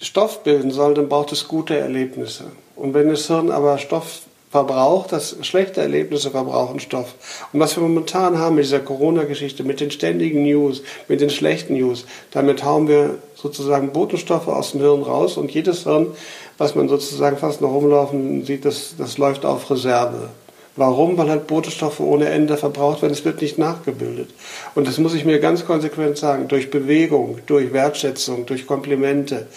Stoff 0.00 0.42
bilden 0.42 0.70
soll, 0.70 0.94
dann 0.94 1.08
braucht 1.08 1.32
es 1.32 1.48
gute 1.48 1.76
Erlebnisse. 1.76 2.44
Und 2.76 2.94
wenn 2.94 3.08
das 3.08 3.26
Hirn 3.26 3.50
aber 3.50 3.78
Stoff 3.78 4.22
verbraucht, 4.52 5.12
das 5.12 5.34
schlechte 5.40 5.80
Erlebnisse 5.80 6.30
verbrauchen 6.30 6.78
Stoff. 6.78 7.14
Und 7.54 7.60
was 7.60 7.74
wir 7.74 7.82
momentan 7.82 8.38
haben 8.38 8.56
mit 8.56 8.66
dieser 8.66 8.80
Corona-Geschichte, 8.80 9.64
mit 9.64 9.80
den 9.80 9.90
ständigen 9.90 10.42
News, 10.42 10.82
mit 11.08 11.22
den 11.22 11.30
schlechten 11.30 11.72
News, 11.72 12.04
damit 12.32 12.62
hauen 12.62 12.86
wir 12.86 13.18
sozusagen 13.34 13.92
Botenstoffe 13.92 14.48
aus 14.48 14.72
dem 14.72 14.82
Hirn 14.82 15.02
raus 15.02 15.38
und 15.38 15.50
jedes 15.50 15.84
Hirn, 15.84 16.08
was 16.58 16.74
man 16.74 16.90
sozusagen 16.90 17.38
fast 17.38 17.62
noch 17.62 17.70
rumlaufen 17.72 18.44
sieht, 18.44 18.66
das, 18.66 18.94
das 18.98 19.16
läuft 19.16 19.46
auf 19.46 19.70
Reserve. 19.70 20.28
Warum? 20.74 21.18
Weil 21.18 21.28
halt 21.28 21.46
Botenstoffe 21.46 22.00
ohne 22.00 22.30
Ende 22.30 22.56
verbraucht 22.56 23.02
werden, 23.02 23.12
es 23.12 23.24
wird 23.24 23.42
nicht 23.42 23.58
nachgebildet. 23.58 24.30
Und 24.74 24.86
das 24.86 24.98
muss 24.98 25.12
ich 25.12 25.26
mir 25.26 25.38
ganz 25.38 25.66
konsequent 25.66 26.16
sagen, 26.16 26.48
durch 26.48 26.70
Bewegung, 26.70 27.38
durch 27.46 27.72
Wertschätzung, 27.72 28.46
durch 28.46 28.66
Komplimente, 28.66 29.48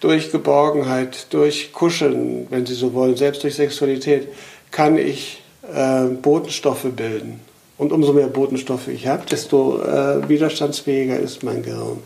durch 0.00 0.30
Geborgenheit, 0.30 1.26
durch 1.30 1.72
Kuscheln, 1.72 2.46
wenn 2.50 2.64
Sie 2.64 2.74
so 2.74 2.94
wollen, 2.94 3.16
selbst 3.16 3.42
durch 3.42 3.56
Sexualität, 3.56 4.28
kann 4.70 4.98
ich 4.98 5.42
äh, 5.72 6.04
Botenstoffe 6.04 6.86
bilden. 6.94 7.40
Und 7.76 7.90
umso 7.90 8.12
mehr 8.12 8.28
Botenstoffe 8.28 8.88
ich 8.88 9.08
habe, 9.08 9.26
desto 9.26 9.80
äh, 9.82 10.28
widerstandsfähiger 10.28 11.18
ist 11.18 11.42
mein 11.42 11.64
Gehirn. 11.64 11.98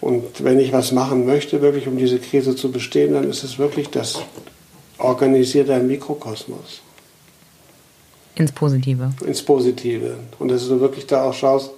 Und 0.00 0.44
wenn 0.44 0.60
ich 0.60 0.72
was 0.72 0.92
machen 0.92 1.26
möchte, 1.26 1.60
wirklich 1.60 1.88
um 1.88 1.96
diese 1.96 2.20
Krise 2.20 2.54
zu 2.54 2.70
bestehen, 2.70 3.14
dann 3.14 3.28
ist 3.28 3.42
es 3.42 3.58
wirklich 3.58 3.90
das 3.90 4.20
organisiert 4.98 5.70
ein 5.70 5.88
Mikrokosmos. 5.88 6.82
Ins 8.38 8.52
Positive. 8.52 9.12
Ins 9.26 9.42
Positive. 9.42 10.14
Und 10.38 10.48
dass 10.48 10.68
du 10.68 10.80
wirklich 10.80 11.06
da 11.06 11.24
auch 11.24 11.34
schaust, 11.34 11.70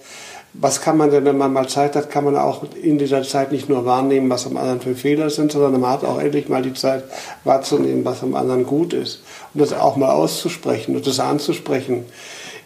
was 0.53 0.81
kann 0.81 0.97
man 0.97 1.11
denn, 1.11 1.25
wenn 1.25 1.39
man 1.39 1.53
mal 1.53 1.69
Zeit 1.69 1.95
hat, 1.95 2.11
kann 2.11 2.25
man 2.25 2.37
auch 2.37 2.65
in 2.75 2.99
dieser 2.99 3.23
Zeit 3.23 3.53
nicht 3.53 3.69
nur 3.69 3.85
wahrnehmen, 3.87 4.29
was 4.29 4.47
am 4.47 4.57
anderen 4.57 4.81
für 4.81 4.97
Fehler 4.97 5.31
sind, 5.31 5.53
sondern 5.53 5.81
man 5.81 5.91
hat 5.91 6.05
auch 6.05 6.21
endlich 6.21 6.49
mal 6.49 6.63
die 6.63 6.75
Zeit 6.75 7.05
wahrzunehmen, 7.45 8.05
was 8.05 8.23
am 8.23 8.35
anderen 8.35 8.67
gut 8.67 8.93
ist. 8.93 9.23
Und 9.55 9.61
das 9.61 9.73
auch 9.73 9.97
mal 9.97 10.11
auszusprechen 10.11 10.97
und 10.97 11.07
das 11.07 11.21
anzusprechen, 11.21 12.05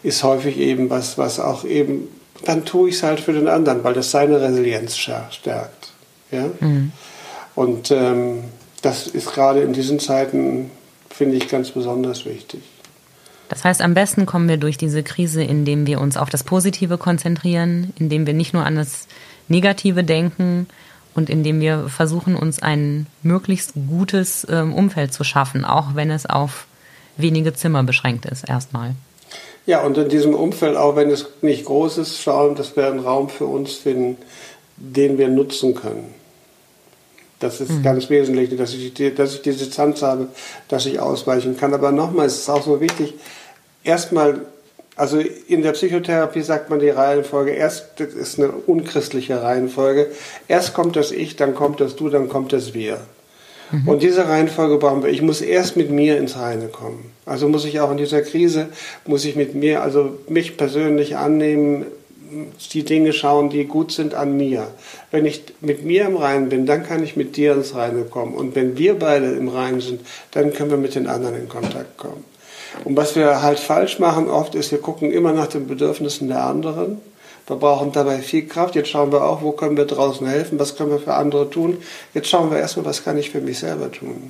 ist 0.01 0.23
häufig 0.23 0.57
eben 0.57 0.89
was, 0.89 1.17
was 1.17 1.39
auch 1.39 1.63
eben, 1.63 2.09
dann 2.43 2.65
tue 2.65 2.89
ich 2.89 2.95
es 2.95 3.03
halt 3.03 3.19
für 3.19 3.33
den 3.33 3.47
anderen, 3.47 3.83
weil 3.83 3.93
das 3.93 4.11
seine 4.11 4.41
Resilienz 4.41 4.97
stärkt. 4.97 5.93
Ja? 6.31 6.49
Mhm. 6.59 6.91
Und 7.53 7.91
ähm, 7.91 8.45
das 8.81 9.07
ist 9.07 9.31
gerade 9.31 9.61
in 9.61 9.73
diesen 9.73 9.99
Zeiten, 9.99 10.71
finde 11.09 11.37
ich, 11.37 11.47
ganz 11.47 11.71
besonders 11.71 12.25
wichtig. 12.25 12.61
Das 13.49 13.63
heißt, 13.63 13.81
am 13.81 13.93
besten 13.93 14.25
kommen 14.25 14.49
wir 14.49 14.57
durch 14.57 14.77
diese 14.77 15.03
Krise, 15.03 15.43
indem 15.43 15.85
wir 15.85 16.01
uns 16.01 16.17
auf 16.17 16.29
das 16.29 16.43
Positive 16.43 16.97
konzentrieren, 16.97 17.93
indem 17.99 18.25
wir 18.25 18.33
nicht 18.33 18.53
nur 18.53 18.65
an 18.65 18.75
das 18.75 19.07
Negative 19.47 20.03
denken 20.03 20.67
und 21.13 21.29
indem 21.29 21.61
wir 21.61 21.87
versuchen, 21.87 22.35
uns 22.35 22.61
ein 22.61 23.07
möglichst 23.21 23.73
gutes 23.87 24.45
ähm, 24.49 24.73
Umfeld 24.73 25.13
zu 25.13 25.23
schaffen, 25.23 25.63
auch 25.63 25.95
wenn 25.95 26.09
es 26.09 26.25
auf 26.25 26.65
wenige 27.17 27.53
Zimmer 27.53 27.83
beschränkt 27.83 28.25
ist 28.25 28.49
erstmal. 28.49 28.95
Ja, 29.65 29.83
und 29.83 29.97
in 29.97 30.09
diesem 30.09 30.33
Umfeld, 30.35 30.75
auch 30.75 30.95
wenn 30.95 31.09
es 31.09 31.27
nicht 31.41 31.65
groß 31.65 31.99
ist, 31.99 32.21
schauen, 32.21 32.55
dass 32.55 32.75
wir 32.75 32.87
einen 32.87 32.99
Raum 32.99 33.29
für 33.29 33.45
uns 33.45 33.73
finden, 33.73 34.17
den 34.77 35.17
wir 35.17 35.29
nutzen 35.29 35.75
können. 35.75 36.13
Das 37.39 37.59
ist 37.59 37.71
mhm. 37.71 37.83
ganz 37.83 38.09
wesentlich, 38.09 38.55
dass 38.55 38.73
ich, 38.73 38.93
dass 39.15 39.35
ich 39.35 39.41
die 39.41 39.51
Distanz 39.51 40.01
habe, 40.01 40.27
dass 40.69 40.85
ich 40.85 40.99
ausweichen 40.99 41.57
kann. 41.57 41.73
Aber 41.73 41.91
nochmal, 41.91 42.27
es 42.27 42.39
ist 42.39 42.49
auch 42.49 42.63
so 42.63 42.79
wichtig, 42.79 43.13
erstmal, 43.83 44.41
also 44.95 45.19
in 45.19 45.61
der 45.61 45.73
Psychotherapie 45.73 46.41
sagt 46.41 46.69
man 46.69 46.79
die 46.79 46.89
Reihenfolge, 46.89 47.51
erst 47.51 47.87
das 47.97 48.13
ist 48.13 48.39
eine 48.39 48.51
unchristliche 48.51 49.41
Reihenfolge. 49.41 50.07
Erst 50.47 50.73
kommt 50.73 50.95
das 50.95 51.11
Ich, 51.11 51.35
dann 51.35 51.55
kommt 51.55 51.81
das 51.81 51.95
Du, 51.95 52.09
dann 52.09 52.29
kommt 52.29 52.53
das 52.53 52.73
Wir. 52.73 52.99
Mhm. 53.71 53.87
Und 53.87 54.03
diese 54.03 54.27
Reihenfolge 54.27 54.77
brauchen 54.77 55.03
wir. 55.03 55.09
Ich 55.09 55.21
muss 55.21 55.41
erst 55.41 55.75
mit 55.75 55.89
mir 55.89 56.17
ins 56.17 56.37
Reine 56.37 56.67
kommen. 56.67 57.11
Also 57.25 57.49
muss 57.49 57.65
ich 57.65 57.79
auch 57.79 57.91
in 57.91 57.97
dieser 57.97 58.21
Krise, 58.21 58.69
muss 59.05 59.25
ich 59.25 59.35
mit 59.35 59.55
mir, 59.55 59.81
also 59.81 60.17
mich 60.29 60.55
persönlich 60.55 61.17
annehmen, 61.17 61.85
die 62.73 62.83
Dinge 62.83 63.13
schauen, 63.13 63.49
die 63.49 63.65
gut 63.65 63.91
sind 63.91 64.13
an 64.13 64.35
mir. 64.37 64.67
Wenn 65.11 65.25
ich 65.25 65.43
mit 65.61 65.85
mir 65.85 66.05
im 66.05 66.17
Reinen 66.17 66.49
bin, 66.49 66.65
dann 66.65 66.83
kann 66.83 67.03
ich 67.03 67.15
mit 67.15 67.37
dir 67.37 67.53
ins 67.53 67.75
Reine 67.75 68.03
kommen. 68.03 68.35
Und 68.35 68.55
wenn 68.55 68.77
wir 68.77 68.97
beide 68.99 69.31
im 69.31 69.47
Reinen 69.47 69.81
sind, 69.81 70.01
dann 70.31 70.53
können 70.53 70.71
wir 70.71 70.77
mit 70.77 70.95
den 70.95 71.07
anderen 71.07 71.35
in 71.35 71.49
Kontakt 71.49 71.97
kommen. 71.97 72.23
Und 72.83 72.97
was 72.97 73.15
wir 73.15 73.41
halt 73.41 73.59
falsch 73.59 73.99
machen 73.99 74.29
oft 74.29 74.55
ist, 74.55 74.71
wir 74.71 74.79
gucken 74.79 75.11
immer 75.11 75.31
nach 75.31 75.47
den 75.47 75.67
Bedürfnissen 75.67 76.27
der 76.27 76.43
anderen. 76.43 76.99
Wir 77.47 77.55
brauchen 77.55 77.91
dabei 77.91 78.19
viel 78.19 78.47
Kraft. 78.47 78.75
Jetzt 78.75 78.89
schauen 78.89 79.11
wir 79.11 79.23
auch, 79.23 79.41
wo 79.41 79.51
können 79.51 79.77
wir 79.77 79.85
draußen 79.85 80.25
helfen, 80.27 80.59
was 80.59 80.75
können 80.75 80.89
wir 80.89 80.99
für 80.99 81.13
andere 81.13 81.49
tun. 81.49 81.77
Jetzt 82.13 82.27
schauen 82.27 82.51
wir 82.51 82.57
erstmal, 82.57 82.85
was 82.85 83.03
kann 83.03 83.17
ich 83.17 83.29
für 83.29 83.41
mich 83.41 83.59
selber 83.59 83.91
tun. 83.91 84.29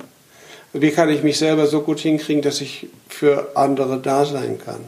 Wie 0.72 0.90
kann 0.90 1.08
ich 1.08 1.22
mich 1.22 1.38
selber 1.38 1.66
so 1.66 1.80
gut 1.80 2.00
hinkriegen, 2.00 2.42
dass 2.42 2.60
ich 2.60 2.88
für 3.08 3.52
andere 3.54 3.98
da 3.98 4.26
sein 4.26 4.58
kann. 4.62 4.80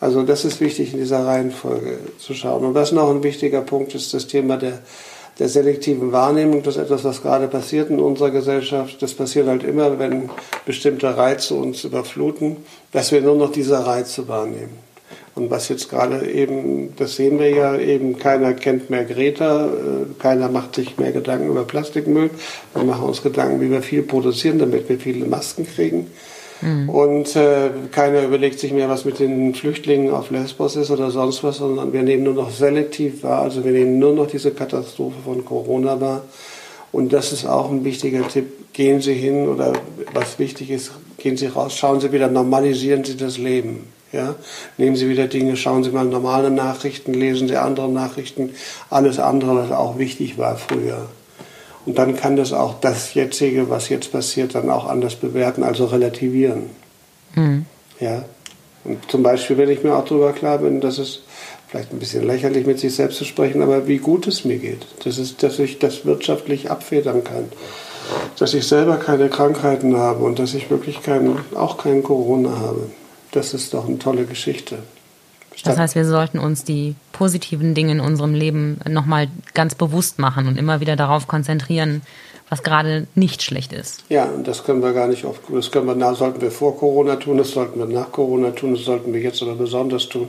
Also 0.00 0.22
das 0.22 0.44
ist 0.44 0.60
wichtig 0.60 0.92
in 0.92 1.00
dieser 1.00 1.26
Reihenfolge 1.26 1.98
zu 2.18 2.34
schauen. 2.34 2.64
Und 2.64 2.74
was 2.74 2.92
noch 2.92 3.10
ein 3.10 3.22
wichtiger 3.22 3.62
Punkt 3.62 3.94
ist, 3.94 4.14
das 4.14 4.26
Thema 4.26 4.56
der, 4.56 4.80
der 5.38 5.48
selektiven 5.48 6.12
Wahrnehmung. 6.12 6.62
Das 6.62 6.76
ist 6.76 6.82
etwas, 6.82 7.04
was 7.04 7.22
gerade 7.22 7.48
passiert 7.48 7.90
in 7.90 8.00
unserer 8.00 8.30
Gesellschaft. 8.30 9.00
Das 9.02 9.14
passiert 9.14 9.48
halt 9.48 9.64
immer, 9.64 9.98
wenn 9.98 10.30
bestimmte 10.66 11.16
Reize 11.16 11.54
uns 11.54 11.84
überfluten, 11.84 12.56
dass 12.92 13.12
wir 13.12 13.20
nur 13.20 13.36
noch 13.36 13.52
diese 13.52 13.86
Reize 13.86 14.28
wahrnehmen. 14.28 14.88
Und 15.34 15.50
was 15.52 15.68
jetzt 15.68 15.88
gerade 15.88 16.28
eben, 16.28 16.96
das 16.96 17.14
sehen 17.14 17.38
wir 17.38 17.50
ja 17.50 17.78
eben, 17.78 18.18
keiner 18.18 18.54
kennt 18.54 18.90
mehr 18.90 19.04
Greta, 19.04 19.66
äh, 19.66 19.70
keiner 20.18 20.48
macht 20.48 20.74
sich 20.74 20.98
mehr 20.98 21.12
Gedanken 21.12 21.48
über 21.48 21.62
Plastikmüll. 21.62 22.30
Wir 22.74 22.82
machen 22.82 23.04
uns 23.04 23.22
Gedanken, 23.22 23.60
wie 23.60 23.70
wir 23.70 23.82
viel 23.82 24.02
produzieren, 24.02 24.58
damit 24.58 24.88
wir 24.88 24.98
viele 24.98 25.26
Masken 25.26 25.64
kriegen. 25.64 26.08
Mhm. 26.60 26.88
Und 26.88 27.36
äh, 27.36 27.70
keiner 27.90 28.22
überlegt 28.22 28.58
sich 28.58 28.72
mehr, 28.72 28.88
was 28.88 29.04
mit 29.04 29.18
den 29.18 29.54
Flüchtlingen 29.54 30.12
auf 30.12 30.30
Lesbos 30.30 30.76
ist 30.76 30.90
oder 30.90 31.10
sonst 31.10 31.44
was, 31.44 31.58
sondern 31.58 31.92
wir 31.92 32.02
nehmen 32.02 32.24
nur 32.24 32.34
noch 32.34 32.50
selektiv 32.50 33.22
wahr. 33.22 33.42
Also 33.42 33.64
wir 33.64 33.72
nehmen 33.72 33.98
nur 33.98 34.12
noch 34.12 34.26
diese 34.26 34.50
Katastrophe 34.50 35.16
von 35.24 35.44
Corona 35.44 36.00
wahr. 36.00 36.22
Und 36.90 37.12
das 37.12 37.32
ist 37.32 37.46
auch 37.46 37.70
ein 37.70 37.84
wichtiger 37.84 38.26
Tipp. 38.26 38.72
Gehen 38.72 39.00
Sie 39.00 39.14
hin 39.14 39.48
oder 39.48 39.72
was 40.14 40.38
wichtig 40.38 40.70
ist, 40.70 40.92
gehen 41.16 41.36
Sie 41.36 41.46
raus, 41.46 41.76
schauen 41.76 42.00
Sie 42.00 42.12
wieder, 42.12 42.28
normalisieren 42.28 43.04
Sie 43.04 43.16
das 43.16 43.36
Leben. 43.36 43.88
Ja? 44.12 44.36
Nehmen 44.76 44.96
Sie 44.96 45.08
wieder 45.08 45.26
Dinge, 45.26 45.56
schauen 45.56 45.82
Sie 45.82 45.90
mal 45.90 46.04
normale 46.04 46.50
Nachrichten, 46.50 47.12
lesen 47.12 47.48
Sie 47.48 47.56
andere 47.56 47.88
Nachrichten, 47.88 48.54
alles 48.88 49.18
andere, 49.18 49.56
was 49.56 49.72
auch 49.72 49.98
wichtig 49.98 50.38
war 50.38 50.56
früher. 50.56 51.08
Und 51.88 51.96
dann 51.96 52.16
kann 52.16 52.36
das 52.36 52.52
auch 52.52 52.80
das 52.82 53.14
jetzige, 53.14 53.70
was 53.70 53.88
jetzt 53.88 54.12
passiert, 54.12 54.54
dann 54.54 54.68
auch 54.68 54.86
anders 54.86 55.16
bewerten, 55.16 55.62
also 55.62 55.86
relativieren. 55.86 56.64
Mhm. 57.34 57.64
Ja. 57.98 58.26
Und 58.84 59.10
zum 59.10 59.22
Beispiel, 59.22 59.56
wenn 59.56 59.70
ich 59.70 59.82
mir 59.82 59.96
auch 59.96 60.04
darüber 60.04 60.34
klar 60.34 60.58
bin, 60.58 60.82
dass 60.82 60.98
es 60.98 61.22
vielleicht 61.66 61.90
ein 61.90 61.98
bisschen 61.98 62.26
lächerlich 62.26 62.66
mit 62.66 62.78
sich 62.78 62.94
selbst 62.94 63.16
zu 63.16 63.24
sprechen, 63.24 63.62
aber 63.62 63.88
wie 63.88 63.96
gut 63.96 64.26
es 64.26 64.44
mir 64.44 64.58
geht. 64.58 64.84
Das 65.02 65.16
ist, 65.16 65.42
dass 65.42 65.58
ich 65.58 65.78
das 65.78 66.04
wirtschaftlich 66.04 66.70
abfedern 66.70 67.24
kann. 67.24 67.46
Dass 68.38 68.52
ich 68.52 68.66
selber 68.66 68.98
keine 68.98 69.30
Krankheiten 69.30 69.96
habe 69.96 70.24
und 70.24 70.38
dass 70.38 70.52
ich 70.52 70.70
wirklich 70.70 71.02
kein, 71.02 71.38
auch 71.54 71.78
kein 71.78 72.02
Corona 72.02 72.58
habe. 72.58 72.90
Das 73.30 73.54
ist 73.54 73.72
doch 73.72 73.88
eine 73.88 73.98
tolle 73.98 74.26
Geschichte. 74.26 74.80
Das 75.64 75.78
heißt, 75.78 75.94
wir 75.94 76.04
sollten 76.04 76.38
uns 76.38 76.64
die 76.64 76.94
positiven 77.12 77.74
Dinge 77.74 77.92
in 77.92 78.00
unserem 78.00 78.34
Leben 78.34 78.78
nochmal 78.88 79.28
ganz 79.54 79.74
bewusst 79.74 80.18
machen 80.18 80.46
und 80.46 80.58
immer 80.58 80.80
wieder 80.80 80.96
darauf 80.96 81.26
konzentrieren, 81.26 82.02
was 82.48 82.62
gerade 82.62 83.06
nicht 83.14 83.42
schlecht 83.42 83.72
ist. 83.72 84.04
Ja, 84.08 84.24
und 84.24 84.46
das 84.48 84.64
können 84.64 84.82
wir 84.82 84.92
gar 84.92 85.08
nicht 85.08 85.24
oft. 85.24 85.42
Das 85.52 85.70
können 85.70 85.86
wir, 85.86 85.94
na, 85.94 86.14
sollten 86.14 86.40
wir 86.40 86.50
vor 86.50 86.76
Corona 86.76 87.16
tun, 87.16 87.38
das 87.38 87.50
sollten 87.50 87.78
wir 87.78 87.86
nach 87.86 88.12
Corona 88.12 88.52
tun, 88.52 88.74
das 88.74 88.84
sollten 88.84 89.12
wir 89.12 89.20
jetzt 89.20 89.42
aber 89.42 89.54
besonders 89.54 90.08
tun. 90.08 90.28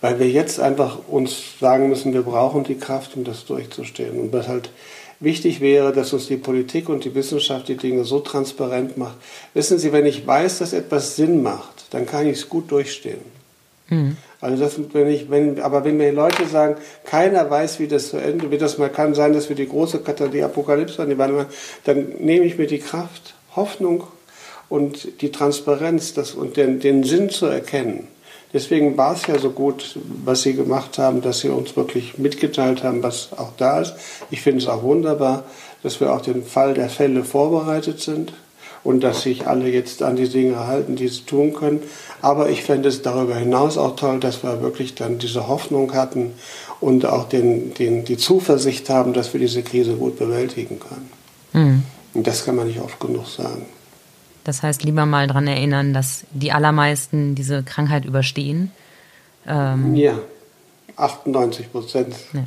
Weil 0.00 0.18
wir 0.18 0.30
jetzt 0.30 0.60
einfach 0.60 0.98
uns 1.08 1.58
sagen 1.60 1.88
müssen, 1.88 2.14
wir 2.14 2.22
brauchen 2.22 2.64
die 2.64 2.76
Kraft, 2.76 3.16
um 3.16 3.24
das 3.24 3.44
durchzustehen. 3.44 4.18
Und 4.18 4.32
was 4.32 4.48
halt 4.48 4.70
wichtig 5.18 5.60
wäre, 5.60 5.92
dass 5.92 6.12
uns 6.12 6.26
die 6.26 6.38
Politik 6.38 6.88
und 6.88 7.04
die 7.04 7.14
Wissenschaft 7.14 7.68
die 7.68 7.76
Dinge 7.76 8.04
so 8.04 8.20
transparent 8.20 8.96
macht. 8.96 9.16
Wissen 9.52 9.78
Sie, 9.78 9.92
wenn 9.92 10.06
ich 10.06 10.26
weiß, 10.26 10.58
dass 10.60 10.72
etwas 10.72 11.16
Sinn 11.16 11.42
macht, 11.42 11.84
dann 11.90 12.06
kann 12.06 12.26
ich 12.26 12.38
es 12.38 12.48
gut 12.48 12.70
durchstehen. 12.70 13.39
Mhm. 13.90 14.16
Also 14.40 14.62
das, 14.62 14.80
wenn 14.94 15.08
ich, 15.08 15.30
wenn, 15.30 15.60
aber 15.60 15.84
wenn 15.84 15.98
mir 15.98 16.12
Leute 16.12 16.46
sagen, 16.46 16.76
keiner 17.04 17.50
weiß, 17.50 17.78
wie 17.78 17.88
das 17.88 18.08
zu 18.08 18.16
Ende 18.16 18.50
wird, 18.50 18.62
das 18.62 18.78
mal 18.78 18.88
kann 18.88 19.14
sein, 19.14 19.34
dass 19.34 19.50
wir 19.50 19.56
die 19.56 19.68
große 19.68 20.02
die 20.32 20.42
Apokalypse 20.42 21.02
an 21.02 21.10
die 21.10 21.18
Wand 21.18 21.34
machen, 21.34 21.48
dann 21.84 22.08
nehme 22.20 22.46
ich 22.46 22.56
mir 22.56 22.66
die 22.66 22.78
Kraft, 22.78 23.34
Hoffnung 23.54 24.04
und 24.70 25.20
die 25.20 25.30
Transparenz 25.30 26.14
das, 26.14 26.32
und 26.32 26.56
den, 26.56 26.80
den 26.80 27.04
Sinn 27.04 27.28
zu 27.28 27.46
erkennen. 27.46 28.08
Deswegen 28.52 28.96
war 28.96 29.14
es 29.14 29.26
ja 29.26 29.38
so 29.38 29.50
gut, 29.50 29.98
was 30.24 30.42
Sie 30.42 30.54
gemacht 30.54 30.98
haben, 30.98 31.20
dass 31.20 31.40
Sie 31.40 31.50
uns 31.50 31.76
wirklich 31.76 32.18
mitgeteilt 32.18 32.82
haben, 32.82 33.02
was 33.02 33.28
auch 33.36 33.52
da 33.56 33.80
ist. 33.80 33.94
Ich 34.30 34.40
finde 34.40 34.60
es 34.60 34.68
auch 34.68 34.82
wunderbar, 34.82 35.44
dass 35.82 36.00
wir 36.00 36.12
auch 36.12 36.20
den 36.20 36.42
Fall 36.42 36.74
der 36.74 36.88
Fälle 36.88 37.24
vorbereitet 37.24 38.00
sind 38.00 38.32
und 38.82 39.02
dass 39.02 39.22
sich 39.22 39.46
alle 39.46 39.68
jetzt 39.68 40.02
an 40.02 40.16
die 40.16 40.28
Dinge 40.28 40.66
halten, 40.66 40.96
die 40.96 41.08
sie 41.08 41.22
tun 41.22 41.52
können. 41.52 41.82
Aber 42.22 42.48
ich 42.48 42.62
fände 42.62 42.88
es 42.88 43.02
darüber 43.02 43.36
hinaus 43.36 43.76
auch 43.76 43.96
toll, 43.96 44.20
dass 44.20 44.42
wir 44.42 44.62
wirklich 44.62 44.94
dann 44.94 45.18
diese 45.18 45.48
Hoffnung 45.48 45.94
hatten 45.94 46.32
und 46.80 47.04
auch 47.06 47.28
den, 47.28 47.74
den, 47.74 48.04
die 48.04 48.16
Zuversicht 48.16 48.88
haben, 48.88 49.12
dass 49.12 49.32
wir 49.32 49.40
diese 49.40 49.62
Krise 49.62 49.94
gut 49.94 50.18
bewältigen 50.18 50.80
können. 50.80 51.10
Mhm. 51.52 51.82
Und 52.14 52.26
das 52.26 52.44
kann 52.44 52.56
man 52.56 52.66
nicht 52.66 52.80
oft 52.80 52.98
genug 52.98 53.26
sagen. 53.26 53.66
Das 54.44 54.62
heißt, 54.62 54.82
lieber 54.84 55.06
mal 55.06 55.26
daran 55.26 55.46
erinnern, 55.46 55.92
dass 55.92 56.24
die 56.32 56.52
allermeisten 56.52 57.34
diese 57.34 57.62
Krankheit 57.62 58.04
überstehen. 58.04 58.72
Ähm 59.46 59.94
ja, 59.94 60.18
98 60.96 61.70
Prozent. 61.70 62.14
Ja. 62.32 62.42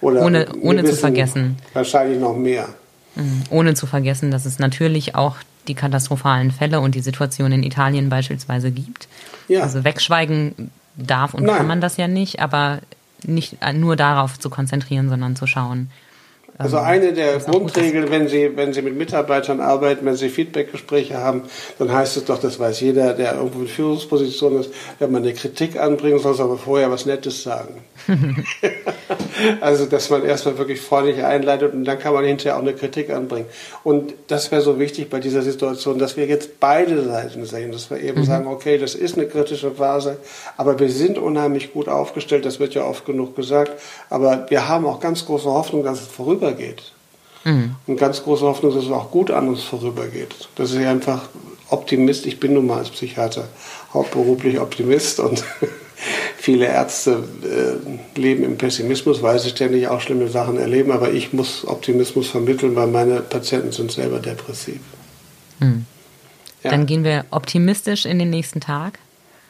ohne 0.00 0.48
ohne 0.60 0.84
zu 0.84 0.94
vergessen. 0.96 1.56
Wahrscheinlich 1.72 2.20
noch 2.20 2.36
mehr. 2.36 2.68
Mhm. 3.16 3.42
Ohne 3.50 3.74
zu 3.74 3.86
vergessen, 3.86 4.30
dass 4.30 4.44
es 4.44 4.58
natürlich 4.58 5.14
auch 5.14 5.36
die 5.68 5.74
katastrophalen 5.74 6.50
Fälle 6.50 6.80
und 6.80 6.94
die 6.94 7.00
Situation 7.00 7.52
in 7.52 7.62
Italien 7.62 8.08
beispielsweise 8.08 8.70
gibt. 8.70 9.08
Ja. 9.48 9.62
Also 9.62 9.84
wegschweigen 9.84 10.70
darf 10.96 11.34
und 11.34 11.44
Nein. 11.44 11.56
kann 11.56 11.66
man 11.66 11.80
das 11.80 11.96
ja 11.96 12.08
nicht, 12.08 12.40
aber 12.40 12.80
nicht 13.22 13.58
nur 13.74 13.96
darauf 13.96 14.38
zu 14.38 14.50
konzentrieren, 14.50 15.08
sondern 15.08 15.36
zu 15.36 15.46
schauen, 15.46 15.90
also 16.60 16.76
ähm, 16.76 16.84
eine 16.84 17.12
der 17.14 17.38
Grundregeln, 17.38 18.10
wenn 18.10 18.28
Sie, 18.28 18.54
wenn 18.54 18.74
Sie 18.74 18.82
mit 18.82 18.94
Mitarbeitern 18.94 19.60
arbeiten, 19.60 20.04
wenn 20.04 20.16
Sie 20.16 20.28
Feedbackgespräche 20.28 21.16
haben, 21.16 21.44
dann 21.78 21.90
heißt 21.90 22.18
es 22.18 22.26
doch, 22.26 22.38
das 22.38 22.58
weiß 22.58 22.80
jeder, 22.80 23.14
der 23.14 23.36
irgendwo 23.36 23.60
in 23.60 23.66
Führungsposition 23.66 24.60
ist, 24.60 24.70
wenn 24.98 25.10
man 25.10 25.22
eine 25.22 25.32
Kritik 25.32 25.80
anbringen 25.80 26.18
soll, 26.18 26.34
soll 26.34 26.48
man 26.48 26.58
vorher 26.58 26.90
was 26.90 27.06
Nettes 27.06 27.42
sagen. 27.42 27.82
also, 29.62 29.86
dass 29.86 30.10
man 30.10 30.22
erstmal 30.22 30.58
wirklich 30.58 30.82
freundlich 30.82 31.24
einleitet 31.24 31.72
und 31.72 31.86
dann 31.86 31.98
kann 31.98 32.12
man 32.12 32.26
hinterher 32.26 32.58
auch 32.58 32.62
eine 32.62 32.74
Kritik 32.74 33.08
anbringen. 33.08 33.46
Und 33.82 34.12
das 34.26 34.52
wäre 34.52 34.60
so 34.60 34.78
wichtig 34.78 35.08
bei 35.08 35.18
dieser 35.18 35.40
Situation, 35.40 35.98
dass 35.98 36.18
wir 36.18 36.26
jetzt 36.26 36.60
beide 36.60 37.02
Seiten 37.04 37.46
sehen, 37.46 37.72
dass 37.72 37.90
wir 37.90 38.00
eben 38.00 38.20
mhm. 38.20 38.24
sagen, 38.24 38.46
okay, 38.46 38.76
das 38.76 38.94
ist 38.94 39.16
eine 39.16 39.26
kritische 39.26 39.70
Phase, 39.70 40.18
aber 40.58 40.78
wir 40.78 40.90
sind 40.90 41.16
unheimlich 41.16 41.72
gut 41.72 41.88
aufgestellt, 41.88 42.44
das 42.44 42.60
wird 42.60 42.74
ja 42.74 42.84
oft 42.84 43.06
genug 43.06 43.34
gesagt, 43.34 43.72
aber 44.10 44.44
wir 44.50 44.68
haben 44.68 44.84
auch 44.84 45.00
ganz 45.00 45.24
große 45.24 45.48
Hoffnung, 45.48 45.84
dass 45.84 46.02
es 46.02 46.06
vorübergeht 46.06 46.49
vorübergeht. 46.50 46.92
Mhm. 47.44 47.74
Und 47.86 47.96
ganz 47.98 48.22
große 48.22 48.44
Hoffnung, 48.44 48.74
dass 48.74 48.84
es 48.84 48.90
auch 48.90 49.10
gut 49.10 49.30
an 49.30 49.48
uns 49.48 49.62
vorübergeht. 49.62 50.48
Das 50.56 50.72
ist 50.72 50.78
ja 50.78 50.90
einfach 50.90 51.28
Optimist. 51.70 52.26
Ich 52.26 52.38
bin 52.38 52.54
nun 52.54 52.66
mal 52.66 52.78
als 52.78 52.90
Psychiater 52.90 53.48
hauptberuflich 53.94 54.60
Optimist 54.60 55.20
und 55.20 55.42
viele 56.36 56.66
Ärzte 56.66 57.24
äh, 57.42 58.18
leben 58.20 58.44
im 58.44 58.58
Pessimismus, 58.58 59.22
weil 59.22 59.38
sie 59.38 59.50
ständig 59.50 59.88
auch 59.88 60.00
schlimme 60.00 60.28
Sachen 60.28 60.58
erleben. 60.58 60.92
Aber 60.92 61.12
ich 61.12 61.32
muss 61.32 61.66
Optimismus 61.66 62.28
vermitteln, 62.28 62.76
weil 62.76 62.88
meine 62.88 63.20
Patienten 63.20 63.72
sind 63.72 63.90
selber 63.90 64.18
depressiv. 64.18 64.80
Mhm. 65.60 65.86
Ja. 66.62 66.70
Dann 66.70 66.84
gehen 66.84 67.04
wir 67.04 67.24
optimistisch 67.30 68.04
in 68.04 68.18
den 68.18 68.28
nächsten 68.28 68.60
Tag 68.60 68.98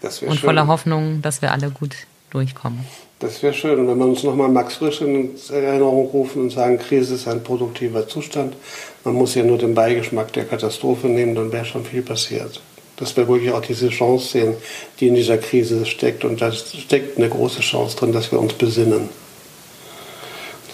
und 0.02 0.12
schön. 0.12 0.36
voller 0.36 0.68
Hoffnung, 0.68 1.22
dass 1.22 1.42
wir 1.42 1.50
alle 1.50 1.70
gut 1.70 1.96
durchkommen. 2.30 2.86
Das 3.20 3.42
wäre 3.42 3.52
schön. 3.54 3.78
Und 3.78 3.86
wenn 3.88 3.98
wir 3.98 4.06
uns 4.06 4.22
nochmal 4.22 4.48
Max 4.48 4.76
Frisch 4.76 5.02
in 5.02 5.30
Erinnerung 5.50 6.06
rufen 6.06 6.42
und 6.42 6.50
sagen, 6.50 6.78
Krise 6.78 7.14
ist 7.14 7.28
ein 7.28 7.44
produktiver 7.44 8.08
Zustand, 8.08 8.56
man 9.04 9.14
muss 9.14 9.34
ja 9.34 9.44
nur 9.44 9.58
den 9.58 9.74
Beigeschmack 9.74 10.32
der 10.32 10.46
Katastrophe 10.46 11.06
nehmen, 11.06 11.34
dann 11.34 11.52
wäre 11.52 11.64
schon 11.64 11.84
viel 11.84 12.02
passiert. 12.02 12.60
dass 13.00 13.16
wir 13.16 13.26
wirklich 13.26 13.50
auch 13.50 13.62
diese 13.62 13.88
Chance 13.88 14.28
sehen, 14.28 14.54
die 15.00 15.08
in 15.08 15.14
dieser 15.14 15.38
Krise 15.38 15.86
steckt. 15.86 16.24
Und 16.24 16.40
da 16.42 16.52
steckt 16.52 17.16
eine 17.16 17.28
große 17.28 17.60
Chance 17.60 17.96
drin, 17.96 18.12
dass 18.12 18.30
wir 18.30 18.38
uns 18.38 18.52
besinnen. 18.52 19.08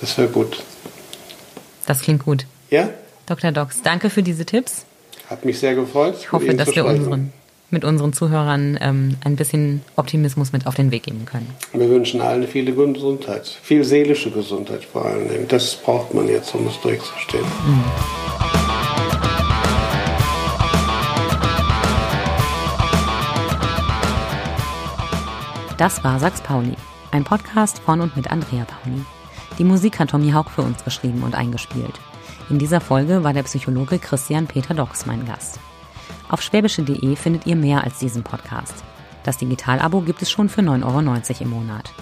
Das 0.01 0.19
wäre 0.19 0.29
gut. 0.29 0.63
Das 1.87 2.01
klingt 2.01 2.25
gut. 2.25 2.47
Ja? 2.71 2.91
Dr. 3.27 3.53
Dox, 3.53 3.81
danke 3.83 4.11
für 4.11 4.23
diese 4.23 4.45
Tipps. 4.45 4.85
Hat 5.31 5.45
mich 5.45 5.59
sehr 5.59 5.75
gefreut. 5.75 6.17
Ich 6.21 6.33
hoffe, 6.33 6.53
dass 6.55 6.75
wir 6.75 6.85
unseren, 6.85 7.33
mit 7.71 7.85
unseren 7.85 8.13
Zuhörern 8.13 8.79
ähm, 8.81 9.17
ein 9.25 9.37
bisschen 9.37 9.83
Optimismus 9.97 10.53
mit 10.53 10.67
auf 10.67 10.75
den 10.75 10.91
Weg 10.91 11.05
geben 11.05 11.25
können. 11.25 11.49
Wir 11.73 11.89
wünschen 11.89 12.21
allen 12.21 12.47
viele 12.47 12.73
Gesundheit, 12.73 13.47
viel 13.63 13.85
seelische 13.85 14.31
Gesundheit 14.31 14.85
vor 14.85 15.05
allen 15.05 15.29
Dingen. 15.29 15.49
Das 15.49 15.75
braucht 15.75 16.15
man 16.15 16.29
jetzt, 16.29 16.55
um 16.55 16.67
es 16.67 16.81
durchzustehen. 16.81 17.45
Mhm. 17.45 17.85
Das 25.77 26.03
war 26.03 26.19
Sachs 26.19 26.41
Pauli, 26.41 26.75
ein 27.11 27.25
Podcast 27.25 27.81
von 27.81 28.01
und 28.01 28.17
mit 28.17 28.31
Andrea 28.31 28.65
Pauli. 28.65 29.05
Die 29.59 29.65
Musik 29.65 29.99
hat 29.99 30.11
Tommy 30.11 30.31
Hauck 30.31 30.51
für 30.51 30.63
uns 30.63 30.83
geschrieben 30.85 31.23
und 31.23 31.35
eingespielt. 31.35 32.01
In 32.49 32.59
dieser 32.59 32.81
Folge 32.81 33.25
war 33.25 33.35
der 33.35 33.43
Psychologe 33.43 33.99
Christian 33.99 34.47
Peter 34.47 34.73
Dox 34.73 35.05
mein 35.05 35.27
Gast. 35.27 35.59
Auf 36.29 36.43
schwäbische.de 36.43 37.17
findet 37.17 37.47
ihr 37.47 37.57
mehr 37.57 37.83
als 37.85 37.99
diesen 37.99 38.23
Podcast. 38.23 38.85
Das 39.25 39.39
Digitalabo 39.39 40.03
gibt 40.03 40.23
es 40.23 40.31
schon 40.31 40.49
für 40.49 40.61
9,90 40.61 40.85
Euro 40.85 41.01
im 41.41 41.51
Monat. 41.51 41.93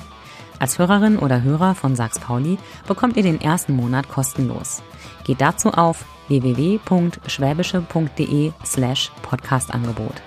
Als 0.58 0.78
Hörerin 0.78 1.18
oder 1.18 1.42
Hörer 1.42 1.74
von 1.74 1.96
Sachs 1.96 2.18
Pauli 2.18 2.58
bekommt 2.86 3.16
ihr 3.16 3.22
den 3.22 3.40
ersten 3.40 3.74
Monat 3.74 4.06
kostenlos. 4.08 4.82
Geht 5.24 5.40
dazu 5.40 5.72
auf 5.72 6.04
www.schwäbische.de 6.28 8.52
slash 8.64 9.10
Podcastangebot. 9.22 10.22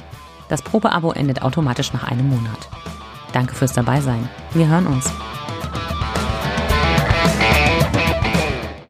Das 0.50 0.62
Probeabo 0.62 1.12
endet 1.12 1.42
automatisch 1.42 1.92
nach 1.94 2.04
einem 2.04 2.30
Monat. 2.30 2.70
Danke 3.34 3.56
fürs 3.56 3.74
Dabeisein. 3.74 4.30
Wir 4.54 4.68
hören 4.68 4.86
uns. 4.88 5.12